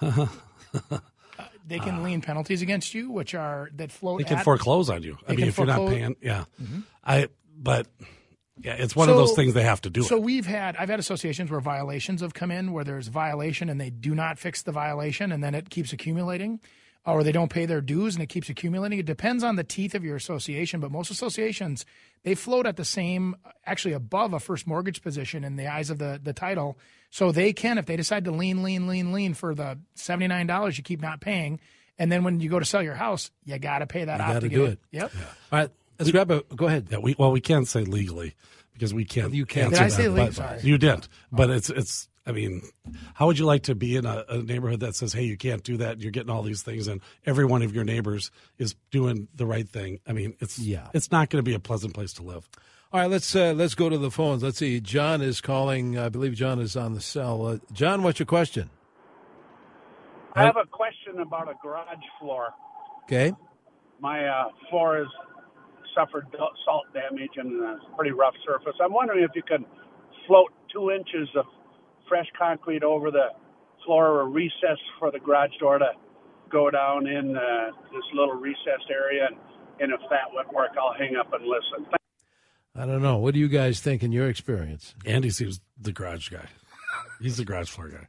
They 1.70 1.78
can 1.78 2.02
lien 2.02 2.20
penalties 2.20 2.62
against 2.62 2.94
you, 2.94 3.12
which 3.12 3.32
are 3.32 3.70
that 3.76 3.92
float. 3.92 4.18
They 4.18 4.24
can 4.24 4.38
at, 4.38 4.44
foreclose 4.44 4.90
on 4.90 5.04
you. 5.04 5.16
I 5.28 5.30
mean, 5.30 5.38
can 5.38 5.48
if 5.48 5.56
you're 5.56 5.68
not 5.68 5.88
paying, 5.88 6.16
yeah. 6.20 6.44
I, 7.04 7.28
but 7.62 7.86
yeah, 8.62 8.74
it's 8.74 8.94
one 8.94 9.08
of 9.08 9.16
those 9.16 9.32
things 9.32 9.54
they 9.54 9.62
have 9.62 9.80
to 9.82 9.90
do. 9.90 10.02
So 10.02 10.16
it. 10.16 10.22
we've 10.22 10.46
had 10.46 10.76
I've 10.76 10.88
had 10.88 10.98
associations 10.98 11.50
where 11.50 11.60
violations 11.60 12.20
have 12.20 12.34
come 12.34 12.50
in 12.50 12.72
where 12.72 12.84
there's 12.84 13.08
violation 13.08 13.68
and 13.68 13.80
they 13.80 13.90
do 13.90 14.14
not 14.14 14.38
fix 14.38 14.62
the 14.62 14.72
violation 14.72 15.32
and 15.32 15.42
then 15.42 15.54
it 15.54 15.70
keeps 15.70 15.92
accumulating 15.92 16.60
or 17.06 17.24
they 17.24 17.32
don't 17.32 17.50
pay 17.50 17.64
their 17.64 17.80
dues 17.80 18.14
and 18.14 18.22
it 18.22 18.26
keeps 18.28 18.50
accumulating. 18.50 18.98
It 18.98 19.06
depends 19.06 19.42
on 19.42 19.56
the 19.56 19.64
teeth 19.64 19.94
of 19.94 20.04
your 20.04 20.16
association, 20.16 20.80
but 20.80 20.90
most 20.90 21.10
associations 21.10 21.86
they 22.22 22.34
float 22.34 22.66
at 22.66 22.76
the 22.76 22.84
same 22.84 23.34
actually 23.64 23.94
above 23.94 24.34
a 24.34 24.40
first 24.40 24.66
mortgage 24.66 25.00
position 25.00 25.42
in 25.42 25.56
the 25.56 25.66
eyes 25.66 25.88
of 25.88 25.98
the 25.98 26.20
the 26.22 26.34
title. 26.34 26.78
So 27.10 27.32
they 27.32 27.52
can 27.52 27.78
if 27.78 27.86
they 27.86 27.96
decide 27.96 28.24
to 28.24 28.30
lien 28.30 28.62
lien 28.62 28.86
lien 28.86 29.12
lien 29.12 29.34
for 29.34 29.54
the 29.54 29.78
$79 29.96 30.76
you 30.76 30.82
keep 30.82 31.00
not 31.00 31.20
paying 31.20 31.60
and 32.00 32.10
then 32.10 32.24
when 32.24 32.40
you 32.40 32.48
go 32.48 32.58
to 32.58 32.64
sell 32.64 32.82
your 32.82 32.94
house, 32.94 33.30
you 33.44 33.58
got 33.58 33.80
to 33.80 33.86
pay 33.86 34.06
that 34.06 34.18
You 34.20 34.24
off 34.24 34.40
to 34.40 34.48
get 34.48 34.56
do 34.56 34.64
it. 34.64 34.70
it. 34.70 34.78
Yep. 34.90 35.12
All 35.52 35.58
right, 35.58 35.70
let's 36.00 36.10
grab 36.10 36.30
a. 36.32 36.42
Go 36.56 36.66
ahead. 36.66 36.88
yeah, 36.90 36.98
we 36.98 37.14
well, 37.18 37.30
we 37.30 37.40
can't 37.40 37.68
say 37.68 37.82
legally 37.84 38.34
because 38.72 38.92
we 38.92 39.04
can't. 39.04 39.32
You 39.32 39.46
can't 39.46 39.72
answer 39.72 39.76
Did 39.78 39.84
I 39.84 39.88
say 39.88 40.02
that, 40.04 40.10
legal? 40.10 40.26
but- 40.26 40.34
Sorry. 40.34 40.60
You 40.62 40.78
did, 40.78 41.06
but 41.30 41.50
it's 41.50 41.70
it's. 41.70 42.08
I 42.26 42.32
mean, 42.32 42.62
how 43.14 43.26
would 43.26 43.38
you 43.38 43.46
like 43.46 43.62
to 43.64 43.74
be 43.74 43.96
in 43.96 44.04
a, 44.06 44.24
a 44.28 44.38
neighborhood 44.42 44.80
that 44.80 44.94
says, 44.96 45.12
"Hey, 45.12 45.24
you 45.24 45.36
can't 45.36 45.62
do 45.64 45.76
that. 45.78 46.00
You're 46.00 46.10
getting 46.12 46.30
all 46.30 46.42
these 46.42 46.62
things, 46.62 46.86
and 46.88 47.00
every 47.24 47.44
one 47.44 47.62
of 47.62 47.74
your 47.74 47.84
neighbors 47.84 48.30
is 48.58 48.74
doing 48.90 49.28
the 49.34 49.46
right 49.46 49.68
thing." 49.68 50.00
I 50.06 50.12
mean, 50.12 50.34
it's 50.40 50.58
Yeah. 50.58 50.88
it's 50.92 51.10
not 51.10 51.30
going 51.30 51.42
to 51.42 51.48
be 51.48 51.54
a 51.54 51.60
pleasant 51.60 51.94
place 51.94 52.12
to 52.14 52.22
live. 52.22 52.48
All 52.92 53.00
right, 53.00 53.08
let's 53.10 53.34
uh, 53.36 53.52
let's 53.54 53.74
go 53.74 53.88
to 53.88 53.96
the 53.98 54.10
phones. 54.10 54.42
Let's 54.42 54.58
see. 54.58 54.80
John 54.80 55.22
is 55.22 55.40
calling. 55.40 55.96
I 55.98 56.08
believe 56.08 56.34
John 56.34 56.60
is 56.60 56.76
on 56.76 56.94
the 56.94 57.00
cell. 57.00 57.46
Uh, 57.46 57.58
John, 57.72 58.02
what's 58.02 58.18
your 58.18 58.26
question? 58.26 58.68
I 60.34 60.44
have 60.44 60.56
a 60.56 60.66
question 60.66 61.20
about 61.20 61.48
a 61.48 61.54
garage 61.62 61.86
floor. 62.20 62.50
Okay. 63.04 63.32
My 64.00 64.26
uh, 64.26 64.44
floor 64.68 64.98
has 64.98 65.06
suffered 65.94 66.26
salt 66.64 66.86
damage 66.92 67.30
and 67.36 67.62
a 67.62 67.78
pretty 67.96 68.12
rough 68.12 68.34
surface. 68.46 68.74
I'm 68.82 68.92
wondering 68.92 69.24
if 69.24 69.30
you 69.34 69.42
can 69.42 69.64
float 70.26 70.52
two 70.72 70.90
inches 70.90 71.28
of 71.36 71.44
fresh 72.08 72.26
concrete 72.38 72.82
over 72.82 73.10
the 73.10 73.28
floor 73.84 74.06
or 74.20 74.28
recess 74.28 74.78
for 74.98 75.10
the 75.10 75.18
garage 75.18 75.56
door 75.58 75.78
to 75.78 75.90
go 76.50 76.70
down 76.70 77.06
in 77.06 77.36
uh, 77.36 77.70
this 77.92 78.04
little 78.14 78.34
recessed 78.34 78.90
area. 78.90 79.26
And, 79.26 79.36
and 79.80 79.92
if 79.92 80.00
that 80.10 80.32
would 80.32 80.46
work, 80.54 80.70
I'll 80.78 80.94
hang 80.98 81.16
up 81.16 81.32
and 81.32 81.44
listen. 81.44 81.86
I 82.74 82.86
don't 82.86 83.02
know. 83.02 83.18
What 83.18 83.34
do 83.34 83.40
you 83.40 83.48
guys 83.48 83.80
think 83.80 84.02
in 84.02 84.12
your 84.12 84.28
experience? 84.28 84.94
Andy 85.04 85.30
seems 85.30 85.60
the 85.80 85.92
garage 85.92 86.28
guy. 86.28 86.46
He's 87.20 87.36
the 87.36 87.44
garage 87.44 87.68
floor 87.68 87.88
guy. 87.88 88.08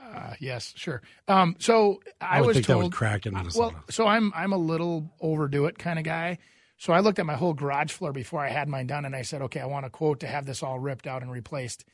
Uh, 0.00 0.34
yes, 0.38 0.72
sure. 0.76 1.02
Um, 1.28 1.56
so 1.58 2.00
I, 2.20 2.38
I 2.38 2.40
would 2.40 2.48
was 2.48 2.56
think 2.56 2.66
that 2.66 2.72
told 2.74 2.84
would 2.84 2.92
crack 2.92 3.26
in 3.26 3.34
Minnesota. 3.34 3.74
Well, 3.74 3.84
so 3.90 4.06
I'm 4.06 4.32
I'm 4.34 4.52
a 4.52 4.56
little 4.56 5.10
overdo 5.20 5.66
it 5.66 5.78
kind 5.78 5.98
of 5.98 6.04
guy. 6.04 6.38
So 6.84 6.92
I 6.92 7.00
looked 7.00 7.18
at 7.18 7.24
my 7.24 7.34
whole 7.34 7.54
garage 7.54 7.92
floor 7.92 8.12
before 8.12 8.44
I 8.44 8.50
had 8.50 8.68
mine 8.68 8.86
done, 8.86 9.06
and 9.06 9.16
I 9.16 9.22
said, 9.22 9.40
okay, 9.40 9.60
I 9.60 9.64
want 9.64 9.86
a 9.86 9.88
quote 9.88 10.20
to 10.20 10.26
have 10.26 10.44
this 10.44 10.62
all 10.62 10.78
ripped 10.78 11.06
out 11.06 11.22
and 11.22 11.32
replaced. 11.32 11.86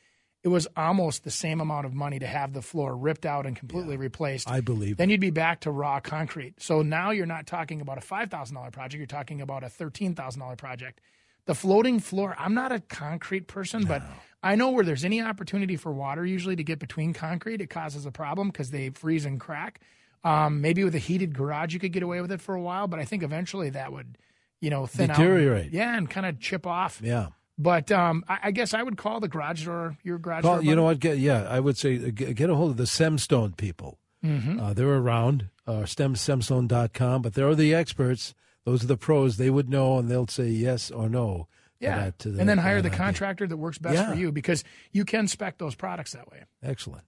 It 0.43 0.49
was 0.49 0.67
almost 0.75 1.23
the 1.23 1.31
same 1.31 1.61
amount 1.61 1.85
of 1.85 1.93
money 1.93 2.19
to 2.19 2.27
have 2.27 2.51
the 2.51 2.61
floor 2.61 2.93
ripped 2.97 3.25
out 3.25 3.45
and 3.45 3.55
completely 3.55 3.95
replaced. 3.95 4.51
I 4.51 4.59
believe. 4.59 4.97
then 4.97 5.09
you'd 5.09 5.21
be 5.21 5.29
back 5.29 5.61
to 5.61 5.71
raw 5.71 6.01
concrete. 6.01 6.61
So 6.61 6.81
now 6.81 7.11
you're 7.11 7.25
not 7.25 7.47
talking 7.47 7.79
about 7.79 7.99
a 7.99 8.01
five 8.01 8.29
thousand 8.29 8.57
dollar 8.57 8.69
project; 8.69 8.97
you're 8.99 9.07
talking 9.07 9.39
about 9.39 9.63
a 9.63 9.69
thirteen 9.69 10.13
thousand 10.13 10.41
dollar 10.41 10.57
project. 10.57 10.99
The 11.45 11.55
floating 11.55 12.01
floor. 12.01 12.35
I'm 12.37 12.53
not 12.53 12.73
a 12.73 12.81
concrete 12.81 13.47
person, 13.47 13.85
but 13.85 14.03
I 14.43 14.55
know 14.55 14.71
where 14.71 14.83
there's 14.83 15.05
any 15.05 15.21
opportunity 15.21 15.77
for 15.77 15.93
water 15.93 16.25
usually 16.25 16.57
to 16.57 16.65
get 16.65 16.79
between 16.79 17.13
concrete, 17.13 17.61
it 17.61 17.69
causes 17.69 18.05
a 18.05 18.11
problem 18.11 18.49
because 18.49 18.71
they 18.71 18.89
freeze 18.89 19.23
and 19.23 19.39
crack. 19.39 19.79
Um, 20.25 20.59
maybe 20.59 20.83
with 20.83 20.95
a 20.95 20.99
heated 20.99 21.33
garage, 21.33 21.73
you 21.73 21.79
could 21.79 21.93
get 21.93 22.03
away 22.03 22.19
with 22.19 22.31
it 22.33 22.41
for 22.41 22.55
a 22.55 22.61
while, 22.61 22.87
but 22.87 22.99
I 22.99 23.05
think 23.05 23.23
eventually 23.23 23.69
that 23.71 23.91
would, 23.93 24.17
you 24.61 24.69
know, 24.69 24.85
thin 24.85 25.07
Deteriorate. 25.09 25.65
out. 25.67 25.73
Yeah, 25.73 25.97
and 25.97 26.09
kind 26.09 26.25
of 26.25 26.39
chip 26.39 26.65
off. 26.65 27.01
yeah. 27.03 27.27
But 27.57 27.91
um, 27.91 28.23
I, 28.27 28.37
I 28.45 28.51
guess 28.51 28.73
I 28.73 28.81
would 28.81 28.97
call 28.97 29.19
the 29.19 29.27
garage 29.27 29.65
door 29.65 29.95
your 30.03 30.17
garage 30.17 30.43
Well, 30.43 30.55
door. 30.55 30.63
you 30.63 30.75
know 30.75 30.83
what? 30.83 30.99
Get, 30.99 31.17
yeah, 31.19 31.43
I 31.47 31.59
would 31.59 31.77
say 31.77 31.97
uh, 31.97 32.09
get, 32.13 32.35
get 32.35 32.49
a 32.49 32.55
hold 32.55 32.71
of 32.71 32.77
the 32.77 32.85
Semstone 32.85 33.55
people. 33.57 33.99
Mm-hmm. 34.25 34.59
Uh, 34.59 34.73
they're 34.73 34.87
around, 34.97 35.49
uh, 35.67 35.81
stemsemstone.com, 35.85 37.21
but 37.21 37.33
they're 37.33 37.53
the 37.55 37.73
experts. 37.73 38.33
Those 38.65 38.83
are 38.83 38.87
the 38.87 38.97
pros. 38.97 39.37
They 39.37 39.49
would 39.49 39.69
know, 39.69 39.97
and 39.99 40.09
they'll 40.09 40.27
say 40.27 40.47
yes 40.47 40.91
or 40.91 41.09
no. 41.09 41.47
Yeah, 41.79 41.97
that- 42.05 42.19
to 42.19 42.29
and 42.29 42.47
then 42.47 42.59
hire 42.59 42.81
that 42.81 42.91
the 42.91 42.95
contractor 42.95 43.47
that 43.47 43.57
works 43.57 43.77
best 43.79 43.95
Yeah. 43.95 44.11
for 44.11 44.15
you 44.17 44.31
because 44.31 44.63
you 44.91 45.03
can 45.05 45.27
spec 45.27 45.57
those 45.57 45.73
products 45.75 46.11
that 46.13 46.29
way. 46.31 46.43
Excellent. 46.61 47.03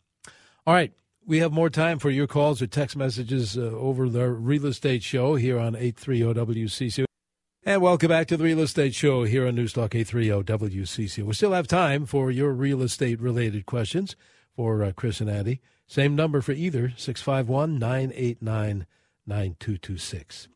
All 0.66 0.74
right. 0.74 0.92
We 1.26 1.39
have 1.39 1.54
more 1.54 1.70
time 1.70 2.00
for 2.00 2.10
your 2.10 2.28
calls 2.28 2.62
or 2.62 2.68
text 2.68 2.96
messages 2.98 3.58
uh, 3.58 3.62
over 3.62 4.10
the 4.10 4.30
real 4.30 4.66
estate 4.66 5.04
show 5.04 5.36
here 5.36 5.58
on 5.58 5.76
830 5.76 6.22
WCCO. 6.66 7.06
And 7.65 7.82
welcome 7.82 8.10
back 8.10 8.28
to 8.28 8.36
the 8.38 8.43
real 8.43 8.60
estate 8.60 8.93
show 8.93 9.23
here 9.23 9.47
on 9.47 9.56
Newstalk 9.56 9.95
830 9.95 10.30
WCCO. 10.43 11.23
We 11.23 11.34
still 11.34 11.54
have 11.54 11.67
time 11.67 12.06
for 12.06 12.30
your 12.30 12.52
real 12.52 12.82
estate 12.82 13.21
related 13.21 13.65
questions 13.65 14.17
for 14.56 14.84
uh, 14.84 14.91
Chris 14.91 15.21
and 15.21 15.30
Andy. 15.30 15.62
Same 15.88 16.13
number 16.15 16.41
for 16.41 16.52
either 16.52 16.93
651 16.97 17.80
989 17.80 18.86
9226. 19.26 20.49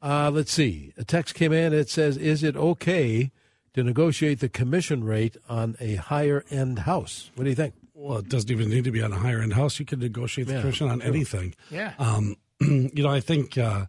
Uh, 0.00 0.30
let's 0.32 0.52
see. 0.52 0.92
A 0.96 1.02
text 1.04 1.34
came 1.34 1.52
in. 1.52 1.72
It 1.72 1.90
says, 1.90 2.16
Is 2.16 2.44
it 2.44 2.56
okay 2.56 3.32
to 3.74 3.82
negotiate 3.82 4.38
the 4.38 4.48
commission 4.48 5.02
rate 5.02 5.36
on 5.48 5.74
a 5.80 5.96
higher 5.96 6.44
end 6.50 6.80
house? 6.80 7.32
What 7.34 7.44
do 7.44 7.50
you 7.50 7.56
think? 7.56 7.74
well, 7.94 8.18
it 8.18 8.28
doesn't 8.28 8.48
even 8.52 8.70
need 8.70 8.84
to 8.84 8.92
be 8.92 9.02
on 9.02 9.12
a 9.12 9.16
higher 9.18 9.40
end 9.40 9.54
house. 9.54 9.80
You 9.80 9.84
can 9.84 9.98
negotiate 9.98 10.46
the 10.46 10.54
Yeah, 10.54 10.60
commission 10.60 10.88
on 10.88 11.00
true. 11.00 11.08
anything. 11.08 11.56
Yeah. 11.68 11.94
Um, 11.98 12.36
you 12.60 13.02
know, 13.02 13.08
I 13.08 13.18
think 13.18 13.58
uh, 13.58 13.86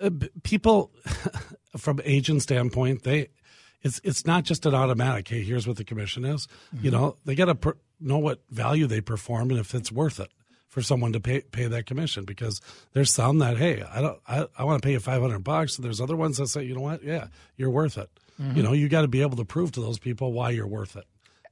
uh, 0.00 0.10
people, 0.42 0.90
from 1.76 2.00
agent 2.04 2.42
standpoint, 2.42 3.02
they 3.02 3.28
it's 3.82 4.00
it's 4.04 4.26
not 4.26 4.44
just 4.44 4.66
an 4.66 4.74
automatic. 4.74 5.28
Hey, 5.28 5.42
here's 5.42 5.66
what 5.66 5.76
the 5.76 5.84
commission 5.84 6.24
is. 6.24 6.46
You 6.72 6.90
mm-hmm. 6.90 7.00
know, 7.00 7.16
they 7.24 7.34
got 7.34 7.46
to 7.46 7.54
per- 7.54 7.78
know 8.00 8.18
what 8.18 8.42
value 8.50 8.86
they 8.86 9.00
perform 9.00 9.50
and 9.50 9.58
if 9.58 9.74
it's 9.74 9.90
worth 9.90 10.20
it 10.20 10.30
for 10.68 10.82
someone 10.82 11.12
to 11.12 11.20
pay 11.20 11.40
pay 11.40 11.66
that 11.66 11.86
commission. 11.86 12.24
Because 12.24 12.60
there's 12.92 13.12
some 13.12 13.38
that 13.38 13.56
hey, 13.56 13.82
I 13.82 14.00
don't, 14.00 14.20
I, 14.26 14.46
I 14.56 14.64
want 14.64 14.80
to 14.82 14.86
pay 14.86 14.92
you 14.92 15.00
500 15.00 15.38
bucks. 15.40 15.76
And 15.76 15.84
there's 15.84 16.00
other 16.00 16.16
ones 16.16 16.38
that 16.38 16.48
say, 16.48 16.62
you 16.62 16.74
know 16.74 16.80
what, 16.80 17.02
yeah, 17.02 17.26
you're 17.56 17.70
worth 17.70 17.98
it. 17.98 18.10
Mm-hmm. 18.40 18.56
You 18.56 18.62
know, 18.62 18.72
you 18.72 18.88
got 18.88 19.02
to 19.02 19.08
be 19.08 19.22
able 19.22 19.36
to 19.36 19.44
prove 19.44 19.72
to 19.72 19.80
those 19.80 19.98
people 19.98 20.32
why 20.32 20.50
you're 20.50 20.66
worth 20.66 20.96
it. 20.96 21.04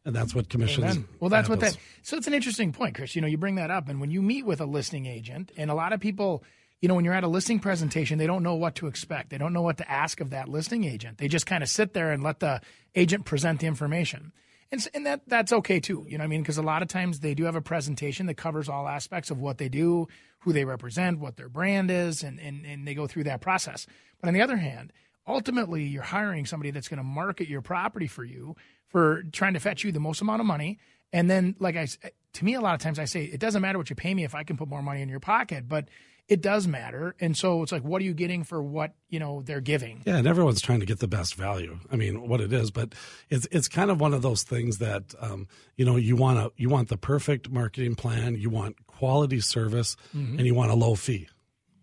and 0.04 0.14
that's 0.14 0.34
what 0.34 0.48
commissions. 0.48 0.84
Amen. 0.84 1.08
Well, 1.18 1.30
that's 1.30 1.48
what 1.48 1.60
that. 1.60 1.76
So 2.02 2.16
it's 2.16 2.26
an 2.26 2.34
interesting 2.34 2.72
point, 2.72 2.94
Chris. 2.94 3.14
You 3.14 3.22
know, 3.22 3.28
you 3.28 3.36
bring 3.36 3.56
that 3.56 3.70
up, 3.70 3.88
and 3.88 4.00
when 4.00 4.10
you 4.10 4.22
meet 4.22 4.46
with 4.46 4.60
a 4.60 4.66
listing 4.66 5.06
agent, 5.06 5.52
and 5.56 5.70
a 5.70 5.74
lot 5.74 5.92
of 5.92 6.00
people, 6.00 6.42
you 6.80 6.88
know, 6.88 6.94
when 6.94 7.04
you're 7.04 7.14
at 7.14 7.24
a 7.24 7.28
listing 7.28 7.58
presentation, 7.58 8.18
they 8.18 8.26
don't 8.26 8.42
know 8.42 8.54
what 8.54 8.76
to 8.76 8.86
expect. 8.86 9.30
They 9.30 9.38
don't 9.38 9.52
know 9.52 9.62
what 9.62 9.78
to 9.78 9.90
ask 9.90 10.20
of 10.20 10.30
that 10.30 10.48
listing 10.48 10.84
agent. 10.84 11.18
They 11.18 11.28
just 11.28 11.46
kind 11.46 11.62
of 11.62 11.68
sit 11.68 11.92
there 11.92 12.10
and 12.10 12.22
let 12.22 12.40
the 12.40 12.60
agent 12.94 13.24
present 13.26 13.60
the 13.60 13.66
information. 13.66 14.32
And, 14.72 14.86
and 14.94 15.04
that 15.06 15.22
that's 15.26 15.52
okay 15.52 15.80
too. 15.80 16.06
You 16.08 16.18
know, 16.18 16.24
I 16.24 16.26
mean, 16.26 16.42
because 16.42 16.58
a 16.58 16.62
lot 16.62 16.82
of 16.82 16.88
times 16.88 17.20
they 17.20 17.34
do 17.34 17.44
have 17.44 17.56
a 17.56 17.60
presentation 17.60 18.26
that 18.26 18.34
covers 18.34 18.68
all 18.68 18.88
aspects 18.88 19.30
of 19.30 19.40
what 19.40 19.58
they 19.58 19.68
do, 19.68 20.06
who 20.40 20.52
they 20.52 20.64
represent, 20.64 21.18
what 21.18 21.36
their 21.36 21.48
brand 21.48 21.90
is, 21.90 22.22
and 22.22 22.40
and, 22.40 22.64
and 22.64 22.86
they 22.86 22.94
go 22.94 23.06
through 23.06 23.24
that 23.24 23.40
process. 23.40 23.86
But 24.20 24.28
on 24.28 24.34
the 24.34 24.42
other 24.42 24.56
hand, 24.56 24.92
ultimately 25.26 25.84
you're 25.84 26.02
hiring 26.02 26.46
somebody 26.46 26.70
that's 26.70 26.88
going 26.88 26.98
to 26.98 27.04
market 27.04 27.48
your 27.48 27.62
property 27.62 28.06
for 28.06 28.24
you 28.24 28.56
for 28.88 29.22
trying 29.32 29.54
to 29.54 29.60
fetch 29.60 29.84
you 29.84 29.92
the 29.92 30.00
most 30.00 30.20
amount 30.20 30.40
of 30.40 30.46
money 30.46 30.78
and 31.12 31.30
then 31.30 31.54
like 31.58 31.76
i 31.76 31.86
to 32.32 32.44
me 32.44 32.54
a 32.54 32.60
lot 32.60 32.74
of 32.74 32.80
times 32.80 32.98
i 32.98 33.04
say 33.04 33.24
it 33.24 33.38
doesn't 33.38 33.62
matter 33.62 33.78
what 33.78 33.90
you 33.90 33.96
pay 33.96 34.12
me 34.12 34.24
if 34.24 34.34
i 34.34 34.42
can 34.42 34.56
put 34.56 34.68
more 34.68 34.82
money 34.82 35.02
in 35.02 35.08
your 35.08 35.20
pocket 35.20 35.68
but 35.68 35.88
it 36.30 36.40
does 36.40 36.66
matter 36.66 37.14
and 37.20 37.36
so 37.36 37.62
it's 37.62 37.72
like 37.72 37.82
what 37.84 38.00
are 38.00 38.04
you 38.06 38.14
getting 38.14 38.44
for 38.44 38.62
what 38.62 38.94
you 39.10 39.18
know 39.18 39.42
they're 39.44 39.60
giving 39.60 40.00
Yeah, 40.06 40.16
and 40.16 40.26
everyone's 40.26 40.62
trying 40.62 40.80
to 40.80 40.86
get 40.86 41.00
the 41.00 41.08
best 41.08 41.34
value. 41.34 41.78
I 41.92 41.96
mean, 41.96 42.26
what 42.28 42.40
it 42.40 42.52
is, 42.52 42.70
but 42.70 42.94
it's 43.28 43.46
it's 43.50 43.68
kind 43.68 43.90
of 43.90 44.00
one 44.00 44.14
of 44.14 44.22
those 44.22 44.42
things 44.44 44.78
that 44.78 45.14
um, 45.20 45.46
you 45.76 45.84
know 45.84 45.96
you 45.96 46.16
want 46.16 46.38
to 46.38 46.52
you 46.56 46.68
want 46.70 46.88
the 46.88 46.96
perfect 46.96 47.50
marketing 47.50 47.96
plan, 47.96 48.36
you 48.36 48.48
want 48.48 48.86
quality 48.86 49.40
service, 49.40 49.96
Mm-hmm. 50.16 50.38
and 50.38 50.46
you 50.46 50.54
want 50.54 50.70
a 50.70 50.74
low 50.74 50.94
fee. 50.94 51.28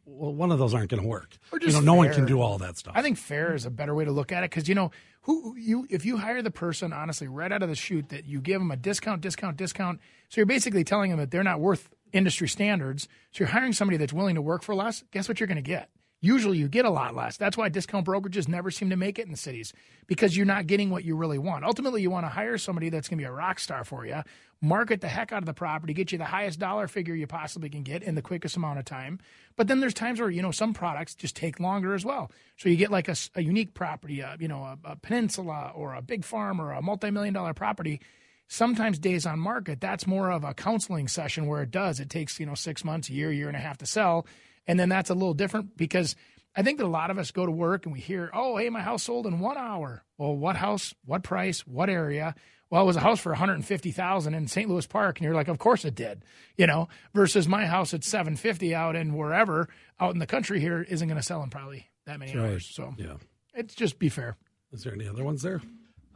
Well, 0.05 0.33
one 0.33 0.51
of 0.51 0.57
those 0.59 0.73
aren't 0.73 0.89
going 0.89 1.03
to 1.03 1.07
work. 1.07 1.37
Or 1.51 1.59
you 1.59 1.67
just 1.67 1.77
know, 1.83 1.93
no 1.93 1.95
one 1.95 2.11
can 2.13 2.25
do 2.25 2.39
all 2.41 2.57
that 2.59 2.77
stuff. 2.77 2.93
I 2.95 3.01
think 3.03 3.17
fair 3.17 3.53
is 3.53 3.65
a 3.65 3.69
better 3.69 3.93
way 3.93 4.05
to 4.05 4.11
look 4.11 4.31
at 4.31 4.43
it 4.43 4.49
because 4.49 4.67
you 4.69 4.73
know 4.75 4.89
who 5.23 5.55
you 5.57 5.85
if 5.89 6.05
you 6.05 6.17
hire 6.17 6.41
the 6.41 6.49
person 6.51 6.93
honestly 6.93 7.27
right 7.27 7.51
out 7.51 7.61
of 7.61 7.67
the 7.69 7.75
chute 7.75 8.09
that 8.09 8.25
you 8.25 8.39
give 8.39 8.59
them 8.61 8.71
a 8.71 8.77
discount, 8.77 9.21
discount, 9.21 9.57
discount. 9.57 9.99
So 10.29 10.39
you're 10.39 10.45
basically 10.45 10.83
telling 10.85 11.09
them 11.11 11.19
that 11.19 11.29
they're 11.31 11.43
not 11.43 11.59
worth 11.59 11.89
industry 12.13 12.47
standards. 12.47 13.07
So 13.31 13.39
you're 13.39 13.49
hiring 13.49 13.73
somebody 13.73 13.97
that's 13.97 14.13
willing 14.13 14.35
to 14.35 14.41
work 14.41 14.63
for 14.63 14.75
less. 14.75 15.03
Guess 15.11 15.27
what 15.27 15.39
you're 15.39 15.47
going 15.47 15.57
to 15.57 15.61
get? 15.61 15.89
Usually 16.19 16.57
you 16.57 16.67
get 16.67 16.85
a 16.85 16.89
lot 16.89 17.15
less. 17.15 17.37
That's 17.37 17.57
why 17.57 17.69
discount 17.69 18.07
brokerages 18.07 18.47
never 18.47 18.71
seem 18.71 18.89
to 18.89 18.95
make 18.95 19.19
it 19.19 19.25
in 19.25 19.31
the 19.31 19.37
cities 19.37 19.71
because 20.07 20.35
you're 20.35 20.47
not 20.47 20.65
getting 20.65 20.89
what 20.89 21.03
you 21.03 21.15
really 21.15 21.37
want. 21.37 21.63
Ultimately, 21.63 22.01
you 22.01 22.09
want 22.09 22.25
to 22.25 22.29
hire 22.29 22.57
somebody 22.57 22.89
that's 22.89 23.07
going 23.07 23.19
to 23.19 23.21
be 23.21 23.27
a 23.27 23.31
rock 23.31 23.59
star 23.59 23.83
for 23.83 24.03
you, 24.03 24.23
market 24.59 25.01
the 25.01 25.07
heck 25.07 25.31
out 25.31 25.43
of 25.43 25.45
the 25.45 25.53
property, 25.53 25.93
get 25.93 26.11
you 26.11 26.17
the 26.17 26.25
highest 26.25 26.57
dollar 26.57 26.87
figure 26.87 27.13
you 27.13 27.27
possibly 27.27 27.69
can 27.69 27.83
get 27.83 28.01
in 28.01 28.15
the 28.15 28.23
quickest 28.23 28.57
amount 28.57 28.79
of 28.79 28.85
time. 28.85 29.19
But 29.55 29.67
then 29.67 29.79
there's 29.79 29.93
times 29.93 30.19
where, 30.19 30.31
you 30.31 30.41
know, 30.41 30.49
some 30.49 30.73
products 30.73 31.13
just 31.13 31.35
take 31.35 31.59
longer 31.59 31.93
as 31.93 32.03
well. 32.03 32.31
So 32.57 32.67
you 32.67 32.77
get 32.77 32.89
like 32.89 33.07
a 33.09 33.41
unique 33.41 33.75
property, 33.75 34.23
uh, 34.23 34.37
you 34.39 34.47
know, 34.47 34.63
a, 34.63 34.77
a 34.85 34.95
peninsula 34.95 35.71
or 35.75 35.93
a 35.93 36.01
big 36.01 36.25
farm 36.25 36.59
or 36.59 36.71
a 36.71 36.81
multi 36.81 37.11
million 37.11 37.35
dollar 37.35 37.53
property 37.53 38.01
sometimes 38.47 38.99
days 38.99 39.25
on 39.25 39.39
market 39.39 39.81
that's 39.81 40.07
more 40.07 40.31
of 40.31 40.43
a 40.43 40.53
counseling 40.53 41.07
session 41.07 41.47
where 41.47 41.61
it 41.61 41.71
does. 41.71 41.99
It 41.99 42.09
takes 42.09 42.39
you 42.39 42.45
know 42.45 42.55
six 42.55 42.83
months 42.83 43.09
a 43.09 43.13
year 43.13 43.31
year 43.31 43.47
and 43.47 43.57
a 43.57 43.59
half 43.61 43.77
to 43.79 43.85
sell. 43.85 44.25
And 44.65 44.79
then 44.79 44.89
that's 44.89 45.09
a 45.09 45.13
little 45.13 45.33
different 45.33 45.77
because 45.77 46.15
i 46.55 46.63
think 46.63 46.79
that 46.79 46.85
a 46.85 46.87
lot 46.87 47.11
of 47.11 47.19
us 47.19 47.31
go 47.31 47.45
to 47.45 47.51
work 47.51 47.85
and 47.85 47.93
we 47.93 47.99
hear 47.99 48.31
oh 48.33 48.57
hey 48.57 48.69
my 48.69 48.81
house 48.81 49.03
sold 49.03 49.27
in 49.27 49.39
one 49.39 49.57
hour. 49.57 50.03
Well 50.17 50.35
what 50.35 50.55
house 50.55 50.93
what 51.05 51.23
price 51.23 51.61
what 51.61 51.89
area? 51.89 52.35
Well 52.69 52.83
it 52.83 52.85
was 52.85 52.97
a 52.97 53.01
house 53.01 53.19
for 53.19 53.31
150000 53.31 54.33
in 54.33 54.47
st 54.47 54.69
louis 54.69 54.87
park. 54.87 55.19
And 55.19 55.25
you're 55.25 55.35
like 55.35 55.49
of 55.49 55.59
course 55.59 55.85
it 55.85 55.95
did 55.95 56.23
you 56.57 56.67
know 56.67 56.87
versus 57.13 57.47
my 57.47 57.65
house 57.65 57.93
at 57.93 58.03
750 58.03 58.73
out 58.73 58.95
in 58.95 59.13
wherever 59.13 59.67
out 59.99 60.13
in 60.13 60.19
the 60.19 60.27
country 60.27 60.59
here 60.59 60.81
isn't 60.81 61.07
going 61.07 61.19
to 61.19 61.25
sell 61.25 61.43
in 61.43 61.49
probably 61.49 61.89
that 62.05 62.19
many 62.19 62.37
hours. 62.37 62.65
So 62.65 62.95
yeah. 62.97 63.17
it's 63.53 63.75
just 63.75 63.99
be 63.99 64.09
fair. 64.09 64.37
Is 64.71 64.83
there 64.83 64.93
any 64.93 65.07
other 65.07 65.23
ones 65.23 65.41
there? 65.41 65.61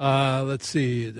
Uh, 0.01 0.43
let's 0.45 0.67
see. 0.67 1.13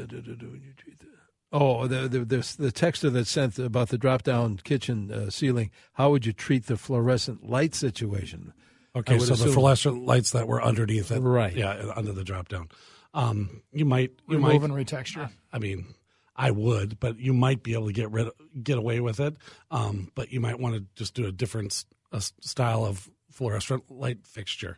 Oh, 1.53 1.85
the 1.87 2.07
the 2.07 2.19
the, 2.19 2.37
the 2.57 2.71
texter 2.71 3.11
that 3.11 3.27
sent 3.27 3.59
about 3.59 3.89
the 3.89 3.97
drop 3.97 4.23
down 4.23 4.57
kitchen 4.63 5.11
uh, 5.11 5.29
ceiling. 5.29 5.69
How 5.93 6.09
would 6.11 6.25
you 6.25 6.31
treat 6.33 6.67
the 6.67 6.77
fluorescent 6.77 7.49
light 7.49 7.75
situation? 7.75 8.53
Okay, 8.95 9.17
would 9.17 9.27
so 9.27 9.35
the 9.35 9.51
fluorescent 9.51 10.05
lights 10.05 10.31
that 10.31 10.47
were 10.47 10.63
underneath 10.63 11.11
it, 11.11 11.19
Right. 11.19 11.53
Yeah, 11.53 11.91
under 11.95 12.13
the 12.13 12.23
drop 12.23 12.47
down. 12.49 12.69
Um, 13.13 13.61
you 13.73 13.85
might 13.85 14.11
you 14.29 14.37
remove 14.37 14.61
might 14.61 14.71
and 14.71 14.73
retexture 14.87 15.29
I 15.51 15.59
mean, 15.59 15.93
I 16.35 16.51
would, 16.51 16.99
but 16.99 17.19
you 17.19 17.33
might 17.33 17.63
be 17.63 17.73
able 17.73 17.87
to 17.87 17.93
get 17.93 18.09
rid 18.11 18.29
get 18.63 18.77
away 18.77 19.01
with 19.01 19.19
it. 19.19 19.35
Um, 19.69 20.11
but 20.15 20.31
you 20.31 20.39
might 20.39 20.59
want 20.59 20.75
to 20.75 20.85
just 20.95 21.13
do 21.13 21.25
a 21.25 21.31
different 21.33 21.71
s- 21.73 21.85
a 22.13 22.17
s- 22.17 22.31
style 22.39 22.85
of 22.85 23.09
fluorescent 23.29 23.91
light 23.91 24.25
fixture. 24.25 24.77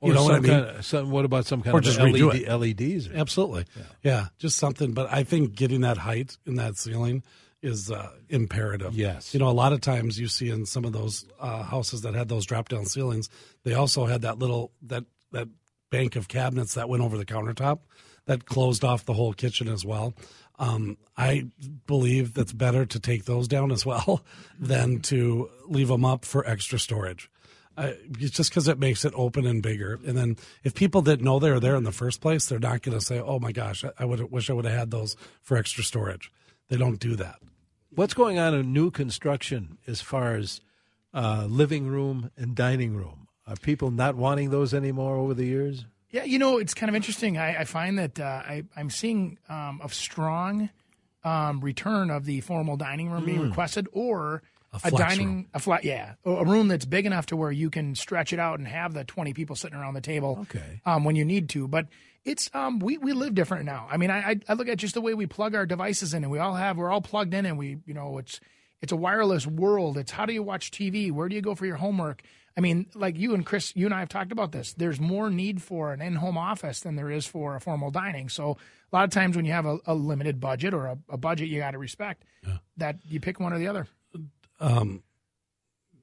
Or 0.00 0.08
you 0.08 0.14
know 0.14 0.24
what 0.24 0.34
I 0.34 0.40
mean? 0.40 0.50
Kind 0.50 0.64
of, 0.66 0.84
some, 0.84 1.10
what 1.10 1.24
about 1.24 1.46
some 1.46 1.62
kind 1.62 1.74
Or 1.74 1.78
of 1.78 1.84
just 1.84 1.98
LED, 1.98 2.48
LEDs? 2.48 3.08
Or, 3.08 3.16
Absolutely, 3.16 3.64
yeah. 4.02 4.26
just 4.38 4.58
something. 4.58 4.92
But 4.92 5.12
I 5.12 5.22
think 5.24 5.54
getting 5.54 5.82
that 5.82 5.96
height 5.96 6.36
in 6.44 6.56
that 6.56 6.76
ceiling 6.76 7.22
is 7.62 7.90
uh, 7.90 8.10
imperative. 8.28 8.94
Yes. 8.94 9.32
you 9.32 9.40
know, 9.40 9.48
a 9.48 9.50
lot 9.52 9.72
of 9.72 9.80
times 9.80 10.18
you 10.18 10.26
see 10.26 10.50
in 10.50 10.66
some 10.66 10.84
of 10.84 10.92
those 10.92 11.24
uh, 11.40 11.62
houses 11.62 12.02
that 12.02 12.14
had 12.14 12.28
those 12.28 12.44
drop 12.44 12.68
down 12.68 12.84
ceilings, 12.84 13.28
they 13.64 13.74
also 13.74 14.06
had 14.06 14.22
that 14.22 14.38
little 14.38 14.72
that 14.82 15.04
that 15.30 15.48
bank 15.90 16.16
of 16.16 16.26
cabinets 16.28 16.74
that 16.74 16.88
went 16.88 17.02
over 17.02 17.16
the 17.16 17.24
countertop 17.24 17.80
that 18.26 18.46
closed 18.46 18.84
off 18.84 19.04
the 19.04 19.12
whole 19.12 19.32
kitchen 19.32 19.68
as 19.68 19.84
well. 19.84 20.14
Um, 20.58 20.96
I 21.16 21.46
believe 21.86 22.34
that's 22.34 22.52
better 22.52 22.86
to 22.86 23.00
take 23.00 23.24
those 23.24 23.48
down 23.48 23.72
as 23.72 23.84
well 23.84 24.24
than 24.58 25.00
to 25.02 25.50
leave 25.66 25.88
them 25.88 26.04
up 26.04 26.24
for 26.24 26.46
extra 26.46 26.78
storage. 26.78 27.30
Uh, 27.76 27.92
it's 28.18 28.36
just 28.36 28.50
because 28.50 28.68
it 28.68 28.78
makes 28.78 29.04
it 29.04 29.12
open 29.16 29.46
and 29.46 29.62
bigger. 29.62 29.98
And 30.06 30.16
then 30.16 30.36
if 30.62 30.74
people 30.74 31.02
didn't 31.02 31.24
know 31.24 31.38
they 31.38 31.50
were 31.50 31.60
there 31.60 31.76
in 31.76 31.84
the 31.84 31.92
first 31.92 32.20
place, 32.20 32.46
they're 32.46 32.58
not 32.58 32.82
going 32.82 32.98
to 32.98 33.04
say, 33.04 33.18
"Oh 33.18 33.38
my 33.38 33.52
gosh, 33.52 33.84
I, 33.84 33.90
I 33.98 34.04
would 34.04 34.30
wish 34.30 34.50
I 34.50 34.52
would 34.52 34.64
have 34.64 34.78
had 34.78 34.90
those 34.90 35.16
for 35.40 35.56
extra 35.56 35.82
storage." 35.82 36.30
They 36.68 36.76
don't 36.76 36.98
do 36.98 37.16
that. 37.16 37.36
What's 37.94 38.14
going 38.14 38.38
on 38.38 38.54
in 38.54 38.72
new 38.72 38.90
construction 38.90 39.78
as 39.86 40.00
far 40.00 40.34
as 40.34 40.60
uh, 41.12 41.46
living 41.48 41.86
room 41.86 42.30
and 42.36 42.54
dining 42.54 42.94
room? 42.94 43.28
Are 43.46 43.56
people 43.56 43.90
not 43.90 44.16
wanting 44.16 44.50
those 44.50 44.72
anymore 44.72 45.16
over 45.16 45.34
the 45.34 45.44
years? 45.44 45.84
Yeah, 46.10 46.24
you 46.24 46.38
know, 46.38 46.58
it's 46.58 46.74
kind 46.74 46.88
of 46.88 46.94
interesting. 46.94 47.38
I, 47.38 47.60
I 47.60 47.64
find 47.64 47.98
that 47.98 48.20
uh, 48.20 48.24
I, 48.24 48.64
I'm 48.76 48.90
seeing 48.90 49.38
um, 49.48 49.80
a 49.82 49.88
strong 49.88 50.68
um, 51.24 51.60
return 51.60 52.10
of 52.10 52.24
the 52.24 52.40
formal 52.42 52.76
dining 52.76 53.10
room 53.10 53.24
being 53.24 53.40
requested, 53.40 53.88
or 53.92 54.42
a, 54.72 54.78
flex 54.78 54.96
dining 54.96 55.26
room. 55.28 55.46
a 55.54 55.58
flat, 55.58 55.84
yeah, 55.84 56.14
a 56.24 56.30
a 56.30 56.44
room 56.44 56.68
that's 56.68 56.84
big 56.84 57.06
enough 57.06 57.26
to 57.26 57.36
where 57.36 57.50
you 57.52 57.70
can 57.70 57.94
stretch 57.94 58.32
it 58.32 58.38
out 58.38 58.58
and 58.58 58.66
have 58.68 58.94
the 58.94 59.04
20 59.04 59.34
people 59.34 59.56
sitting 59.56 59.76
around 59.78 59.94
the 59.94 60.00
table. 60.00 60.38
Okay. 60.42 60.80
um, 60.86 61.04
when 61.04 61.16
you 61.16 61.24
need 61.24 61.48
to, 61.50 61.68
but. 61.68 61.86
It's 62.24 62.48
um 62.54 62.78
we, 62.78 62.98
we 62.98 63.14
live 63.14 63.34
different 63.34 63.64
now. 63.64 63.88
I 63.90 63.96
mean, 63.96 64.08
I 64.08 64.36
I- 64.48 64.52
look 64.52 64.68
at 64.68 64.78
just 64.78 64.94
the 64.94 65.00
way 65.00 65.12
we 65.12 65.26
plug 65.26 65.56
our 65.56 65.66
devices 65.66 66.14
in, 66.14 66.22
and 66.22 66.30
we 66.30 66.38
all 66.38 66.54
have 66.54 66.76
we're 66.76 66.88
all 66.88 67.00
plugged 67.00 67.34
in, 67.34 67.44
and 67.46 67.58
we 67.58 67.78
you 67.84 67.94
know 67.94 68.16
it's 68.18 68.38
it's 68.80 68.92
a 68.92 68.96
wireless 68.96 69.44
world. 69.44 69.98
It's 69.98 70.12
how 70.12 70.24
do 70.24 70.32
you 70.32 70.40
watch 70.44 70.70
TV? 70.70 71.10
Where 71.10 71.28
do 71.28 71.34
you 71.34 71.42
go 71.42 71.56
for 71.56 71.66
your 71.66 71.74
homework? 71.74 72.22
I 72.56 72.60
mean, 72.60 72.86
like 72.94 73.18
you 73.18 73.34
and 73.34 73.44
Chris, 73.44 73.74
you 73.74 73.86
and 73.86 73.92
I 73.92 73.98
have 73.98 74.08
talked 74.08 74.30
about 74.30 74.52
this. 74.52 74.72
There's 74.72 75.00
more 75.00 75.30
need 75.30 75.62
for 75.62 75.92
an 75.92 76.00
in-home 76.00 76.38
office 76.38 76.78
than 76.78 76.94
there 76.94 77.10
is 77.10 77.26
for 77.26 77.56
a 77.56 77.60
formal 77.60 77.90
dining. 77.90 78.28
So 78.28 78.56
a 78.92 78.96
lot 78.96 79.02
of 79.02 79.10
times 79.10 79.34
when 79.34 79.44
you 79.44 79.52
have 79.52 79.66
a, 79.66 79.78
a 79.84 79.94
limited 79.94 80.38
budget 80.38 80.74
or 80.74 80.86
a, 80.86 80.98
a 81.08 81.16
budget 81.16 81.48
you 81.48 81.58
got 81.58 81.72
to 81.72 81.78
respect, 81.78 82.24
that 82.76 82.98
you 83.04 83.18
pick 83.18 83.40
one 83.40 83.52
or 83.52 83.58
the 83.58 83.66
other. 83.66 83.88
Um, 84.62 85.02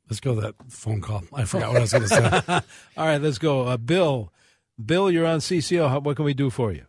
let's 0.10 0.20
go 0.20 0.36
to 0.36 0.42
that 0.42 0.56
phone 0.68 1.02
call. 1.02 1.24
I 1.34 1.46
forgot 1.46 1.70
what 1.70 1.78
I 1.78 1.82
was 1.82 1.92
going 1.94 2.04
to 2.04 2.10
say. 2.10 2.54
All 2.98 3.06
right, 3.06 3.22
let's 3.22 3.38
go. 3.38 3.64
Uh, 3.64 3.78
Bill, 3.78 4.32
Bill, 4.84 5.10
you're 5.10 5.26
on 5.26 5.40
CCO. 5.40 5.90
How, 5.90 6.00
what 6.00 6.18
can 6.18 6.26
we 6.26 6.34
do 6.34 6.50
for 6.50 6.72
you? 6.72 6.86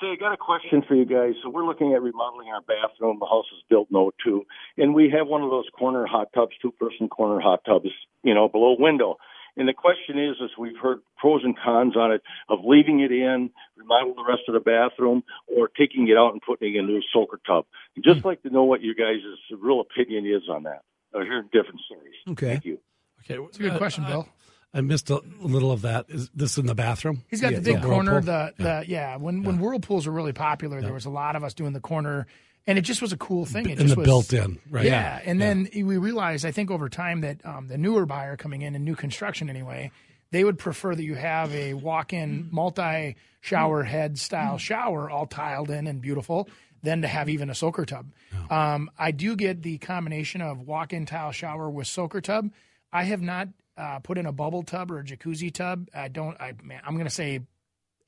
Say, 0.00 0.12
I 0.12 0.16
got 0.16 0.32
a 0.32 0.36
question 0.36 0.82
for 0.86 0.94
you 0.94 1.04
guys. 1.04 1.34
So 1.42 1.50
we're 1.50 1.66
looking 1.66 1.92
at 1.92 2.00
remodeling 2.00 2.48
our 2.48 2.60
bathroom. 2.60 3.18
The 3.18 3.26
house 3.26 3.46
is 3.56 3.64
built 3.68 3.88
in 3.90 4.10
'02, 4.24 4.44
and 4.76 4.94
we 4.94 5.10
have 5.10 5.26
one 5.26 5.42
of 5.42 5.50
those 5.50 5.66
corner 5.76 6.06
hot 6.06 6.28
tubs, 6.32 6.52
two-person 6.62 7.08
corner 7.08 7.40
hot 7.40 7.64
tubs, 7.66 7.88
you 8.22 8.32
know, 8.32 8.48
below 8.48 8.76
window. 8.78 9.16
And 9.58 9.68
the 9.68 9.74
question 9.74 10.18
is, 10.18 10.36
is 10.40 10.50
we've 10.56 10.78
heard 10.80 11.00
pros 11.16 11.42
and 11.44 11.56
cons 11.58 11.96
on 11.96 12.12
it 12.12 12.22
of 12.48 12.60
leaving 12.64 13.00
it 13.00 13.10
in, 13.10 13.50
remodel 13.76 14.14
the 14.14 14.24
rest 14.26 14.42
of 14.48 14.54
the 14.54 14.60
bathroom, 14.60 15.24
or 15.46 15.68
taking 15.68 16.08
it 16.08 16.16
out 16.16 16.32
and 16.32 16.40
putting 16.40 16.74
it 16.74 16.78
in 16.78 16.84
a 16.84 16.88
new 16.88 17.02
soaker 17.12 17.40
tub. 17.46 17.66
I'd 17.96 18.04
just 18.04 18.20
hmm. 18.20 18.28
like 18.28 18.42
to 18.42 18.50
know 18.50 18.62
what 18.64 18.82
you 18.82 18.94
guys' 18.94 19.18
real 19.60 19.80
opinion 19.80 20.26
is 20.26 20.48
on 20.48 20.62
that. 20.62 20.82
I 21.14 21.24
hear 21.24 21.42
different 21.42 21.80
stories. 21.86 22.14
Okay. 22.30 22.52
Thank 22.52 22.64
you. 22.66 22.78
Okay, 23.24 23.42
It's 23.42 23.58
a 23.58 23.66
uh, 23.66 23.70
good 23.70 23.78
question, 23.78 24.04
uh, 24.04 24.08
Bill. 24.08 24.28
I 24.72 24.80
missed 24.82 25.10
a 25.10 25.20
little 25.40 25.72
of 25.72 25.82
that. 25.82 26.06
Is 26.08 26.30
this 26.34 26.58
in 26.58 26.66
the 26.66 26.74
bathroom? 26.74 27.24
He's 27.28 27.40
got 27.40 27.52
Yeah, 27.52 27.58
the 27.58 27.64
big 27.64 27.76
yeah. 27.76 27.82
corner. 27.82 28.12
Whirlpool? 28.12 28.52
The 28.56 28.62
the 28.62 28.84
yeah. 28.86 29.16
When 29.16 29.42
when 29.42 29.58
whirlpools 29.58 30.06
were 30.06 30.12
really 30.12 30.34
popular, 30.34 30.82
there 30.82 30.92
was 30.92 31.06
a 31.06 31.10
lot 31.10 31.36
of 31.36 31.42
us 31.42 31.54
doing 31.54 31.72
the 31.72 31.80
corner, 31.80 32.26
and 32.68 32.78
it 32.78 32.82
just 32.82 33.02
was 33.02 33.12
a 33.12 33.16
cool 33.16 33.46
thing. 33.46 33.68
It 33.68 33.80
in 33.80 33.86
just 33.86 33.94
the 33.94 34.00
was, 34.00 34.06
built-in, 34.06 34.60
right? 34.70 34.84
Yeah, 34.84 35.20
and 35.24 35.40
then 35.40 35.68
we 35.74 35.96
realized, 35.96 36.44
I 36.46 36.52
think 36.52 36.70
over 36.70 36.88
time 36.88 37.22
that 37.22 37.44
um, 37.44 37.66
the 37.66 37.78
newer 37.78 38.06
buyer 38.06 38.36
coming 38.36 38.62
in 38.62 38.76
in 38.76 38.84
new 38.84 38.94
construction 38.94 39.50
anyway, 39.50 39.90
they 40.30 40.44
would 40.44 40.58
prefer 40.58 40.94
that 40.94 41.02
you 41.02 41.14
have 41.14 41.52
a 41.54 41.72
walk-in 41.74 42.48
multi-shower 42.52 43.82
head 43.82 44.18
style 44.18 44.58
shower, 44.58 45.10
all 45.10 45.26
tiled 45.26 45.70
in 45.70 45.86
and 45.86 46.02
beautiful, 46.02 46.48
than 46.82 47.02
to 47.02 47.08
have 47.08 47.28
even 47.28 47.50
a 47.50 47.54
soaker 47.54 47.86
tub. 47.86 48.12
Um, 48.50 48.90
I 48.98 49.10
do 49.10 49.34
get 49.34 49.62
the 49.62 49.78
combination 49.78 50.42
of 50.42 50.60
walk-in 50.60 51.06
tile 51.06 51.32
shower 51.32 51.70
with 51.70 51.86
soaker 51.86 52.20
tub. 52.20 52.50
I 52.92 53.04
have 53.04 53.22
not 53.22 53.48
uh, 53.76 54.00
put 54.00 54.18
in 54.18 54.26
a 54.26 54.32
bubble 54.32 54.62
tub 54.62 54.90
or 54.90 54.98
a 54.98 55.04
jacuzzi 55.04 55.52
tub. 55.52 55.88
I 55.94 56.08
don't. 56.08 56.38
I 56.40 56.52
man, 56.62 56.82
I'm 56.84 56.94
going 56.94 57.06
to 57.06 57.14
say 57.14 57.40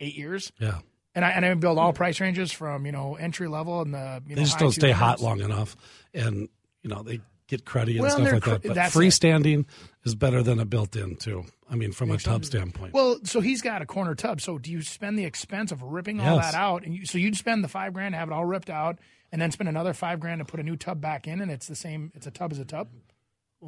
eight 0.01 0.17
years. 0.17 0.53
Yeah. 0.59 0.81
And 1.15 1.25
I 1.25 1.31
and 1.31 1.45
I 1.45 1.53
build 1.55 1.79
all 1.79 1.93
price 1.93 2.21
ranges 2.21 2.53
from 2.53 2.87
you 2.87 2.93
know 2.93 3.17
entry 3.17 3.49
level 3.49 3.83
and 3.83 3.93
the 3.93 4.23
you 4.27 4.37
know 4.37 4.41
They 4.41 4.45
just 4.45 4.59
don't 4.59 4.73
stay 4.73 4.93
hot 4.93 5.21
long 5.21 5.41
enough, 5.41 5.77
and 6.15 6.49
you 6.83 6.91
know 6.91 7.03
they 7.03 7.21
get 7.49 7.65
cruddy 7.65 7.93
and 7.95 8.03
Well, 8.03 8.11
stuff 8.13 8.33
like 8.33 8.63
that. 8.63 8.63
But 8.63 8.77
freestanding 8.77 9.67
is 10.05 10.15
better 10.15 10.43
than 10.43 10.61
a 10.61 10.65
built-in 10.65 11.17
too. 11.17 11.45
I 11.69 11.75
mean, 11.75 11.93
from 11.93 12.11
a 12.13 12.19
tub 12.19 12.45
standpoint. 12.45 12.95
Well, 12.95 13.19
so 13.25 13.41
he's 13.41 13.61
got 13.61 13.83
a 13.83 13.87
corner 13.87 14.15
tub. 14.15 14.41
So 14.41 14.59
do 14.59 14.71
you 14.71 14.83
spend 14.83 15.19
the 15.19 15.25
expense 15.25 15.73
of 15.73 15.83
ripping 15.83 16.21
all 16.21 16.37
that 16.39 16.55
out? 16.55 16.85
And 16.85 16.95
you, 16.95 17.07
so 17.07 17.19
you'd 17.19 17.37
spend 17.37 17.63
the 17.65 17.69
five 17.69 17.93
grand 17.93 18.15
to 18.15 18.19
have 18.19 18.29
it 18.29 18.33
all 18.33 18.45
ripped 18.45 18.71
out, 18.71 18.99
and 19.33 19.43
then 19.43 19.51
spend 19.51 19.69
another 19.69 19.93
five 19.93 20.21
grand 20.21 20.39
to 20.39 20.45
put 20.45 20.61
a 20.61 20.63
new 20.63 20.77
tub 20.77 21.01
back 21.01 21.27
in, 21.27 21.41
and 21.41 21.51
it's 21.51 21.67
the 21.67 21.77
same. 21.77 22.13
It's 22.15 22.27
a 22.27 22.31
tub 22.31 22.53
as 22.53 22.59
a 22.61 22.65
tub. 22.65 22.89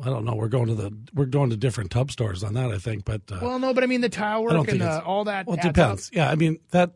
I 0.00 0.06
don't 0.06 0.24
know. 0.24 0.34
We're 0.34 0.48
going 0.48 0.68
to 0.68 0.74
the 0.74 0.96
we're 1.12 1.26
going 1.26 1.50
to 1.50 1.56
different 1.56 1.90
tub 1.90 2.10
stores 2.10 2.42
on 2.42 2.54
that. 2.54 2.70
I 2.70 2.78
think, 2.78 3.04
but 3.04 3.22
uh, 3.30 3.40
Well, 3.42 3.58
no, 3.58 3.74
but 3.74 3.84
I 3.84 3.86
mean 3.86 4.00
the 4.00 4.08
tile 4.08 4.42
work 4.42 4.68
and 4.68 4.80
the, 4.80 5.02
all 5.02 5.24
that. 5.24 5.46
Well, 5.46 5.56
it 5.56 5.62
depends. 5.62 6.08
up. 6.08 6.14
Yeah, 6.14 6.30
I 6.30 6.34
mean 6.36 6.58
that. 6.70 6.94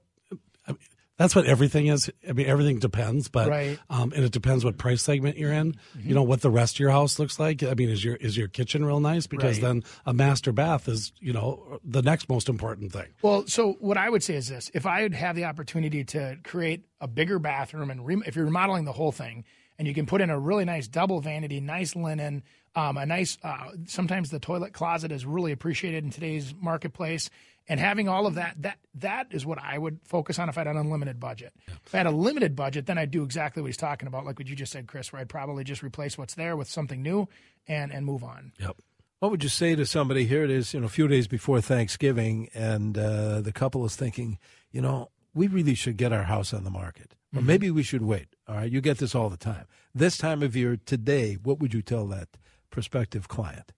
That's 1.19 1.35
what 1.35 1.47
everything 1.47 1.87
is. 1.87 2.11
I 2.29 2.33
mean, 2.33 2.47
everything 2.47 2.79
depends, 2.79 3.29
but 3.29 3.49
Right. 3.49 3.79
um, 3.89 4.13
and 4.15 4.23
it 4.25 4.33
depends 4.33 4.65
what 4.67 4.77
price 4.77 5.03
segment 5.03 5.39
you're 5.39 5.53
in. 5.53 5.75
You 5.99 6.15
know 6.15 6.23
what 6.23 6.43
the 6.43 6.51
rest 6.51 6.77
of 6.77 6.81
your 6.81 6.91
house 6.91 7.19
looks 7.19 7.41
like. 7.41 7.63
I 7.63 7.73
mean, 7.75 7.89
is 7.89 8.05
your 8.05 8.17
is 8.17 8.37
your 8.37 8.49
kitchen 8.49 8.85
real 8.85 9.01
nice? 9.01 9.27
Because 9.27 9.57
Right. 9.57 9.63
then 9.69 9.85
a 10.05 10.13
master 10.13 10.53
bath 10.53 10.89
is 10.89 11.13
you 11.21 11.33
know 11.33 11.79
the 11.83 12.03
next 12.03 12.29
most 12.29 12.49
important 12.51 12.93
thing. 12.93 13.07
Well, 13.23 13.47
so 13.47 13.77
what 13.81 13.97
I 13.97 14.11
would 14.11 14.23
say 14.23 14.35
is 14.35 14.49
this: 14.49 14.71
if 14.75 14.85
I 14.85 15.03
would 15.03 15.15
have 15.15 15.37
the 15.37 15.45
opportunity 15.47 16.05
to 16.05 16.37
create 16.45 16.85
a 17.01 17.09
bigger 17.09 17.39
bathroom, 17.39 17.91
and 17.91 18.05
re- 18.07 18.23
if 18.27 18.37
you're 18.37 18.45
remodeling 18.45 18.85
the 18.85 18.93
whole 18.93 19.13
thing, 19.13 19.45
and 19.79 19.89
you 19.89 19.95
can 19.95 20.05
put 20.05 20.21
in 20.21 20.29
a 20.29 20.39
really 20.39 20.67
nice 20.67 20.87
double 20.87 21.21
vanity, 21.21 21.61
nice 21.61 21.97
linen, 21.97 22.43
um, 22.75 22.99
a 22.99 23.07
nice. 23.07 23.39
Uh, 23.43 23.71
sometimes 23.87 24.29
the 24.31 24.39
toilet 24.39 24.75
closet 24.75 25.11
is 25.13 25.25
really 25.25 25.53
appreciated 25.53 26.05
in 26.05 26.11
today's 26.11 26.55
marketplace, 26.61 27.31
and 27.69 27.81
having 27.81 28.09
all 28.09 28.27
of 28.27 28.35
that 28.35 28.55
that 28.61 28.79
that 28.95 29.29
is 29.31 29.45
what 29.45 29.59
I 29.63 29.77
would 29.79 30.01
focus 30.05 30.39
on 30.39 30.49
if 30.49 30.57
I 30.57 30.61
had 30.61 30.69
an 30.69 30.77
unlimited 30.77 31.21
budget. 31.21 31.53
If 31.85 31.95
I 31.95 31.99
had 31.99 32.07
a 32.07 32.11
limited 32.11 32.57
budget, 32.57 32.87
then 32.87 32.99
I'd 32.99 33.11
do 33.11 33.23
exactly 33.23 33.63
what 33.63 33.69
he's 33.69 33.77
talking 33.77 34.07
about, 34.09 34.25
like 34.25 34.39
what 34.39 34.49
you 34.49 34.57
just 34.57 34.73
said, 34.73 34.87
Chris. 34.87 35.13
Where 35.13 35.21
I'd 35.21 35.29
probably 35.29 35.65
just 35.65 35.83
replace 35.83 36.17
what's 36.17 36.35
there 36.35 36.57
with 36.57 36.69
something 36.69 37.03
new, 37.03 37.29
and 37.67 37.93
and 37.93 38.07
move 38.07 38.25
on. 38.25 38.53
Yep. 38.59 38.77
What 39.19 39.31
would 39.31 39.43
you 39.43 39.49
say 39.49 39.75
to 39.75 39.87
somebody? 39.87 40.27
Here 40.27 40.45
it 40.45 40.51
is, 40.51 40.75
you 40.75 40.81
know, 40.81 40.87
a 40.87 40.91
few 40.91 41.09
days 41.09 41.27
before 41.27 41.61
Thanksgiving, 41.61 42.49
and 42.55 42.99
uh, 42.99 43.41
the 43.41 43.53
couple 43.53 43.85
is 43.87 43.97
thinking, 43.97 44.39
you 44.71 44.83
know, 44.83 45.11
we 45.35 45.47
really 45.47 45.75
should 45.75 45.97
get 45.97 46.13
our 46.13 46.25
house 46.25 46.53
on 46.53 46.65
the 46.65 46.71
market, 46.71 47.15
or 47.35 47.41
maybe 47.41 47.71
we 47.71 47.83
should 47.83 48.03
wait. 48.03 48.29
All 48.47 48.57
right, 48.57 48.71
you 48.71 48.81
get 48.81 48.99
this 48.99 49.15
all 49.15 49.31
the 49.31 49.37
time. 49.39 49.65
This 49.95 50.19
time 50.19 50.43
of 50.43 50.55
year, 50.55 50.77
today, 50.77 51.39
what 51.43 51.61
would 51.61 51.73
you 51.73 51.81
tell 51.81 52.07
that 52.09 52.29
prospective 52.71 53.27
client? 53.27 53.73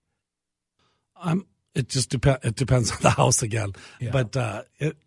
Um, 1.21 1.45
it 1.75 1.89
just 1.89 2.09
depends. 2.09 2.45
It 2.45 2.55
depends 2.55 2.91
on 2.95 2.97
the 3.01 3.09
house 3.11 3.41
again, 3.43 3.73
Yeah. 3.99 4.11
but 4.11 4.35
uh, 4.37 4.63
it 4.79 4.97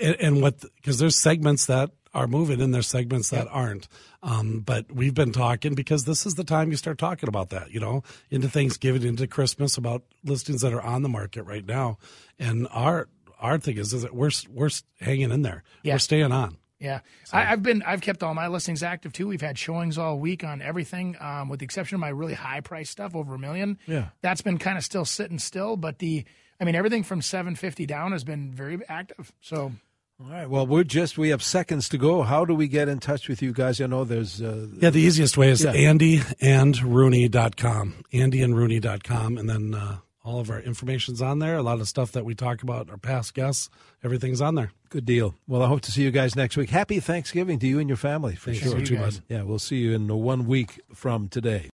and, 0.00 0.16
and 0.20 0.42
what 0.42 0.60
because 0.76 0.98
there's 0.98 1.18
segments 1.20 1.66
that 1.66 1.90
are 2.14 2.26
moving 2.26 2.60
and 2.62 2.72
there's 2.72 2.88
segments 2.88 3.28
that 3.30 3.46
aren't. 3.50 3.88
Um, 4.22 4.60
but 4.60 4.90
we've 4.90 5.12
been 5.14 5.32
talking 5.32 5.74
because 5.74 6.04
this 6.04 6.24
is 6.26 6.34
the 6.34 6.44
time 6.44 6.70
you 6.70 6.76
start 6.76 6.98
talking 6.98 7.28
about 7.28 7.50
that. 7.50 7.70
You 7.70 7.80
know, 7.80 8.02
into 8.30 8.48
Thanksgiving, 8.48 9.02
into 9.02 9.26
Christmas, 9.26 9.76
about 9.76 10.02
listings 10.24 10.62
that 10.62 10.72
are 10.72 10.80
on 10.82 11.02
the 11.02 11.08
market 11.08 11.42
right 11.42 11.64
now. 11.64 11.98
And 12.38 12.66
our 12.70 13.08
our 13.38 13.58
thing 13.58 13.76
is 13.76 13.92
is 13.92 14.02
that 14.02 14.14
we're 14.14 14.30
we're 14.50 14.70
hanging 15.00 15.30
in 15.30 15.42
there. 15.42 15.62
Yeah. 15.82 15.94
We're 15.94 15.98
staying 15.98 16.32
on. 16.32 16.56
Yeah, 16.78 17.00
I, 17.32 17.52
I've 17.52 17.62
been 17.62 17.82
I've 17.82 18.02
kept 18.02 18.22
all 18.22 18.34
my 18.34 18.48
listings 18.48 18.82
active 18.82 19.10
too. 19.12 19.26
We've 19.28 19.40
had 19.40 19.56
showings 19.58 19.96
all 19.96 20.18
week 20.18 20.44
on 20.44 20.60
everything, 20.60 21.16
um, 21.20 21.48
with 21.48 21.60
the 21.60 21.64
exception 21.64 21.94
of 21.94 22.00
my 22.00 22.10
really 22.10 22.34
high 22.34 22.60
price 22.60 22.90
stuff 22.90 23.14
over 23.16 23.34
a 23.34 23.38
million. 23.38 23.78
Yeah. 23.86 24.08
that's 24.20 24.42
been 24.42 24.58
kind 24.58 24.76
of 24.76 24.84
still 24.84 25.06
sitting 25.06 25.38
still. 25.38 25.76
But 25.78 26.00
the 26.00 26.24
I 26.60 26.64
mean 26.64 26.74
everything 26.74 27.02
from 27.02 27.22
seven 27.22 27.54
fifty 27.54 27.86
down 27.86 28.12
has 28.12 28.24
been 28.24 28.52
very 28.52 28.78
active. 28.90 29.32
So 29.40 29.72
All 30.20 30.28
right. 30.30 30.50
Well, 30.50 30.66
we're 30.66 30.84
just 30.84 31.16
we 31.16 31.30
have 31.30 31.42
seconds 31.42 31.88
to 31.90 31.96
go. 31.98 32.22
How 32.22 32.44
do 32.44 32.54
we 32.54 32.68
get 32.68 32.88
in 32.88 32.98
touch 32.98 33.26
with 33.28 33.40
you 33.40 33.52
guys? 33.54 33.80
I 33.80 33.86
know 33.86 34.04
there's 34.04 34.42
uh, 34.42 34.66
Yeah, 34.78 34.90
the 34.90 35.00
easiest 35.00 35.38
way 35.38 35.48
is 35.50 35.64
Yeah. 35.64 35.72
andyandrooney.com. 35.72 38.04
Andyandrooney.com. 38.12 39.38
And 39.38 39.48
then 39.48 39.74
uh, 39.74 39.96
all 40.24 40.40
of 40.40 40.50
our 40.50 40.60
information's 40.60 41.22
on 41.22 41.38
there. 41.38 41.56
A 41.56 41.62
lot 41.62 41.80
of 41.80 41.88
stuff 41.88 42.12
that 42.12 42.24
we 42.24 42.34
talk 42.34 42.62
about, 42.62 42.90
our 42.90 42.96
past 42.96 43.34
guests, 43.34 43.70
everything's 44.04 44.40
on 44.40 44.54
there. 44.54 44.70
good 44.88 45.04
deal. 45.04 45.34
Well, 45.48 45.62
I 45.62 45.66
hope 45.66 45.80
to 45.82 45.90
see 45.92 46.02
you 46.02 46.10
guys 46.12 46.36
next 46.36 46.56
week. 46.56 46.70
Happy 46.70 47.00
Thanksgiving 47.00 47.58
to 47.58 47.66
you 47.66 47.80
and 47.80 47.88
your 47.88 47.96
family 47.96 48.36
for 48.36 48.52
Thanks 48.52 48.62
sure. 48.64 48.78
so 48.78 48.84
too, 48.84 48.96
bud. 48.98 49.20
Yeah, 49.28 49.42
we'll 49.42 49.58
see 49.58 49.78
you 49.78 49.94
in 49.94 50.06
one 50.08 50.46
week 50.46 50.80
from 50.94 51.28
today. 51.28 51.68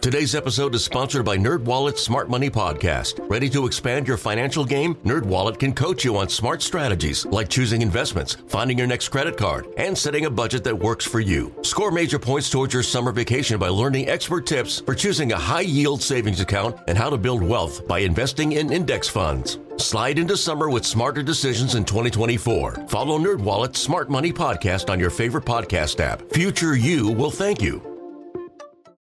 Today's 0.00 0.34
episode 0.34 0.74
is 0.74 0.84
sponsored 0.84 1.24
by 1.24 1.38
NerdWallet's 1.38 2.02
Smart 2.02 2.28
Money 2.28 2.50
Podcast. 2.50 3.20
Ready 3.30 3.48
to 3.50 3.64
expand 3.66 4.06
your 4.08 4.16
financial 4.16 4.64
game? 4.64 4.96
NerdWallet 4.96 5.58
can 5.58 5.72
coach 5.72 6.04
you 6.04 6.16
on 6.16 6.28
smart 6.28 6.62
strategies 6.62 7.24
like 7.26 7.48
choosing 7.48 7.80
investments, 7.80 8.36
finding 8.48 8.76
your 8.76 8.86
next 8.88 9.08
credit 9.08 9.36
card, 9.36 9.68
and 9.76 9.96
setting 9.96 10.26
a 10.26 10.30
budget 10.30 10.64
that 10.64 10.76
works 10.78 11.06
for 11.06 11.20
you. 11.20 11.54
Score 11.62 11.90
major 11.92 12.18
points 12.18 12.50
towards 12.50 12.74
your 12.74 12.82
summer 12.82 13.12
vacation 13.12 13.58
by 13.58 13.68
learning 13.68 14.08
expert 14.08 14.46
tips 14.46 14.80
for 14.80 14.94
choosing 14.94 15.32
a 15.32 15.38
high 15.38 15.60
yield 15.60 16.02
savings 16.02 16.40
account 16.40 16.76
and 16.88 16.98
how 16.98 17.08
to 17.08 17.16
build 17.16 17.42
wealth 17.42 17.86
by 17.86 18.00
investing 18.00 18.52
in 18.52 18.72
index 18.72 19.08
funds. 19.08 19.58
Slide 19.76 20.18
into 20.18 20.36
summer 20.36 20.70
with 20.70 20.86
smarter 20.86 21.22
decisions 21.22 21.74
in 21.74 21.84
2024. 21.84 22.86
Follow 22.88 23.18
NerdWallet's 23.18 23.80
Smart 23.80 24.08
Money 24.10 24.32
Podcast 24.32 24.90
on 24.90 24.98
your 25.00 25.10
favorite 25.10 25.44
podcast 25.44 26.00
app. 26.00 26.30
Future 26.32 26.76
you 26.76 27.10
will 27.10 27.30
thank 27.30 27.60
you. 27.60 27.91